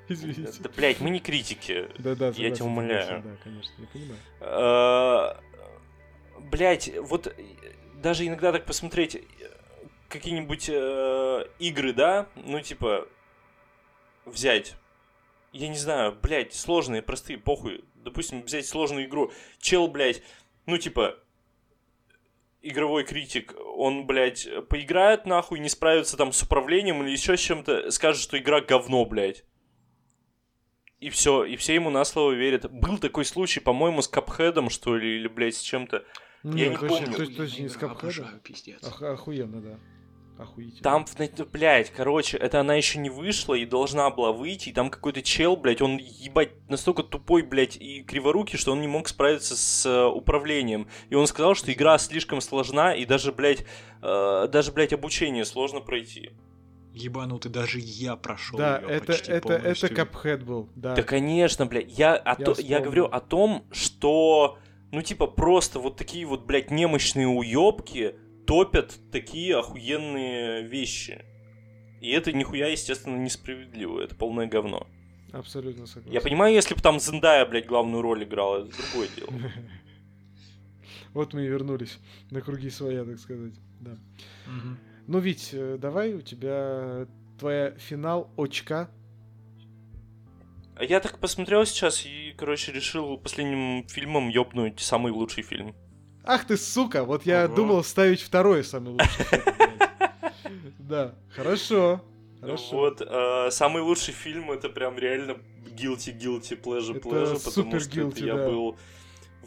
[0.10, 0.52] Извините.
[0.60, 1.88] Да, блядь, мы не критики.
[1.98, 3.23] Да-да, я тебя умоляю.
[3.23, 5.38] Да, конечно, я понимаю.
[6.52, 7.34] Блять, вот э,
[8.02, 9.22] даже иногда так посмотреть э,
[10.10, 13.07] какие-нибудь э, игры, да, ну типа
[14.26, 14.76] взять,
[15.52, 17.84] я не знаю, блять, сложные, простые, похуй.
[17.95, 20.23] Допустим, взять сложную игру, чел, блять,
[20.65, 21.18] ну типа
[22.61, 27.91] игровой критик, он, блядь, поиграет нахуй, не справится там с управлением или еще с чем-то,
[27.91, 29.44] скажет, что игра говно, блядь.
[30.99, 32.72] И все, и все ему на слово верят.
[32.72, 36.06] Был такой случай, по-моему, с Капхедом, что ли, или, блядь, с чем-то.
[36.44, 37.14] Не, не точно, помню.
[37.15, 37.98] точно, точно не с Капхедом.
[37.98, 38.84] Обожаю, пиздец.
[38.84, 39.80] Ох- охуенно, да.
[40.42, 40.82] Охуительно.
[40.82, 41.06] Там,
[41.52, 45.56] блядь, короче, это она еще не вышла и должна была выйти, и там какой-то чел,
[45.56, 50.06] блядь, он, ебать, настолько тупой, блядь, и криворукий, что он не мог справиться с э,
[50.08, 50.88] управлением.
[51.10, 53.66] И он сказал, что игра слишком сложна, и даже, блядь,
[54.02, 56.32] э, даже, блядь, обучение сложно пройти.
[56.94, 59.96] Ебанутый, даже я прошел Да, её это, почти это, это полностью.
[59.96, 60.96] Капхед был, да.
[60.96, 61.98] Да, конечно, блядь.
[61.98, 62.82] Я, о то- я вспомнил.
[62.82, 64.58] говорю о том, что,
[64.92, 68.16] ну, типа, просто вот такие вот, блядь, немощные уебки
[68.46, 71.24] топят такие охуенные вещи.
[72.02, 74.02] И это нихуя, естественно, несправедливо.
[74.02, 74.88] Это полное говно.
[75.32, 76.12] Абсолютно согласен.
[76.12, 79.32] Я понимаю, если бы там Зендая, блядь, главную роль играла, это другое дело.
[81.14, 82.00] Вот мы и вернулись
[82.30, 83.54] на круги своя, так сказать.
[83.82, 83.98] Да.
[85.08, 87.06] Ну, Вить, э, давай у тебя
[87.38, 88.90] твоя финал очка.
[90.76, 95.76] А я так посмотрел сейчас и, короче, решил последним фильмом ёбнуть самый лучший фильм.
[96.23, 97.03] Ах ты, сука!
[97.03, 97.56] Вот я Ого.
[97.56, 99.26] думал ставить второй самый лучший.
[99.26, 99.43] фильм.
[100.80, 102.02] Да, хорошо.
[102.41, 102.76] Хорошо.
[102.76, 105.38] Вот, э, самый лучший фильм это прям реально
[105.68, 108.48] guilty, guilty, pleasure, Это pleasure, потому что guilty, это я да.
[108.49, 108.77] был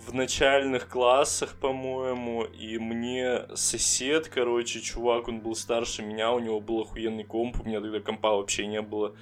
[0.07, 6.61] в начальных классах, по-моему, и мне сосед, короче, чувак, он был старше меня, у него
[6.61, 9.15] был охуенный комп, у меня тогда компа вообще не было.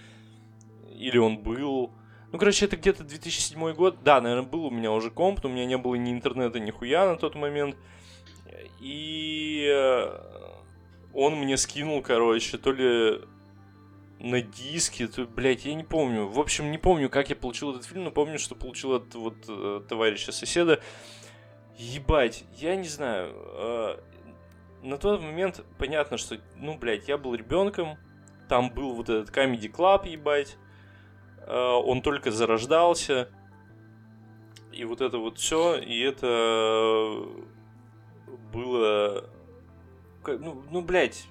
[0.95, 1.91] или он был.
[2.33, 4.03] Ну, короче, это где-то 2007 год.
[4.03, 6.71] Да, наверное, был у меня уже комп, но у меня не было ни интернета, ни
[6.71, 7.77] хуя на тот момент.
[8.81, 10.19] И э,
[11.13, 13.21] он мне скинул, короче, то ли
[14.19, 16.27] на диске, то, блядь, я не помню.
[16.27, 19.37] В общем, не помню, как я получил этот фильм, но помню, что получил от вот
[19.49, 20.81] э, товарища соседа.
[21.77, 23.35] Ебать, я не знаю.
[23.35, 23.99] Э,
[24.83, 27.99] на тот момент понятно, что, ну, блядь, я был ребенком,
[28.49, 30.57] там был вот этот Comedy Club, ебать.
[31.47, 33.29] Э, он только зарождался.
[34.73, 37.27] И вот это вот все, и это
[38.53, 39.29] было...
[40.27, 41.27] Ну, ну, блядь,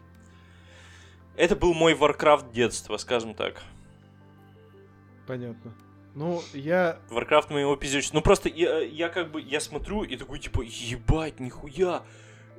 [1.38, 3.64] это был мой Warcraft детства, скажем так.
[5.26, 5.74] Понятно.
[6.14, 7.00] Ну, я...
[7.10, 8.18] Warcraft моего пиздючества.
[8.18, 12.04] Ну, просто я, я как бы, я смотрю и такой, типа, ебать, нихуя,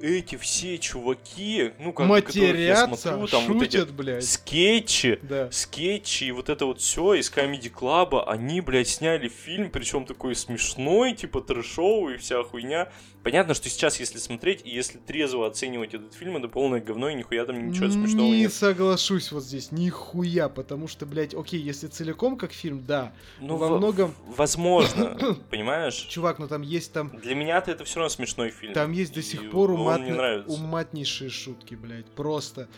[0.00, 4.24] эти все чуваки, ну, как Матерятся, я смотрю, там шутят, вот эти блядь.
[4.24, 5.50] скетчи, да.
[5.50, 10.34] скетчи и вот это вот все из Comedy Club, они, блядь, сняли фильм, причем такой
[10.34, 12.90] смешной, типа трэшовый, вся хуйня.
[13.22, 17.14] Понятно, что сейчас, если смотреть и если трезво оценивать этот фильм, это полное говно и
[17.14, 18.52] нихуя там ничего смешного Не нет.
[18.52, 23.68] соглашусь вот здесь, нихуя, потому что, блядь, окей, если целиком как фильм, да, ну, во
[23.68, 24.12] в- многом...
[24.26, 25.16] Возможно,
[25.50, 25.94] понимаешь?
[25.94, 27.10] Чувак, ну там есть там...
[27.16, 28.72] Для меня-то это все равно смешной фильм.
[28.72, 30.44] Там есть до сих пор уматни...
[30.46, 32.68] уматнейшие шутки, блядь, просто.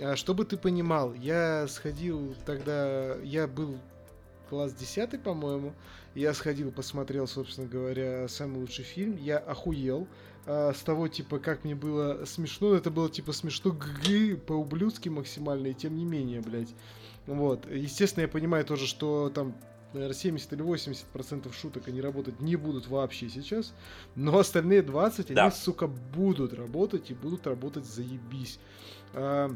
[0.00, 3.78] А, чтобы ты понимал, я сходил тогда, я был
[4.48, 5.74] класс 10, по-моему,
[6.14, 9.16] я сходил, посмотрел, собственно говоря, самый лучший фильм.
[9.16, 10.08] Я охуел
[10.46, 12.74] а, с того, типа, как мне было смешно.
[12.74, 16.74] Это было, типа, смешно г по-ублюдски максимально, и тем не менее, блядь.
[17.26, 17.70] Вот.
[17.70, 19.54] Естественно, я понимаю тоже, что там
[19.92, 23.74] наверное, 70 или 80 процентов шуток они работать не будут вообще сейчас,
[24.14, 25.44] но остальные 20, да.
[25.44, 28.58] они, сука, будут работать и будут работать заебись.
[29.14, 29.50] А,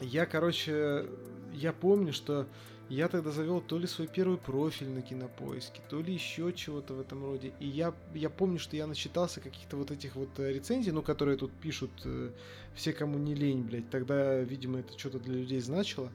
[0.00, 1.06] я, короче,
[1.52, 2.46] я помню, что
[2.88, 7.00] я тогда завел то ли свой первый профиль на кинопоиске, то ли еще чего-то в
[7.00, 7.54] этом роде.
[7.58, 11.38] И я, я помню, что я начитался каких-то вот этих вот э, рецензий, ну, которые
[11.38, 12.32] тут пишут э,
[12.74, 13.88] все, кому не лень, блядь.
[13.88, 16.10] Тогда, видимо, это что-то для людей значило.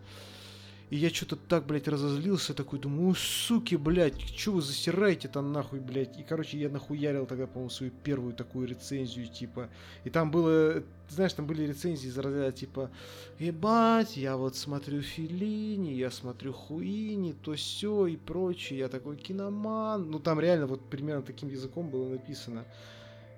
[0.89, 5.81] И я что-то так, блядь, разозлился, такой, думаю, суки, блядь, что вы засираете там нахуй,
[5.81, 6.17] блядь.
[6.17, 9.69] И, короче, я нахуярил тогда, по-моему, свою первую такую рецензию, типа.
[10.05, 12.89] И там было, знаешь, там были рецензии из разряда, типа,
[13.37, 20.09] ебать, я вот смотрю Филини, я смотрю Хуини, то все и прочее, я такой киноман.
[20.09, 22.63] Ну, там реально вот примерно таким языком было написано.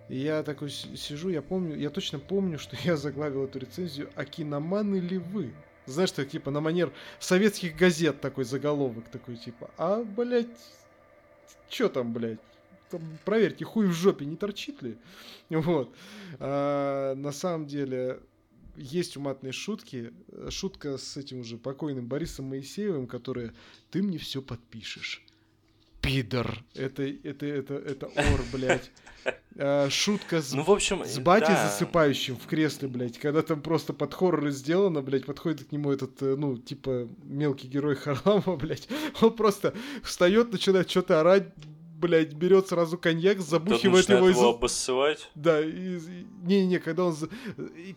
[0.07, 4.23] И я такой сижу, я помню, я точно помню, что я заглавил эту рецензию «А
[4.23, 5.51] киноманы ли вы?»
[5.91, 10.47] Знаешь, что типа на манер советских газет такой заголовок такой, типа, а, блядь,
[11.67, 12.39] чё там, блядь?
[12.89, 14.97] Там, проверьте, хуй в жопе не торчит ли?
[15.49, 15.93] Вот.
[16.39, 18.19] А, на самом деле,
[18.75, 20.13] есть уматные шутки.
[20.49, 23.53] Шутка с этим уже покойным Борисом Моисеевым, которая
[23.91, 25.25] «ты мне все подпишешь»
[26.01, 26.63] пидор.
[26.75, 28.91] Это, это, это, это ор, блядь.
[29.61, 31.67] А, шутка с, ну, в общем, с батей да.
[31.67, 33.17] засыпающим в кресле, блядь.
[33.17, 37.67] Когда там просто под хоррор сделано, блядь, подходит к нему этот, э, ну, типа, мелкий
[37.67, 38.87] герой Харлама, блядь.
[39.19, 41.51] Он просто встает, начинает что-то орать,
[41.99, 44.37] блядь, берет сразу коньяк, забухивает его из...
[44.37, 45.29] его обоссывать.
[45.35, 47.17] Да, не-не, когда он...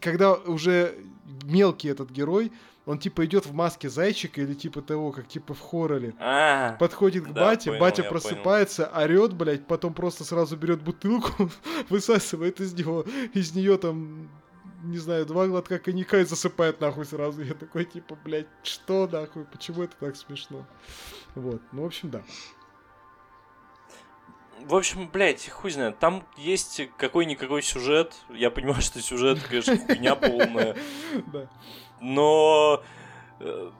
[0.00, 0.96] Когда уже
[1.44, 2.50] мелкий этот герой
[2.84, 6.14] он типа идет в маске зайчика или типа того, как типа в хорроре.
[6.18, 9.04] А, Подходит к да, бате, понял, батя просыпается, понял.
[9.04, 11.50] орет, блядь, потом просто сразу берет бутылку,
[11.88, 13.04] высасывает из него,
[13.34, 14.28] из нее там
[14.82, 17.42] не знаю, два глотка коньяка и засыпает нахуй сразу.
[17.42, 20.66] Я такой, типа, блядь, что нахуй, почему это так смешно?
[21.36, 22.22] Вот, ну, в общем, да.
[24.64, 28.14] В общем, блядь, хуй знает, там есть какой-никакой сюжет.
[28.30, 30.76] Я понимаю, что сюжет, конечно, хуйня полная.
[31.32, 31.48] Да.
[32.02, 32.82] Но,
[33.38, 33.70] э,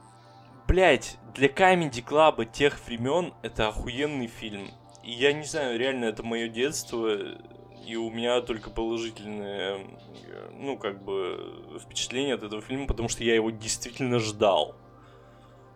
[0.69, 4.71] блядь, для Comedy Club тех времен это охуенный фильм.
[5.03, 7.19] И я не знаю, реально это мое детство,
[7.85, 9.85] и у меня только положительные,
[10.53, 14.77] ну, как бы, впечатления от этого фильма, потому что я его действительно ждал.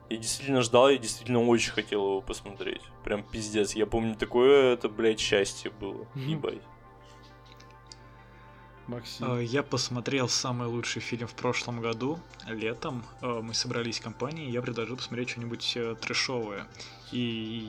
[0.09, 2.83] Я действительно ждал, я действительно очень хотел его посмотреть.
[3.03, 3.75] Прям пиздец.
[3.75, 6.07] Я помню, такое это, блядь, счастье было.
[6.15, 6.63] Ебать.
[8.89, 9.39] Максим.
[9.39, 13.05] Э, я посмотрел самый лучший фильм в прошлом году, летом.
[13.21, 16.67] Э, мы собрались в компании, я предложил посмотреть что-нибудь э, трешовое.
[17.13, 17.19] И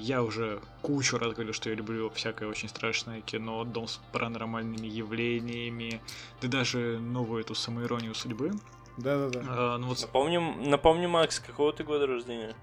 [0.01, 4.87] я уже кучу раз говорил, что я люблю всякое очень страшное кино, дом с паранормальными
[4.87, 6.01] явлениями,
[6.41, 8.51] да даже новую эту самоиронию судьбы.
[8.97, 9.41] Да-да-да.
[9.47, 10.01] А, ну вот...
[10.01, 12.55] напомним, напомним, Макс, какого ты года рождения?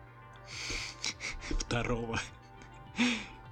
[1.50, 2.18] Второго.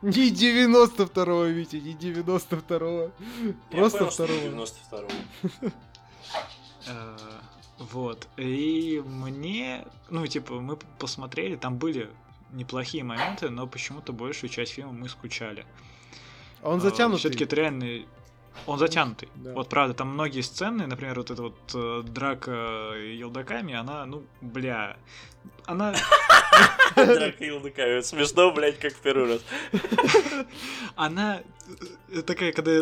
[0.03, 3.12] Не 92-го, Витя, не 92-го.
[3.70, 4.41] Просто второго.
[4.41, 5.09] 92-го.
[7.79, 8.29] Вот.
[8.37, 12.11] И мне, ну, типа, мы посмотрели, там были
[12.53, 15.65] неплохие моменты, но почему-то большую часть фильма мы скучали.
[16.62, 17.19] А он затянутый.
[17.19, 18.07] Все-таки это реальный
[18.66, 19.29] он затянутый.
[19.35, 19.53] Да.
[19.55, 24.97] Вот правда, там многие сцены, например, вот эта вот э, драка елдаками, она, ну, бля,
[25.66, 25.95] она...
[26.95, 29.41] Драка елдаками, смешно, блядь, как в первый раз.
[30.97, 31.43] Она
[32.12, 32.73] э, такая, когда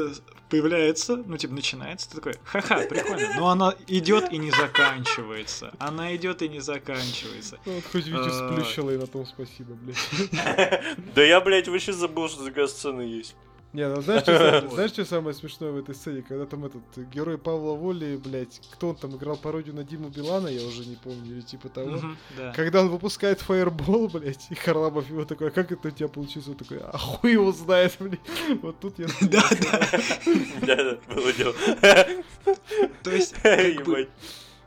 [0.49, 3.29] появляется, ну, типа, начинается, ты такой, ха-ха, прикольно.
[3.37, 5.73] Но она идет и не заканчивается.
[5.79, 7.59] Она идет и не заканчивается.
[7.93, 8.51] Хоть Витю А.
[8.51, 9.97] сплющило, и на том спасибо, блядь.
[11.15, 13.37] Да я, блядь, вообще забыл, что такая сцена есть.
[13.73, 16.23] Не, ну знаешь, что, знаешь, что самое смешное в этой сцене?
[16.23, 16.83] Когда там этот
[17.13, 20.97] герой Павла Воли, блядь, кто он там играл пародию на Диму Билана, я уже не
[20.97, 21.91] помню, или типа того.
[21.93, 22.53] Мгм, Да.
[22.53, 26.49] Когда он выпускает фаербол, блядь, и Харламов его такой, а как это у тебя получилось?
[26.49, 28.21] Он такой, а хуй его знает, блядь.
[28.63, 29.07] Вот тут я...
[29.21, 29.43] Да,
[30.67, 30.77] да.
[30.77, 31.55] Да, было дело.
[33.03, 33.35] То есть.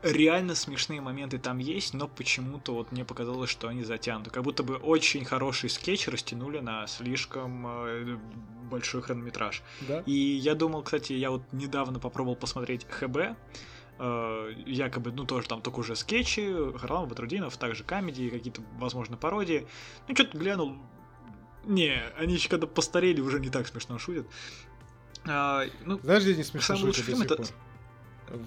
[0.04, 4.30] Реально смешные моменты там есть, но почему-то вот мне показалось, что они затянуты.
[4.30, 8.18] Как будто бы очень хороший скетч растянули на слишком э,
[8.70, 9.62] большой хронометраж.
[9.88, 10.02] Да?
[10.06, 13.16] И я думал, кстати, я вот недавно попробовал посмотреть ХБ,
[13.98, 19.66] э, якобы, ну, тоже там только уже скетчи, Харламов, Батрудинов, также комедии, какие-то, возможно, пародии.
[20.06, 20.76] Ну, что-то глянул,
[21.64, 24.26] не, они еще когда постарели, уже не так смешно шутят.
[25.26, 27.46] А, ну, Знаешь, где не смешно шутят фильм это пор?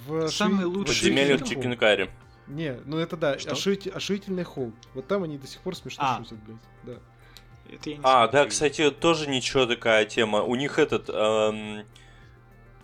[0.07, 1.43] В самый Ши- лучший Подземелье в.
[1.47, 2.09] Чикенкаре.
[2.47, 4.73] Не, ну это да, ошуити- ошуительный холм.
[4.93, 6.17] Вот там они до сих пор смешно А.
[6.17, 6.57] шутят, блядь.
[6.83, 6.93] Да.
[7.73, 8.47] это я не А, да, смотрел.
[8.49, 10.41] кстати, тоже ничего такая тема.
[10.43, 11.83] У них этот эм,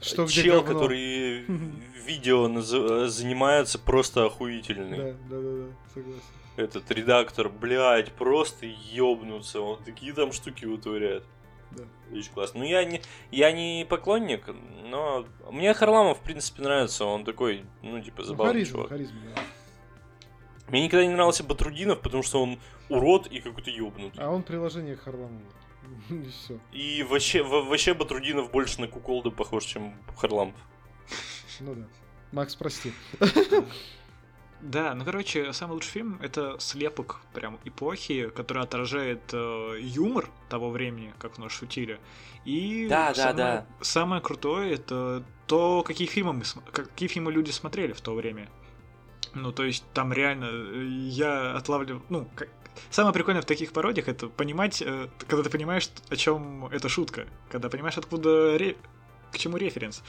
[0.01, 0.73] Что где чел, говно?
[0.81, 1.45] который
[2.05, 4.97] видео наз- занимается, просто охуительный.
[4.97, 6.21] Да, да, да, да, согласен.
[6.57, 9.61] Этот редактор, блядь, просто ёбнуться.
[9.61, 11.23] Он такие там штуки вытворяет.
[11.75, 11.83] Да.
[12.17, 12.59] Очень классно.
[12.59, 13.01] Ну, я не,
[13.31, 14.47] я не поклонник,
[14.85, 17.05] но мне Харламов, в принципе, нравится.
[17.05, 18.89] Он такой, ну, типа, Ну, забавный харизма, чувак.
[18.89, 19.41] харизма, да.
[20.69, 22.59] Мне никогда не нравился Батрудинов, потому что он
[22.89, 24.23] урод и какой-то ёбнутый.
[24.23, 25.41] А он приложение к Харламову.
[26.09, 26.59] И все.
[26.71, 30.55] И вообще, во- вообще Батрудинов больше на Куколда похож, чем Харламов.
[31.59, 31.83] Ну да.
[32.31, 32.93] Макс, прости.
[34.63, 40.69] Да, ну короче, самый лучший фильм это слепок прям эпохи, который отражает э, юмор того
[40.69, 41.99] времени, как нас шутили.
[42.45, 43.65] И Да, да, самое, да.
[43.81, 48.49] самое крутое это то, какие фильмы мы какие фильмы люди смотрели в то время.
[49.33, 52.49] Ну, то есть там реально э, я отлавливал, ну, как-
[52.89, 57.27] самое прикольное в таких пародиях это понимать, э, когда ты понимаешь, о чем эта шутка,
[57.49, 58.77] когда понимаешь, откуда ре-
[59.33, 60.03] к чему референс.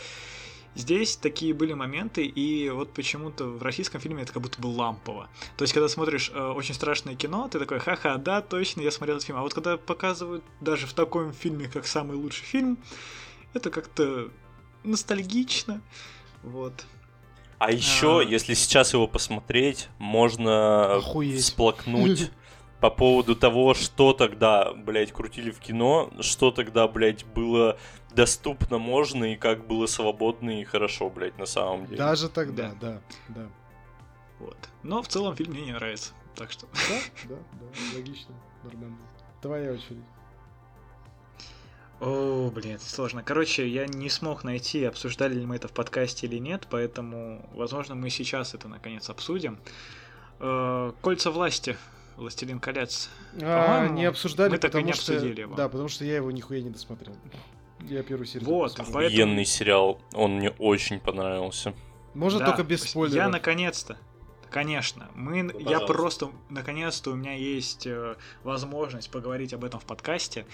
[0.75, 5.29] Здесь такие были моменты, и вот почему-то в российском фильме это как будто бы лампово.
[5.57, 9.17] То есть, когда смотришь э, очень страшное кино, ты такой, ха-ха, да, точно, я смотрел
[9.17, 9.39] этот фильм.
[9.39, 12.79] А вот когда показывают даже в таком фильме, как самый лучший фильм,
[13.53, 14.31] это как-то
[14.83, 15.81] ностальгично.
[16.43, 16.85] Вот.
[17.59, 18.23] А еще, А.
[18.23, 21.41] если сейчас его посмотреть, можно Охуеть.
[21.41, 22.31] всплакнуть
[22.81, 27.79] по поводу того, что тогда, блядь, крутили в кино, что тогда, блядь, было
[28.15, 31.99] доступно, можно, и как было свободно и хорошо, блядь, на самом деле.
[31.99, 33.49] Даже тогда, да, да.
[34.39, 34.57] Вот.
[34.83, 36.13] Но в целом фильм мне не нравится.
[36.35, 36.67] Так что.
[36.73, 38.99] Да, да, да, логично, нормально.
[39.41, 40.05] Твоя очередь.
[42.01, 43.23] О, блин, сложно.
[43.23, 47.95] Короче, я не смог найти, обсуждали ли мы это в подкасте или нет, поэтому, возможно,
[47.95, 49.59] мы сейчас это наконец обсудим.
[50.41, 51.77] Э, Кольца власти.
[52.17, 53.11] Властелин колец.
[53.43, 55.13] А, По-моему, не обсуждали, мы так и потому не что...
[55.15, 55.55] обсудили его.
[55.57, 57.17] Да, потому что я его нихуя не досмотрел.
[57.89, 59.11] Я первую серию Вот, посмотрел.
[59.11, 61.75] поэтому- сериал, он мне очень понравился.
[62.15, 63.17] Можно Да, только без спойлеров.
[63.17, 63.99] Я наконец-то,
[64.51, 65.45] конечно, мы, я
[65.81, 65.87] пожалуйста.
[65.93, 70.47] просто, наконец-то у меня есть э, возможность поговорить об этом в подкасте.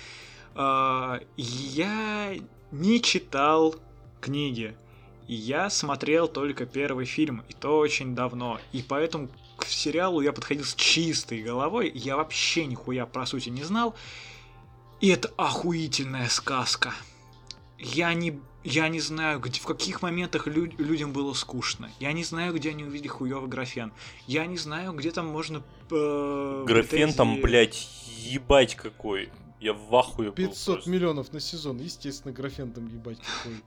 [0.54, 2.34] Э, я
[2.72, 3.74] не читал
[4.20, 4.74] книги,
[5.28, 10.64] я смотрел только первый фильм, и то очень давно, и поэтому к сериалу я подходил
[10.64, 13.94] с чистой головой, я вообще нихуя про сути не знал,
[15.00, 16.92] и это охуительная сказка.
[17.82, 21.90] Я не, я не знаю, где, в каких моментах лю- людям было скучно.
[21.98, 23.92] Я не знаю, где они увидели хуёвый графен.
[24.26, 25.62] Я не знаю, где там можно...
[25.90, 27.88] э, Графен там, претензии- блядь,
[28.18, 29.30] ебать какой.
[29.60, 30.90] Я в ахуе был 500 просто.
[30.90, 31.78] миллионов на сезон.
[31.78, 33.60] Естественно, графен там ебать какой.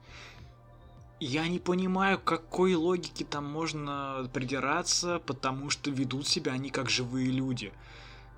[1.20, 7.30] Я не понимаю, какой логике там можно придираться, потому что ведут себя они как живые
[7.30, 7.72] люди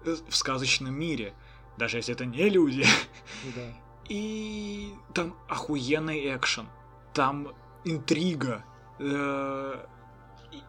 [0.04, 1.32] э, в сказочном мире.
[1.78, 2.84] Даже если это не люди.
[3.54, 3.76] Да.
[4.08, 6.68] И там охуенный экшен,
[7.12, 7.52] там
[7.84, 8.64] интрига.
[8.98, 9.84] э,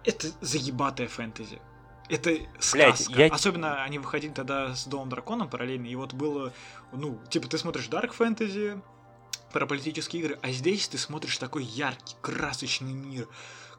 [0.04, 1.62] Это заебатая фэнтези.
[2.10, 2.32] Это
[2.74, 3.22] Блядь, сказка.
[3.22, 6.54] я- Особенно они выходили тогда с Домом Драконом параллельно, и вот было,
[6.94, 8.82] ну, типа ты смотришь Dark Fantasy,
[9.54, 13.28] про политические игры, а здесь ты смотришь такой яркий, красочный мир.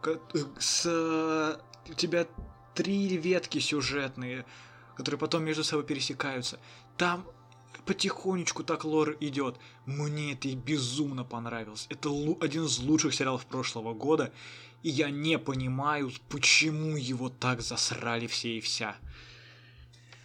[0.04, 0.16] э,
[0.58, 1.60] С...
[1.90, 2.26] У тебя
[2.74, 4.44] три ветки сюжетные,
[4.96, 6.58] которые потом между собой пересекаются.
[6.96, 7.26] Там
[7.82, 9.56] потихонечку так лор идет.
[9.86, 11.86] Мне это и безумно понравилось.
[11.90, 12.10] Это
[12.40, 14.32] один из лучших сериалов прошлого года.
[14.82, 18.96] И я не понимаю, почему его так засрали все и вся.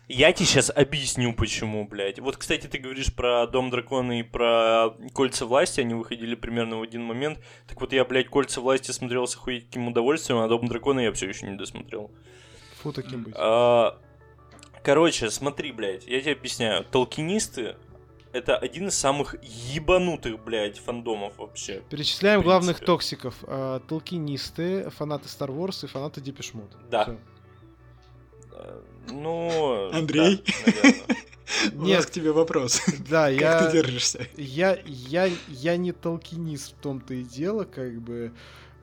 [0.09, 2.19] Я тебе сейчас объясню, почему, блядь.
[2.19, 6.81] Вот, кстати, ты говоришь про Дом Дракона и про Кольца Власти, они выходили примерно в
[6.81, 7.39] один момент.
[7.67, 11.29] Так вот, я, блядь, Кольца Власти смотрел с охуительным удовольствием, а Дом Дракона я все
[11.29, 12.11] еще не досмотрел.
[12.81, 13.33] Фу, таким быть.
[13.37, 13.97] А,
[14.83, 16.83] короче, смотри, блядь, я тебе объясняю.
[16.85, 17.75] Толкинисты
[18.33, 21.83] это один из самых ебанутых, блядь, фандомов вообще.
[21.89, 23.35] Перечисляем главных токсиков.
[23.43, 26.75] А, толкинисты, фанаты Star Wars и фанаты Depeche Mode.
[26.89, 27.03] Да.
[27.03, 27.17] Всё.
[29.11, 29.91] Ну...
[29.93, 30.43] Андрей?
[31.71, 32.81] Да, У нас к тебе вопрос.
[33.09, 33.59] Да, я...
[33.59, 34.27] Как ты держишься?
[34.35, 38.33] Я, я, я не толкинист в том-то и дело, как бы...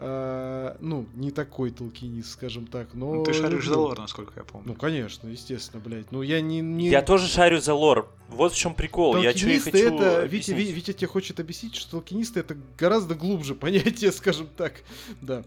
[0.01, 3.17] Uh, ну, не такой толкинист, скажем так, но...
[3.17, 4.69] Ну, ты шаришь за лор, насколько я помню.
[4.69, 6.11] Ну, конечно, естественно, блядь.
[6.11, 6.63] Ну, я не...
[6.63, 6.89] не...
[6.89, 8.11] Я тоже шарю за лор.
[8.29, 9.19] Вот в чем прикол.
[9.19, 10.25] Я что и хочу это...
[10.25, 14.83] Витя, Витя тебе хочет объяснить, что толкинисты это гораздо глубже понятие, скажем так.
[15.21, 15.45] Да.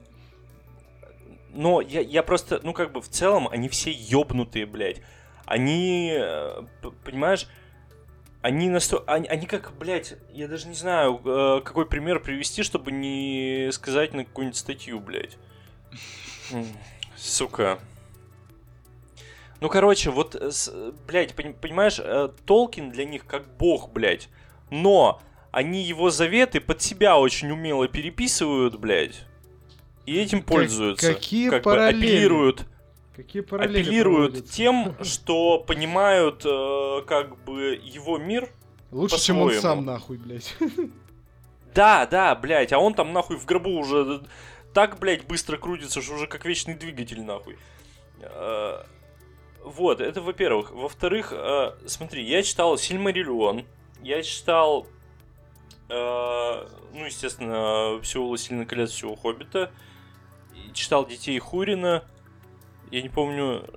[1.52, 5.02] Но я, я просто, ну как бы в целом они все ёбнутые, блядь.
[5.48, 6.62] Они, э,
[7.04, 7.48] понимаешь,
[8.44, 9.04] они насто...
[9.08, 14.14] Они, они как, блядь, я даже не знаю, э, какой пример привести, чтобы не сказать
[14.14, 15.38] на какую-нибудь статью, блядь.
[17.16, 17.80] Сука.
[19.60, 20.36] Ну, короче, вот,
[21.08, 24.30] блядь, понимаешь, э, Толкин для них как бог, блядь.
[24.70, 25.22] Но
[25.52, 29.26] они его заветы под себя очень умело переписывают, блядь
[30.06, 31.14] и этим пользуются.
[31.14, 31.94] Какие как параллели?
[31.94, 32.66] Бы апеллируют,
[33.16, 34.56] Какие параллели апеллируют проводятся?
[34.56, 38.50] тем, что понимают э, как бы его мир.
[38.92, 40.56] Лучше, чем он сам нахуй, блядь.
[41.74, 44.22] Да, да, блядь, а он там нахуй в гробу уже
[44.74, 47.58] так, блядь, быстро крутится, что уже как вечный двигатель, нахуй.
[48.20, 48.84] Э,
[49.64, 50.72] вот, это во-первых.
[50.72, 53.66] Во-вторых, э, смотри, я читал Сильмариллион,
[54.02, 54.88] я читал,
[55.90, 59.72] э, ну, естественно, всего «Властелина колец», всего «Хоббита»,
[60.74, 62.04] читал детей Хурина.
[62.94, 63.68] Я не помню,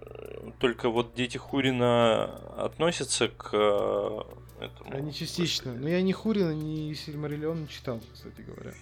[0.59, 2.25] только вот дети Хурина
[2.59, 4.21] относятся к э,
[4.61, 4.95] этому.
[4.95, 5.73] Они частично.
[5.73, 8.75] Но я ни Хурина, ни Сильмариллион не читал, кстати говоря.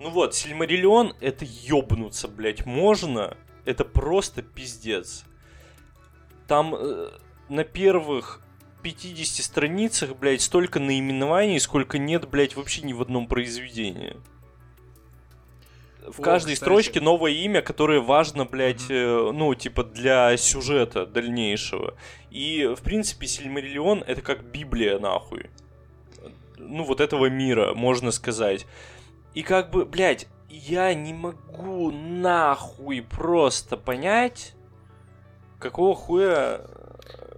[0.00, 3.36] Ну вот, Сильмариллион это ёбнуться, блять, можно.
[3.64, 5.24] Это просто пиздец.
[6.48, 7.10] Там э,
[7.48, 8.40] на первых
[8.82, 14.16] 50 страницах, блядь, столько наименований, сколько нет, блядь, вообще ни в одном произведении
[16.06, 16.68] в О, каждой кстати.
[16.68, 19.32] строчке новое имя, которое важно, блядь, mm-hmm.
[19.32, 21.94] ну, типа, для сюжета дальнейшего.
[22.30, 25.50] И, в принципе, Сильмариллион— это как Библия, нахуй.
[26.58, 28.66] Ну, вот этого мира, можно сказать.
[29.34, 34.54] И как бы, блядь, я не могу нахуй просто понять,
[35.58, 36.62] какого хуя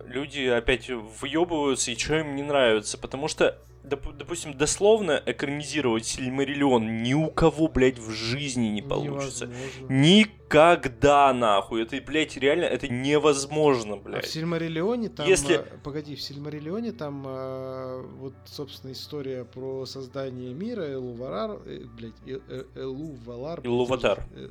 [0.04, 2.98] люди опять въебываются и что им не нравится.
[2.98, 3.58] Потому что
[3.88, 9.46] доп, допустим, дословно экранизировать Сильмариллион ни у кого, блядь, в жизни не получится.
[9.46, 9.94] Невозможно.
[9.94, 11.82] Никогда, нахуй.
[11.82, 14.24] Это, блядь, реально, это невозможно, блядь.
[14.24, 15.26] А в Сильмариллионе там...
[15.26, 15.56] Если...
[15.56, 22.12] Э, погоди, в Сильмариллионе там э, вот, собственно, история про создание мира, Элуварар, э, блядь,
[22.26, 23.60] э, э, Элувалар...
[23.64, 24.24] Илуватар.
[24.34, 24.48] Э,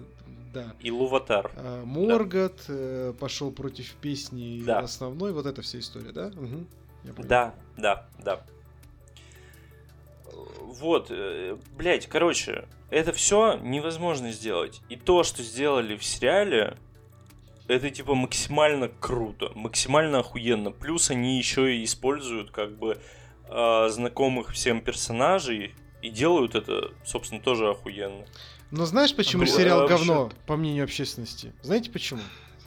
[0.54, 0.74] да.
[0.82, 1.52] Илуватар.
[1.56, 2.74] А, Моргот да.
[2.74, 4.80] э, пошел против песни да.
[4.80, 6.28] основной, вот эта вся история, да?
[6.28, 6.66] Угу.
[7.24, 8.44] Да, да, да.
[10.80, 14.82] Вот, э, блять, короче, это все невозможно сделать.
[14.90, 16.78] И то, что сделали в сериале,
[17.68, 20.72] это типа максимально круто, максимально охуенно.
[20.72, 22.99] Плюс они еще и используют как бы
[23.49, 28.26] э, знакомых всем персонажей и делают это, собственно, тоже охуенно.
[28.72, 29.98] Но знаешь, почему а сериал вообще...
[29.98, 31.54] говно, по мнению общественности?
[31.62, 32.22] Знаете почему?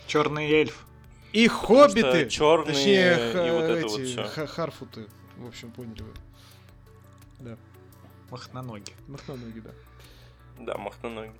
[0.06, 0.86] Черный эльф.
[1.32, 2.28] И хоббиты.
[2.28, 3.14] Черные точнее,
[3.46, 4.46] и вот это эти, вот все.
[4.46, 5.06] Харфуты.
[5.36, 6.12] В общем, поняли вы.
[7.38, 7.56] Да.
[8.30, 8.92] Махноноги.
[9.08, 9.70] Махноноги, да.
[10.58, 11.32] Да, махноноги.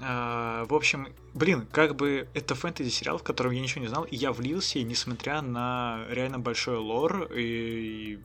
[0.00, 4.16] А, в общем, блин, как бы это фэнтези-сериал, в котором я ничего не знал, и
[4.16, 8.20] я влился, и несмотря на реально большой лор и,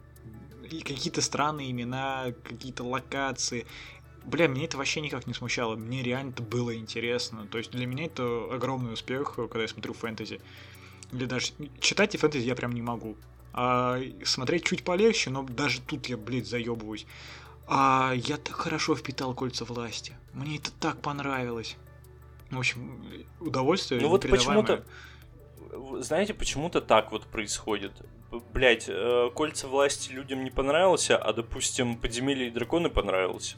[0.70, 3.66] и какие-то странные имена, какие-то локации,
[4.24, 7.48] бля, меня это вообще никак не смущало, мне реально это было интересно.
[7.48, 10.42] То есть для меня это огромный успех, когда я смотрю фэнтези.
[11.12, 13.18] Или даже читать и фэнтези я прям не могу.
[13.54, 17.06] А смотреть чуть полегче, но даже тут я, блядь, заебываюсь.
[17.68, 20.16] А я так хорошо впитал кольца власти.
[20.34, 21.78] Мне это так понравилось.
[22.52, 23.02] В общем,
[23.40, 24.02] удовольствие.
[24.02, 24.84] Ну вот почему-то,
[26.00, 27.94] знаете, почему-то так вот происходит.
[28.54, 33.58] Блять, э, кольца власти людям не понравился, а допустим, подземелье и драконы понравился.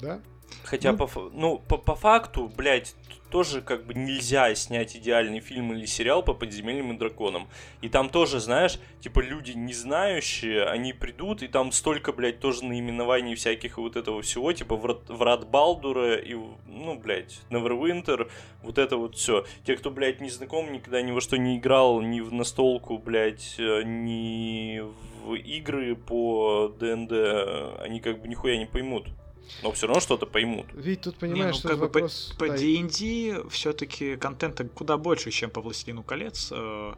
[0.00, 0.20] Да?
[0.64, 2.94] Хотя, Ну- по, ну, по, по факту, блядь,
[3.30, 7.48] тоже как бы нельзя снять идеальный фильм или сериал по подземельным и драконам.
[7.80, 12.64] И там тоже, знаешь, типа люди не знающие, они придут, и там столько, блядь, тоже
[12.64, 16.34] наименований всяких вот этого всего, типа Врат, Врат Балдура и,
[16.66, 18.30] ну, блядь, Neverwinter,
[18.62, 19.44] вот это вот все.
[19.64, 23.54] Те, кто, блядь, не знаком, никогда ни во что не играл, ни в настолку, блядь,
[23.58, 24.80] э, ни
[25.24, 27.12] в игры по ДНД,
[27.80, 29.06] они как бы нихуя не поймут.
[29.62, 30.66] Но все равно что-то поймут.
[30.74, 32.34] Ведь тут Не, понимаешь, ну, что как вопрос...
[32.38, 36.92] По D&D все-таки контента куда больше, чем по Властелину колец э,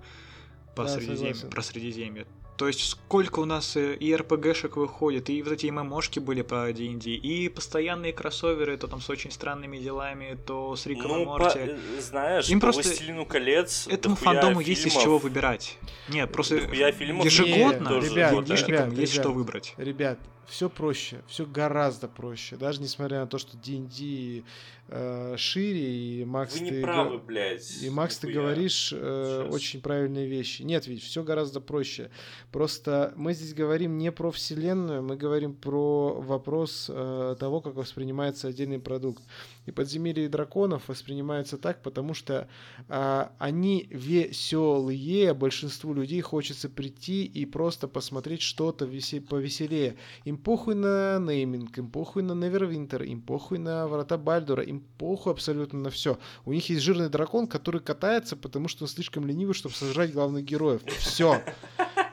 [0.77, 1.51] по Да, Средиземью, согласен.
[1.51, 2.27] про Средиземье.
[2.59, 7.11] То есть сколько у нас и РПГшек выходит, и вот эти ММОшки были по D&D,
[7.11, 11.39] и постоянные кроссоверы, то там с очень странными делами, то с Риком и Ну, по-
[11.39, 11.59] Морти.
[11.59, 15.03] э, знаешь, Им по просто «Властелину колец» Этому фандому есть из фильмов.
[15.03, 15.79] чего выбирать.
[16.09, 16.61] Нет, просто
[16.93, 19.09] фильмов ежегодно Не, ребят, ребят, есть ребят.
[19.25, 19.75] что выбрать.
[19.79, 22.57] Ребят, все проще, все гораздо проще.
[22.57, 24.43] Даже несмотря на то, что D&D
[24.89, 27.83] э, шире, и Макс, Вы ты, не го- правы, блядь.
[27.83, 29.55] и Макс, ты говоришь э, Сейчас.
[29.55, 30.63] очень правильные вещи.
[30.63, 32.11] Нет, ведь все гораздо проще.
[32.51, 38.49] Просто мы здесь говорим не про вселенную, мы говорим про вопрос э, того, как воспринимается
[38.49, 39.23] отдельный продукт.
[39.67, 42.49] И подземелье драконов воспринимаются так, потому что
[42.89, 49.97] а, они веселые, большинству людей хочется прийти и просто посмотреть что-то весе- повеселее.
[50.25, 55.33] Им похуй на нейминг, им похуй на Невервинтер, им похуй на Врата Бальдура, им похуй
[55.33, 56.19] абсолютно на все.
[56.45, 60.45] У них есть жирный дракон, который катается, потому что он слишком ленивый, чтобы сожрать главных
[60.45, 60.83] героев.
[60.99, 61.41] Все.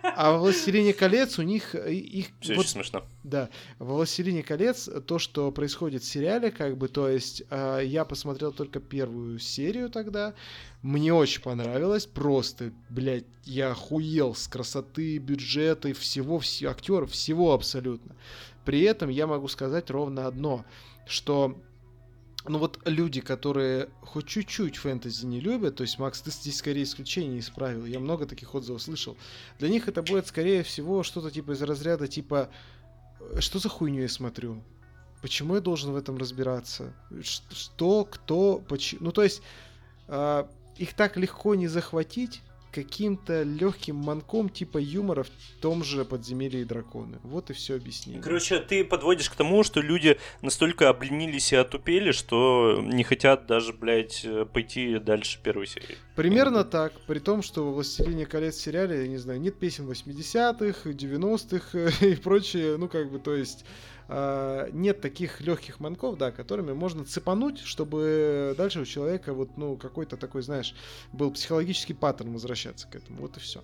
[0.03, 2.27] А в «Властелине колец» у них э, их...
[2.39, 3.03] Все вот смешно.
[3.23, 3.49] да,
[3.79, 8.51] в «Властелине колец» то, что происходит в сериале, как бы, то есть э, я посмотрел
[8.51, 10.33] только первую серию тогда,
[10.81, 17.53] мне очень понравилось, просто, блядь, я охуел с красоты, бюджета и всего, все, актеров, всего
[17.53, 18.15] абсолютно.
[18.65, 20.65] При этом я могу сказать ровно одно,
[21.07, 21.57] что
[22.49, 26.83] ну вот люди, которые хоть чуть-чуть фэнтези не любят, то есть, Макс, ты здесь скорее
[26.83, 29.17] исключение исправил, я много таких отзывов слышал,
[29.59, 32.49] для них это будет, скорее всего, что-то типа из разряда, типа,
[33.19, 34.63] «Э, что за хуйню я смотрю?
[35.21, 36.93] Почему я должен в этом разбираться?
[37.21, 39.05] Что, кто, почему?
[39.05, 39.41] Ну, то есть,
[40.07, 46.61] а, их так легко не захватить каким-то легким манком типа юмора в том же подземелье
[46.61, 47.19] и драконы.
[47.23, 48.21] Вот и все объяснение.
[48.21, 53.73] Короче, ты подводишь к тому, что люди настолько обленились и отупели, что не хотят даже,
[53.73, 55.97] блядь, пойти дальше первой серии.
[56.15, 60.89] Примерно так, при том, что во «Властелине колец» сериале, я не знаю, нет песен 80-х,
[60.89, 63.65] 90-х и прочее, ну как бы, то есть
[64.73, 70.17] нет таких легких манков, да, которыми можно цепануть, чтобы дальше у человека вот, ну, какой-то
[70.17, 70.73] такой, знаешь,
[71.13, 73.61] был психологический паттерн возвращаться к этому, вот и все.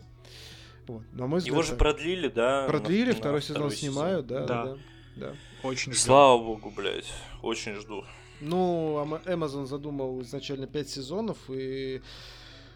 [0.87, 1.01] Вот.
[1.13, 2.67] На мой взгляд, Его же продлили, да?
[2.67, 4.65] продлили, на- на второй сезон второй снимают, да, да, Да.
[4.65, 4.77] да.
[5.15, 5.35] да.
[5.67, 6.03] Очень ждем.
[6.03, 7.11] Слава богу, блядь.
[7.41, 8.05] Очень жду.
[8.41, 12.01] Ну, Amazon задумал изначально 5 сезонов, и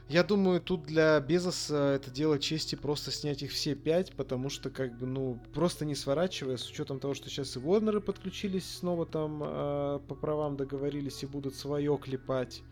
[0.10, 4.72] я думаю, тут для Безоса это дело чести просто снять их все 5, потому что,
[4.72, 9.06] как бы, ну, просто не сворачивая, с учетом того, что сейчас и Warner подключились, снова
[9.06, 12.64] там э, по правам договорились и будут свое клепать.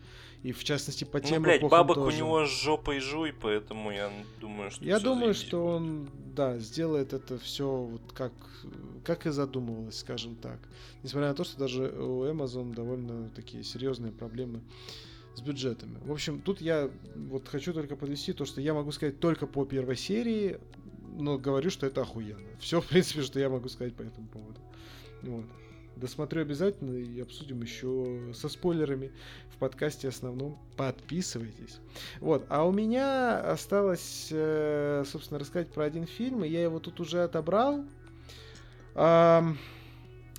[0.42, 2.16] И в частности по тем ну, блядь, бабок тоже.
[2.16, 4.10] у него с жопой жуй, поэтому я
[4.40, 5.74] думаю, что Я думаю, что будет.
[5.74, 8.32] он, да, сделает это все вот как,
[9.04, 10.58] как и задумывалось, скажем так.
[11.02, 14.60] Несмотря на то, что даже у Amazon довольно такие серьезные проблемы
[15.38, 15.98] с бюджетами.
[16.04, 19.64] В общем, тут я вот хочу только подвести то, что я могу сказать только по
[19.64, 20.58] первой серии,
[21.16, 22.48] но говорю, что это охуенно.
[22.60, 24.60] Все, в принципе, что я могу сказать по этому поводу.
[25.22, 25.44] Вот.
[25.96, 29.10] Досмотрю обязательно и обсудим еще со спойлерами
[29.50, 30.58] в подкасте основном.
[30.76, 31.80] Подписывайтесь.
[32.20, 37.00] Вот, а у меня осталось, э, собственно, рассказать про один фильм, и я его тут
[37.00, 37.84] уже отобрал.
[38.94, 39.58] Ам,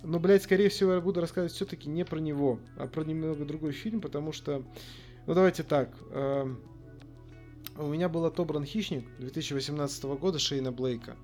[0.03, 3.71] но, блядь, скорее всего, я буду рассказывать все-таки не про него, а про немного другой
[3.71, 4.63] фильм, потому что,
[5.27, 5.89] ну, давайте так.
[6.11, 6.59] эм,
[7.77, 11.15] у меня был отобран «Хищник» 2018 года Шейна Блейка.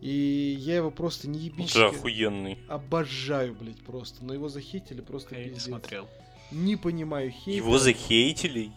[0.00, 2.58] И я его просто не ебически же охуенный.
[2.68, 4.24] обожаю, блядь, просто.
[4.24, 5.64] Но его захейтили просто Я не пиздец.
[5.64, 6.08] смотрел.
[6.52, 7.50] Не понимаю хейта.
[7.58, 8.72] Его захейтили?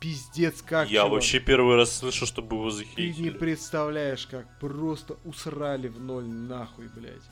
[0.00, 1.12] Пиздец, как, я чувак.
[1.12, 3.30] вообще первый раз слышу, чтобы его Ты не захейтили.
[3.30, 7.22] представляешь, как просто усрали в ноль нахуй, блядь.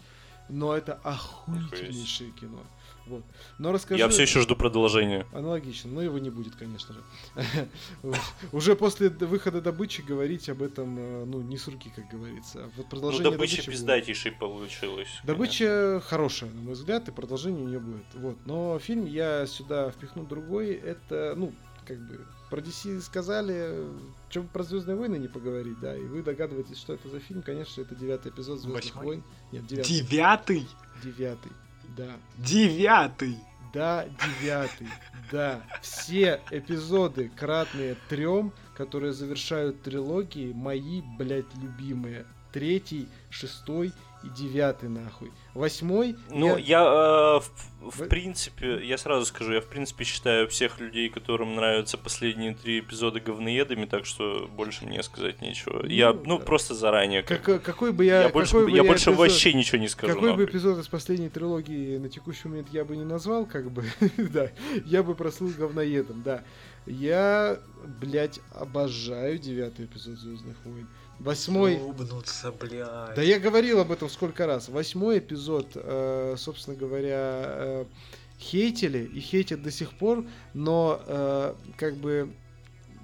[0.49, 2.61] Но это охуительнейшее кино.
[3.07, 3.23] Вот.
[3.59, 3.99] Но расскажи...
[3.99, 5.27] Я все еще жду продолжения.
[5.33, 7.69] Аналогично, но его не будет, конечно же.
[8.53, 12.61] Уже после выхода добычи говорить об этом, э, ну, не с руки, как говорится.
[12.65, 13.75] А Вот Ну, продолжение добыча добычи будет.
[13.79, 15.09] пиздатейшей получилась.
[15.25, 18.07] Добыча хорошая, на мой взгляд, и продолжение у нее будет.
[18.15, 18.39] Вот.
[18.47, 20.73] Но фильм я сюда впихну другой.
[20.73, 21.53] Это, ну,
[21.87, 23.85] как бы, про DC сказали,
[24.29, 27.43] что про Звездные войны не поговорить, да, и вы догадываетесь, что это за фильм.
[27.43, 29.05] Конечно, это девятый эпизод Звездных Восьмой?
[29.05, 29.25] войн.
[29.51, 29.91] Нет, девятый.
[29.91, 30.69] Девятый?
[31.03, 31.53] Девятый.
[31.97, 32.17] Да.
[32.39, 33.39] Девятый!
[33.73, 34.07] Да,
[34.41, 34.87] девятый.
[35.33, 35.65] Да.
[35.83, 42.25] Все эпизоды, кратные трем, которые завершают трилогии, мои, блядь, любимые.
[42.53, 45.33] Третий, шестой и девятый, нахуй.
[45.55, 46.17] Восьмой...
[46.31, 47.51] Ну, я, э, в,
[47.93, 52.55] в Вы- принципе, я сразу скажу, я в принципе считаю всех людей, которым нравятся последние
[52.55, 55.87] три эпизода говноедами, так что больше мне сказать нечего.
[55.87, 56.45] я, ну, да.
[56.45, 57.23] просто заранее.
[57.23, 58.23] как Как- какой бы я...
[58.25, 60.13] я больше, бы я больше эпизод- вообще ничего не скажу.
[60.15, 60.45] Какой бы нахуй.
[60.47, 63.85] эпизод из последней трилогии на текущий момент я бы не назвал, как бы,
[64.17, 64.51] да,
[64.85, 66.43] я бы прослыл говноедом, да.
[66.87, 67.61] Я,
[68.01, 70.89] блядь, обожаю девятый эпизод Звездных войн.
[71.19, 71.77] Восьмой...
[71.77, 73.15] Ёбнуться, блядь.
[73.15, 74.69] Да я говорил об этом сколько раз.
[74.69, 77.85] Восьмой эпизод, э, собственно говоря, э,
[78.39, 82.35] хейтили и хейтят до сих пор, но э, как бы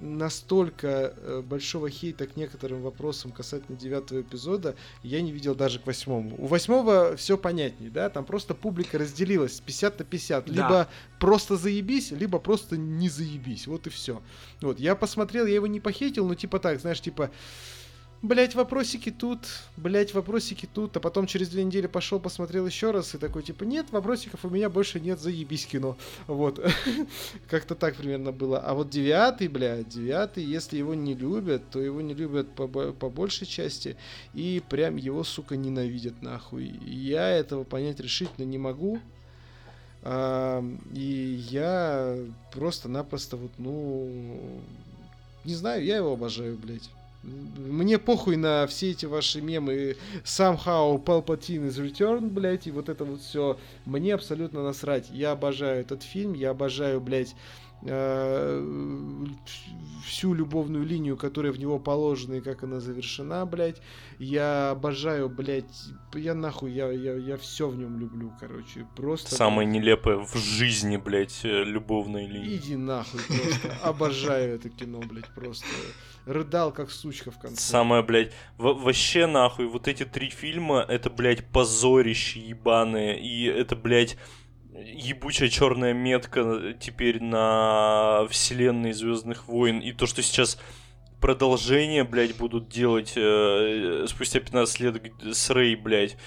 [0.01, 5.85] настолько э, большого хейта к некоторым вопросам касательно девятого эпизода я не видел даже к
[5.85, 6.35] восьмому.
[6.37, 10.45] У восьмого все понятнее, да, там просто публика разделилась 50 на 50.
[10.45, 10.51] Да.
[10.51, 10.87] Либо
[11.19, 13.67] просто заебись, либо просто не заебись.
[13.67, 14.21] Вот и все.
[14.61, 17.31] Вот, я посмотрел, я его не похейтил, но типа так, знаешь, типа
[18.21, 19.39] Блять, вопросики тут,
[19.77, 23.63] блять, вопросики тут, а потом через две недели пошел, посмотрел еще раз и такой, типа,
[23.63, 25.97] нет, вопросиков у меня больше нет, заебись кино.
[26.27, 26.63] Вот.
[27.49, 28.59] Как-то так примерно было.
[28.59, 33.09] А вот девятый, блядь, девятый, если его не любят, то его не любят по, по
[33.09, 33.97] большей части,
[34.35, 36.79] и прям его, сука, ненавидят нахуй.
[36.85, 38.99] Я этого понять решительно не могу.
[40.03, 42.19] А, и я
[42.53, 44.61] просто-напросто вот, ну,
[45.43, 46.87] не знаю, я его обожаю, блядь.
[47.23, 53.05] Мне похуй на все эти ваши мемы somehow Palpatine is returned, блядь, и вот это
[53.05, 53.59] вот все.
[53.85, 55.09] Мне абсолютно насрать.
[55.11, 57.35] Я обожаю этот фильм, я обожаю, блядь,
[60.05, 63.81] всю любовную линию, которая в него положена и как она завершена, блядь.
[64.19, 65.65] Я обожаю, блядь,
[66.13, 68.87] я нахуй, я, я, я все в нем люблю, короче.
[68.95, 69.33] Просто...
[69.35, 72.57] Самое блядь, нелепое в жизни, блядь, э, любовной линии.
[72.57, 73.77] Иди нахуй просто.
[73.83, 75.65] Обожаю это кино, блядь, просто.
[76.25, 77.59] Рыдал, как сучка в конце.
[77.59, 83.75] Самое, блядь, во- вообще нахуй, вот эти три фильма, это, блядь, позорище ебаное, и это,
[83.75, 84.17] блядь,
[84.73, 90.59] ебучая черная метка теперь на вселенной Звездных войн, и то, что сейчас
[91.19, 96.17] продолжение, блядь, будут делать э, спустя 15 лет с Рэй, блядь,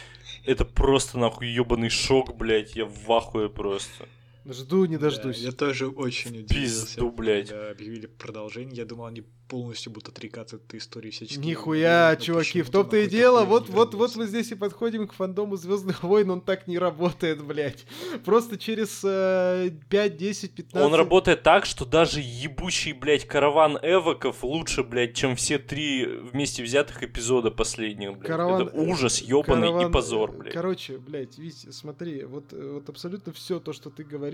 [0.45, 4.07] это просто, нахуй, ебаный шок, блядь, я в ахуе просто.
[4.47, 5.39] Жду, не дождусь.
[5.41, 6.87] Да, я тоже очень удивился.
[6.87, 7.49] Пизду, блядь.
[7.49, 11.41] Когда объявили продолжение, я думал, они полностью будут отрекаться от этой истории четыре.
[11.41, 15.13] Нихуя, Ну, чуваки, в том-то и дело, вот, вот, вот мы здесь и подходим к
[15.13, 17.85] фандому Звездных войн, он так не работает, блядь.
[18.25, 20.87] Просто через э, 5, 10, 15...
[20.87, 26.63] Он работает так, что даже ебучий, блядь, караван эвоков лучше, блядь, чем все три вместе
[26.63, 28.31] взятых эпизода последних, блядь.
[28.31, 30.55] Караван- Это ужас, ебаный Караван, и позор, э, блядь.
[30.55, 34.34] Короче, блядь, Вить, смотри, вот, э, вот абсолютно все то, что ты говоришь,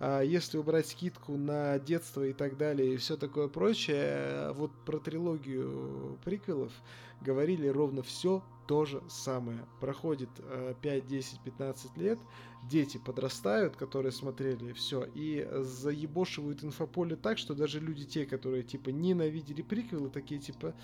[0.00, 4.98] а, если убрать скидку на детство и так далее, и все такое прочее, вот про
[4.98, 6.72] трилогию приквелов
[7.20, 9.64] говорили ровно все то же самое.
[9.80, 12.18] Проходит э, 5, 10, 15 лет,
[12.68, 18.90] дети подрастают, которые смотрели все, и заебошивают инфополе так, что даже люди те, которые типа
[18.90, 20.74] ненавидели приквелы, такие типа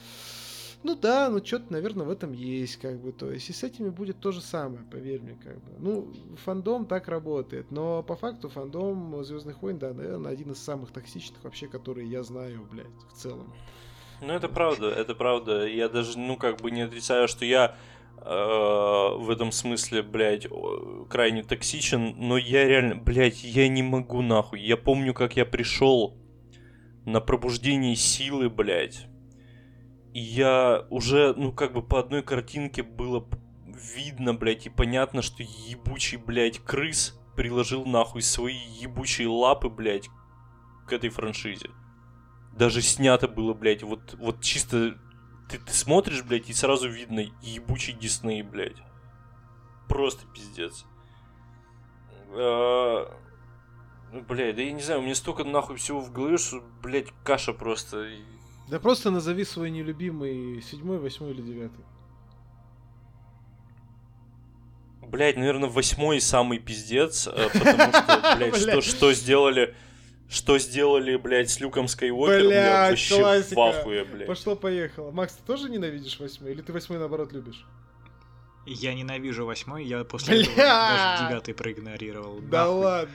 [0.82, 3.88] ну да, ну что-то, наверное, в этом есть, как бы, то есть, и с этими
[3.88, 5.72] будет то же самое, поверь мне, как бы.
[5.78, 6.12] Ну,
[6.44, 11.42] фандом так работает, но по факту фандом Звездных войн, да, наверное, один из самых токсичных
[11.42, 13.52] вообще, которые я знаю, блядь, в целом.
[14.20, 15.66] Ну, это правда, это правда.
[15.66, 17.76] Я даже, ну, как бы не отрицаю, что я
[18.16, 20.46] э, в этом смысле, блядь,
[21.08, 24.60] крайне токсичен, но я реально, блядь, я не могу нахуй.
[24.60, 26.16] Я помню, как я пришел
[27.04, 29.07] на пробуждение силы, блядь.
[30.14, 33.26] И я уже, ну, как бы по одной картинке было
[33.94, 40.08] видно, блядь, и понятно, что ебучий, блядь, крыс приложил нахуй свои ебучие лапы, блядь,
[40.86, 41.70] к этой франшизе.
[42.56, 44.98] Даже снято было, блядь, вот, вот чисто
[45.48, 48.82] ты, ты смотришь, блядь, и сразу видно ебучий Дисней, блядь.
[49.88, 50.84] Просто пиздец.
[52.30, 53.10] А,
[54.12, 57.12] ну, Блядь, да я не знаю, у меня столько нахуй всего в голове, что, блядь,
[57.24, 58.10] каша просто.
[58.68, 61.84] Да просто назови свой нелюбимый седьмой, восьмой или девятый.
[65.02, 67.92] Блядь, наверное, восьмой самый пиздец, э, потому
[68.54, 69.74] что, блядь, что, сделали...
[70.28, 73.54] Что сделали, блядь, с Люком Скайуокером, я вообще классика.
[73.54, 74.26] в ахуе, блядь.
[74.26, 75.10] Пошло-поехало.
[75.10, 76.52] Макс, ты тоже ненавидишь восьмой?
[76.52, 77.64] Или ты восьмой, наоборот, любишь?
[78.66, 80.90] Я ненавижу восьмой, я после этого Бля!
[80.90, 82.40] даже девятый проигнорировал.
[82.40, 82.76] Да нахуй.
[82.76, 83.14] ладно.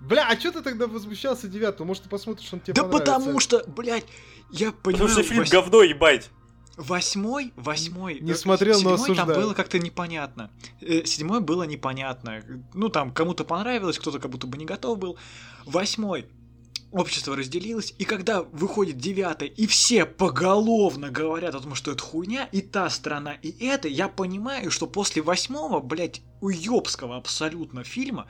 [0.00, 1.86] Бля, а что ты тогда возмущался девятого?
[1.86, 4.06] Может, ты посмотришь, он тебе Да потому что, блядь,
[4.50, 5.08] я понимаю...
[5.08, 6.30] Потому что фильм вось- говно, ебать.
[6.76, 8.20] Восьмой, восьмой.
[8.20, 9.40] Не смотрел, но седьмой там осуждаю.
[9.40, 10.50] было как-то непонятно.
[10.80, 12.42] Э, Седьмой было непонятно.
[12.72, 15.18] Ну, там кому-то понравилось, кто-то как будто бы не готов был.
[15.66, 16.26] Восьмой.
[16.92, 22.48] Общество разделилось, и когда выходит девятый, и все поголовно говорят о том, что это хуйня,
[22.50, 28.26] и та страна, и это, я понимаю, что после восьмого, блядь, уёбского абсолютно фильма,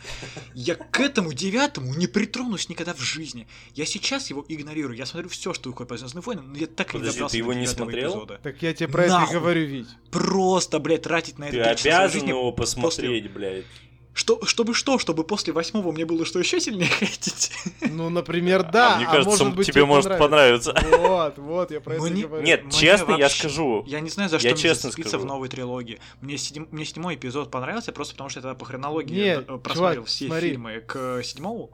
[0.52, 3.48] я к этому девятому не притронусь никогда в жизни.
[3.74, 4.96] Я сейчас его игнорирую.
[4.96, 7.38] Я смотрю все, что выходит по Звездным войнам, но я так и не добрался ты
[7.38, 8.10] его до не смотрел?
[8.10, 8.40] эпизода.
[8.42, 9.34] Так я тебе про это и Нахуй.
[9.38, 9.88] говорю, Вить.
[10.10, 13.64] Просто, блядь, тратить на это Ты обязан жизни его после- посмотреть, блядь.
[14.12, 14.98] Что, чтобы что?
[14.98, 17.52] Чтобы после восьмого мне было что еще сильнее хотеть?
[17.90, 18.94] Ну, например, да.
[18.94, 20.74] А мне а кажется, может быть, тебе может понравиться.
[20.98, 22.44] Вот, вот, я про это и Мне- говорю.
[22.44, 23.84] Нет, Мне честно, я вообще- скажу.
[23.86, 25.24] Я не знаю, за что Я мне честно зацепиться скажу.
[25.24, 26.00] в новой трилогии.
[26.20, 29.58] Мне, седьм- мне седьмой эпизод понравился, просто потому что я тогда по хронологии Нет, э,
[29.58, 30.48] просмотрел чувак, все смотри.
[30.50, 31.70] фильмы к седьмому.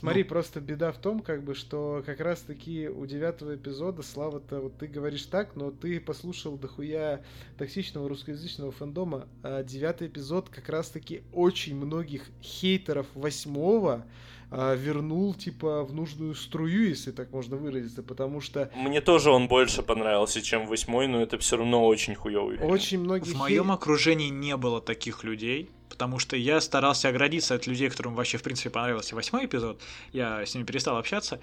[0.00, 0.28] Смотри, Ну.
[0.30, 4.78] просто беда в том, как бы, что как раз таки у девятого эпизода, Слава-то, вот
[4.78, 7.22] ты говоришь так, но ты послушал дохуя
[7.58, 14.06] токсичного русскоязычного фэндома, а девятый эпизод как раз таки очень многих хейтеров восьмого
[14.50, 19.46] а, вернул, типа, в нужную струю, если так можно выразиться, потому что Мне тоже он
[19.48, 22.56] больше понравился, чем восьмой, но это все равно очень хуёвый.
[22.58, 22.70] фильм.
[22.70, 27.54] очень многие В моем хей- окружении не было таких людей, потому что я старался оградиться
[27.54, 29.80] от людей, которым вообще, в принципе, понравился восьмой эпизод.
[30.12, 31.40] Я с ними перестал общаться.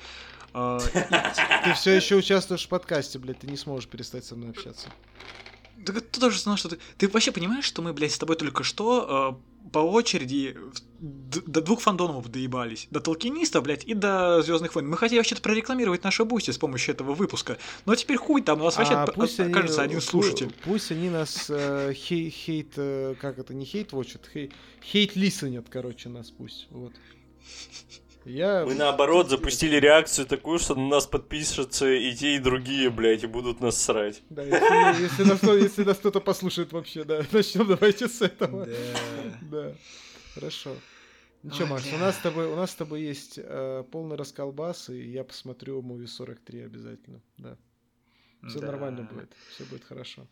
[0.54, 0.80] Э,
[1.64, 4.90] Ты все еще участвуешь в подкасте, блядь, ты не сможешь перестать со мной общаться.
[5.86, 6.78] Так ты тоже знал, что ты...
[6.98, 10.58] Ты вообще понимаешь, что мы, блядь, с тобой только что э, по очереди
[11.00, 12.88] д- до двух фандомов доебались.
[12.92, 14.88] До Толкиниста, блядь, и до Звездных войн.
[14.90, 17.58] Мы хотели вообще-то прорекламировать нашу Boosty с помощью этого выпуска.
[17.86, 20.54] Но теперь хуй там, у нас вообще А пусть они- окажется один пу- слушатель.
[20.64, 24.52] Пусть они нас э, хей- хейт, э, как это, не хейт watchат, хей-
[24.84, 26.68] хейт лисенят, короче, нас пусть.
[26.72, 26.94] Вот.
[28.28, 28.66] Я...
[28.66, 33.28] Мы наоборот запустили реакцию такую, что на нас подпишутся и те, и другие, блядь, и
[33.28, 34.22] будут нас срать.
[34.30, 37.24] Да, если, если нас, кто- если нас кто-то послушает вообще, да.
[37.32, 38.68] Начнем давайте с этого.
[39.42, 39.74] Да.
[40.36, 40.76] Хорошо.
[41.44, 44.90] Ну что, Макс, у нас с тобой, у нас с тобой есть э, полный расколбас,
[44.90, 47.22] и я посмотрю муви 43 обязательно.
[47.38, 47.58] Да.
[48.48, 48.68] Все Да.
[48.68, 49.32] нормально будет.
[49.52, 50.28] Все будет хорошо.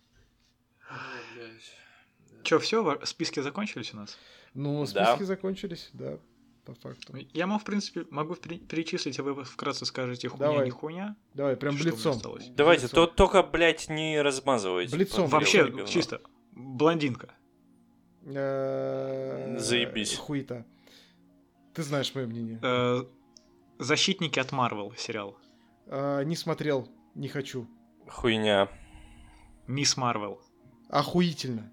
[2.44, 4.18] Чё, все, списки закончились у нас?
[4.54, 5.16] Ну, Да.
[5.16, 6.20] списки закончились, да,
[6.66, 7.16] по факту.
[7.34, 10.66] Я могу, в принципе, могу перечислить, а вы вкратце скажете хуйня, Давай.
[10.66, 11.16] не хуйня.
[11.34, 12.12] Давай, прям Что блицом.
[12.14, 12.48] осталось?
[12.50, 13.08] Давайте, Блицом.
[13.08, 14.96] то только, блядь, не размазывайте.
[14.96, 15.28] Блицом.
[15.28, 15.86] Вообще, говно.
[15.86, 16.22] чисто,
[16.52, 17.34] блондинка.
[18.26, 20.16] Э, Заебись.
[20.18, 20.66] Хуета.
[21.74, 22.60] Ты знаешь мое мнение.
[22.62, 23.04] Э,
[23.78, 25.38] Защитники от Марвел сериал.
[25.88, 27.68] А, не смотрел, не хочу.
[28.10, 28.70] Хуйня.
[29.68, 30.40] Мисс Марвел.
[30.90, 31.72] Охуительно.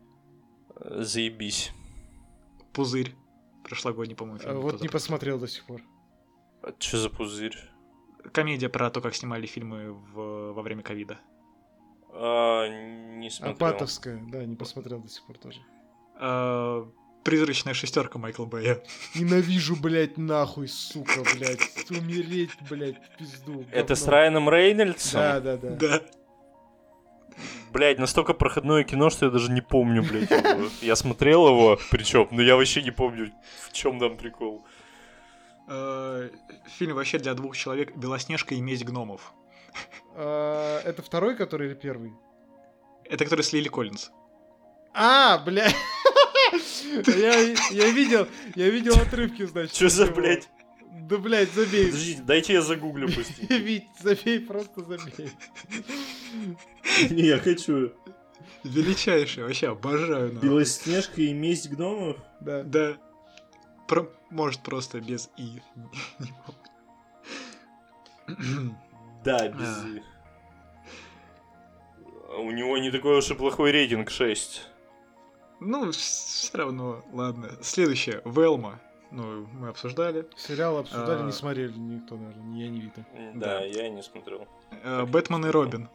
[0.80, 1.70] Заебись.
[2.72, 3.14] Пузырь.
[3.76, 4.60] Прошлогодний, по-моему, А, фильм.
[4.60, 5.80] вот кто не посмотрел до сих пор.
[6.78, 7.56] Что за пузырь?
[8.30, 11.18] Комедия про то, как снимали фильмы в- во время ковида.
[12.12, 13.56] А, не смотрел.
[13.56, 15.60] Апатовская, да, не посмотрел до сих пор тоже.
[16.20, 16.84] Э,
[17.24, 18.82] Призрачная шестерка Майкла Бэя.
[19.14, 21.90] Ненавижу, блядь, нахуй, сука, блядь.
[21.90, 23.64] Умереть, блядь, пизду.
[23.72, 24.06] Это с.
[24.06, 25.18] Райаном Рейнольдсом?
[25.20, 25.70] Да, да, да.
[25.76, 26.02] Да.
[27.72, 30.68] Блядь, настолько проходное кино, что я даже не помню, блядь, его.
[30.82, 33.32] Я смотрел его, причем, но я вообще не помню,
[33.66, 34.64] в чем там прикол.
[35.68, 36.30] Э,
[36.78, 39.32] Фильм вообще для двух человек «Белоснежка и месть гномов».
[40.14, 42.12] А, Это второй, который или первый?
[43.04, 44.10] Это который с Лили Коллинз.
[44.94, 45.74] А, блядь.
[47.06, 47.38] Я,
[47.70, 49.74] я видел, я видел отрывки, значит.
[49.74, 50.50] Что за, блядь?
[51.08, 51.86] Да, блядь, забей.
[51.86, 53.38] Подождите, дайте я загуглю пусть.
[53.50, 55.30] Вить, забей, просто забей.
[57.10, 57.92] Не, я хочу.
[58.64, 60.32] Величайший, вообще обожаю.
[60.32, 60.48] нахуй.
[60.48, 62.16] Белоснежка и месть гномов?
[62.40, 62.62] Да.
[62.62, 62.96] Да.
[63.88, 65.60] Про- Может, просто без «и».
[69.24, 69.68] Да, без...
[69.68, 69.84] А.
[72.30, 74.68] А У него не такой уж и плохой рейтинг 6.
[75.60, 77.50] Ну, все равно, ладно.
[77.60, 78.22] Следующее.
[78.24, 78.80] Велма.
[79.12, 80.26] Ну, мы обсуждали.
[80.36, 81.24] Сериал обсуждали, А.
[81.24, 83.04] не смотрели никто, наверное, ни я, не Вита.
[83.34, 83.64] Да, Да.
[83.64, 84.48] я не смотрел.
[84.82, 85.88] Э, Бэтмен и Робин.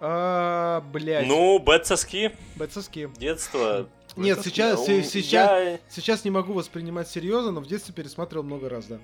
[0.00, 1.26] А, блядь.
[1.26, 3.08] Ну, Бэт соски, Бойцовские.
[3.16, 3.88] детство.
[4.16, 8.68] Нет, сейчас, се- сейчас, я- сейчас не могу воспринимать серьезно, но в детстве пересматривал много
[8.68, 8.98] раз, да.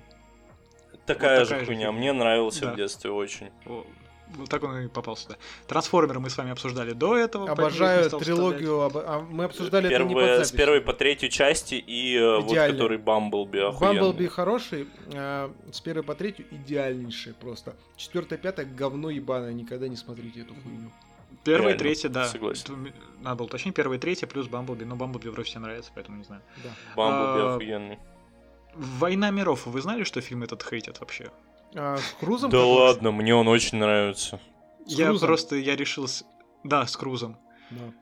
[1.05, 1.91] Такая Вот же такая же хуйня.
[1.91, 2.73] Мне нравился Да.
[2.73, 3.49] в детстве очень.
[4.37, 5.35] Вот так он и попал сюда.
[5.67, 7.49] Трансформеры мы с вами обсуждали до этого.
[7.49, 10.49] Обожаю трилогию, об- а мы обсуждали это не под Первые- запись.
[10.49, 12.73] с первой по третью части и э, вот Идеально.
[12.77, 13.99] который Бамблби охуенный.
[14.01, 17.75] Бамблби хороший, а, с первой по третью идеальнейший просто.
[17.97, 20.91] Четвертая, пятая говно ебаное, никогда не смотрите эту хуйню.
[21.43, 22.25] Первая, Реально, третья, да.
[22.25, 22.93] согласен.
[23.21, 23.73] Надо было уточнить.
[23.73, 24.83] Первая, третья плюс Бамблби.
[24.83, 26.41] Но Бамблби вроде всем нравится, поэтому не знаю.
[26.63, 26.69] Да.
[26.95, 27.99] Бамблби А, охуенный.
[28.75, 29.65] Война миров.
[29.65, 31.31] Вы знали, что фильм этот хейтят вообще?
[31.75, 32.49] А, с Крузом?
[32.51, 34.39] Да ладно, мне он очень нравится.
[34.85, 35.27] С я Крузом?
[35.27, 36.07] просто, я решил...
[36.07, 36.25] с-
[36.63, 37.37] Да, с Крузом.
[37.71, 37.93] Да.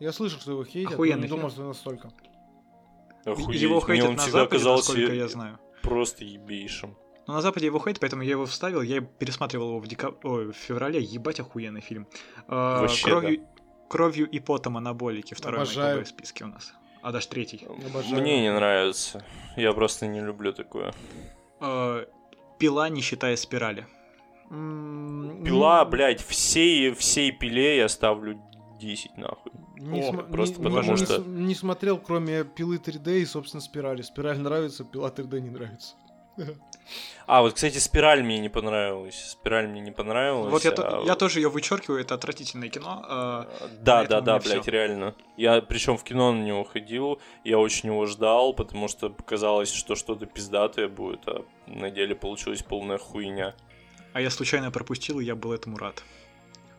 [0.00, 2.10] Я слышал, что его хейтят, но Охуенный не думал, что настолько.
[3.24, 5.58] Охуеть, Его хейтят он на всегда Западе, казался насколько я знаю.
[5.82, 6.96] просто ебейшим.
[7.28, 8.82] Но на Западе его хейтят, поэтому я его вставил.
[8.82, 10.12] Я пересматривал его в, дека...
[10.24, 11.00] Ой, в феврале.
[11.00, 12.08] Ебать охуенный фильм.
[12.48, 13.46] А, Вообще, кровью...
[13.88, 15.34] кровью и потом анаболики.
[15.34, 16.00] Второй на Обожаю.
[16.00, 16.74] КБ в списке у нас.
[17.00, 17.64] А даже третий.
[17.64, 18.20] Обожаю.
[18.20, 19.24] Мне не нравится.
[19.56, 20.92] Я просто не люблю такое.
[22.62, 23.86] Пила, не считая спирали.
[24.48, 28.40] Пила, не- блядь, всей, всей пиле я ставлю
[28.80, 29.50] 10 нахуй.
[29.78, 33.26] Не, О, см- просто не- потому не что- с- не смотрел, кроме пилы 3D и,
[33.26, 34.02] собственно, спирали.
[34.02, 35.96] Спираль нравится, пила 3D не нравится.
[37.26, 39.30] А, вот, кстати, спираль мне не понравилась.
[39.30, 40.50] Спираль мне не понравилась.
[40.50, 43.04] Вот я, а я тоже ее вычеркиваю, это отвратительное кино.
[43.08, 44.70] а, Да, да, да, блядь, всё.
[44.70, 45.14] реально.
[45.36, 49.94] Я причем в кино на него ходил, я очень его ждал, потому что показалось, что
[49.94, 53.54] что-то пиздатое будет, а на деле получилась полная хуйня.
[54.12, 56.02] а я случайно пропустил, и я был этому рад.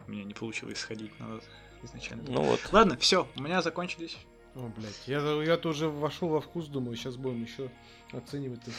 [0.08, 1.40] У меня не получилось сходить на
[1.84, 2.24] изначально.
[2.28, 2.60] Ну вот.
[2.72, 4.18] Ладно, все, у меня закончились.
[4.56, 7.70] О, блядь, я, я тоже вошел во вкус, думаю, сейчас будем еще
[8.12, 8.60] оценивать.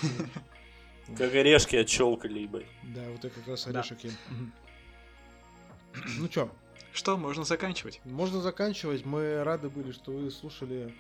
[1.17, 2.67] Как орешки отщелкали, ебать.
[2.83, 3.81] Да, вот это как раз Да.
[3.81, 3.99] орешек.
[4.31, 4.53] Мгм.
[6.19, 6.51] Ну чё,
[6.93, 8.01] Что, можно заканчивать?
[8.05, 9.05] можно заканчивать.
[9.05, 10.95] Мы рады были, что вы слушали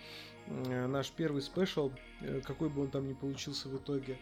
[0.47, 1.90] э, наш первый спешл,
[2.20, 4.18] э, какой бы он там ни получился в итоге.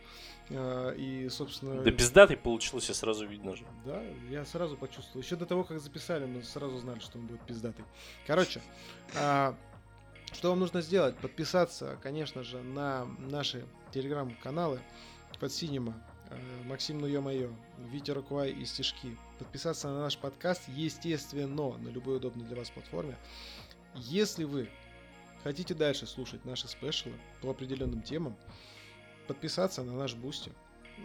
[0.50, 1.82] Э, И, собственно...
[1.82, 3.64] Да пиздатый получился, сразу видно же.
[3.84, 5.20] Да, я сразу почувствовал.
[5.22, 7.84] Еще до того, как записали, мы сразу знали, что он будет пиздатый.
[8.26, 8.60] Короче,
[9.12, 11.16] что вам нужно сделать?
[11.16, 14.80] Подписаться, конечно же, на наши телеграм-каналы
[15.42, 16.00] Fat Cinema,
[16.30, 17.52] э, Максим Ну Ё-Моё,
[17.90, 19.18] Витя Руквай и Стишки.
[19.40, 23.18] Подписаться на наш подкаст, естественно, на любой удобной для вас платформе.
[23.96, 24.70] Если вы
[25.42, 28.36] хотите дальше слушать наши спешлы по определенным темам,
[29.26, 30.52] подписаться на наш Boosty.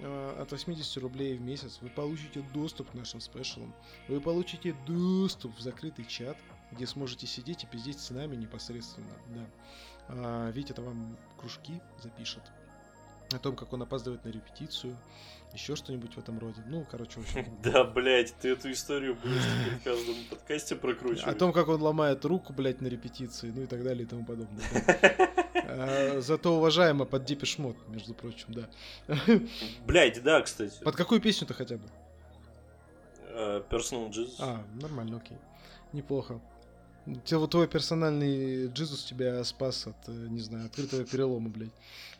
[0.04, 3.74] Э, От 80 рублей в месяц вы получите доступ к нашим спешлам.
[4.08, 6.38] Вы получите доступ в закрытый чат,
[6.72, 9.16] где сможете сидеть и пиздеть с нами непосредственно.
[9.30, 9.46] Да.
[10.10, 12.44] А, Витя это вам кружки запишет.
[13.34, 14.96] О том, как он опаздывает на репетицию.
[15.54, 16.62] Еще что-нибудь в этом роде.
[16.68, 17.46] Ну, короче, общем.
[17.64, 21.38] Да, блядь, ты эту историю будешь в каждом подкасте О прокручивать.
[21.38, 24.64] том, как он ломает руку, блядь, на репетиции, ну и так далее и тому подобное.
[25.70, 28.70] А, Зато уважаемо под Депешмот, между прочим, да.
[29.86, 30.82] Блядь, да, кстати.
[30.82, 31.84] Под какую песню-то хотя бы?
[33.30, 34.36] Э, Personal Jesus.
[34.40, 35.38] А, нормально, окей.
[35.94, 36.40] Неплохо.
[37.26, 41.74] Те- вот твой персональный Jesus тебя спас от, э, не знаю, открытого перелома, блядь.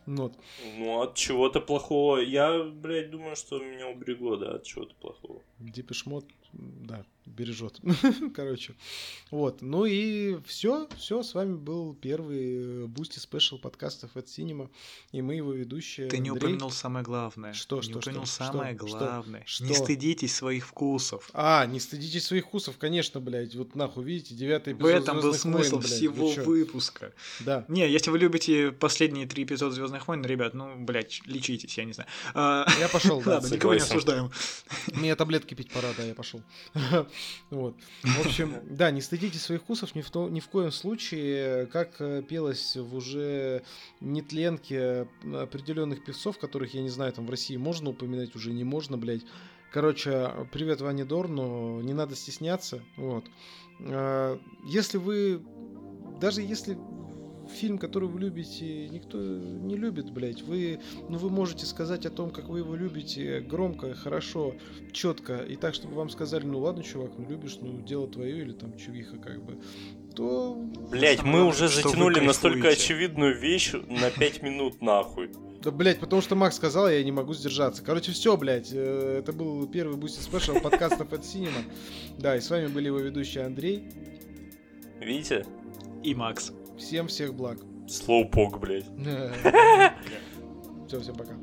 [0.08, 0.34] Ну вот.
[0.78, 2.18] Ну, от чего-то плохого.
[2.18, 5.42] Я, блядь, думаю, что меня уберегло, да, от чего-то плохого.
[5.60, 7.80] Depeche Mode, да, бережет.
[8.36, 8.74] Короче.
[9.32, 9.62] Вот.
[9.62, 11.24] Ну и все, все.
[11.24, 14.70] С вами был первый Boosty special подкаста Fat Cinema.
[15.12, 16.08] И мы его ведущие.
[16.08, 16.50] Ты не Андрей.
[16.50, 17.54] упомянул самое главное.
[17.54, 19.44] Что, не что, упомянул что, самое что, что, главное.
[19.46, 19.66] что?
[19.66, 21.30] Не стыдитесь своих вкусов.
[21.34, 23.56] А, не стыдитесь своих вкусов, конечно, блядь.
[23.56, 27.14] Вот нахуй, видите, девятый В эпизод этом был «Звездных войн», смысл блядь, всего выпуска.
[27.42, 27.66] Да.
[27.68, 31.94] Не, если вы любите последние три эпизода Звездных войн, ребят, ну, блядь, лечитесь, я не
[31.94, 32.10] знаю.
[32.34, 33.22] А, Я пошел.
[33.26, 34.32] Ладно, никого не осуждаем.
[34.94, 36.37] Мне таблетки пить пора, да, я пошел.
[37.50, 37.76] Вот.
[38.04, 41.96] В общем, да, не стыдитесь своих вкусов ни в, то- ни в коем случае, как
[42.00, 43.64] э, пелось в уже
[44.02, 48.98] нетленке определенных певцов, которых, я не знаю, там в России можно упоминать, уже не можно,
[48.98, 49.24] блядь.
[49.72, 53.26] Короче, привет Ване Дорну, не надо стесняться, вот.
[53.80, 55.42] Э, Если вы,
[56.22, 56.78] даже если
[57.48, 60.80] фильм, который вы любите, никто не любит, блядь, вы,
[61.10, 64.56] ну, вы можете сказать о том, как вы его любите, громко, хорошо,
[64.92, 68.54] четко, и так, чтобы вам сказали, ну ладно, чувак, ну любишь, ну дело твое, или
[68.54, 69.58] там чувиха, как бы,
[70.16, 70.56] то...
[70.92, 75.30] Блять, мы уже затянули настолько очевидную вещь на 5 минут нахуй.
[75.62, 77.84] Да, блядь, потому что Макс сказал, я не могу сдержаться.
[77.84, 81.62] Короче, все, блядь, э, это был первый Boosty Special подкаста Fat Cinema.
[82.18, 83.84] Да, и с вами были его ведущие Андрей.
[85.00, 85.46] Видите?
[86.04, 86.52] И Макс.
[86.78, 87.58] Всем всех благ.
[87.88, 88.86] Слоупок, блядь.
[90.88, 91.34] Все, всем пока.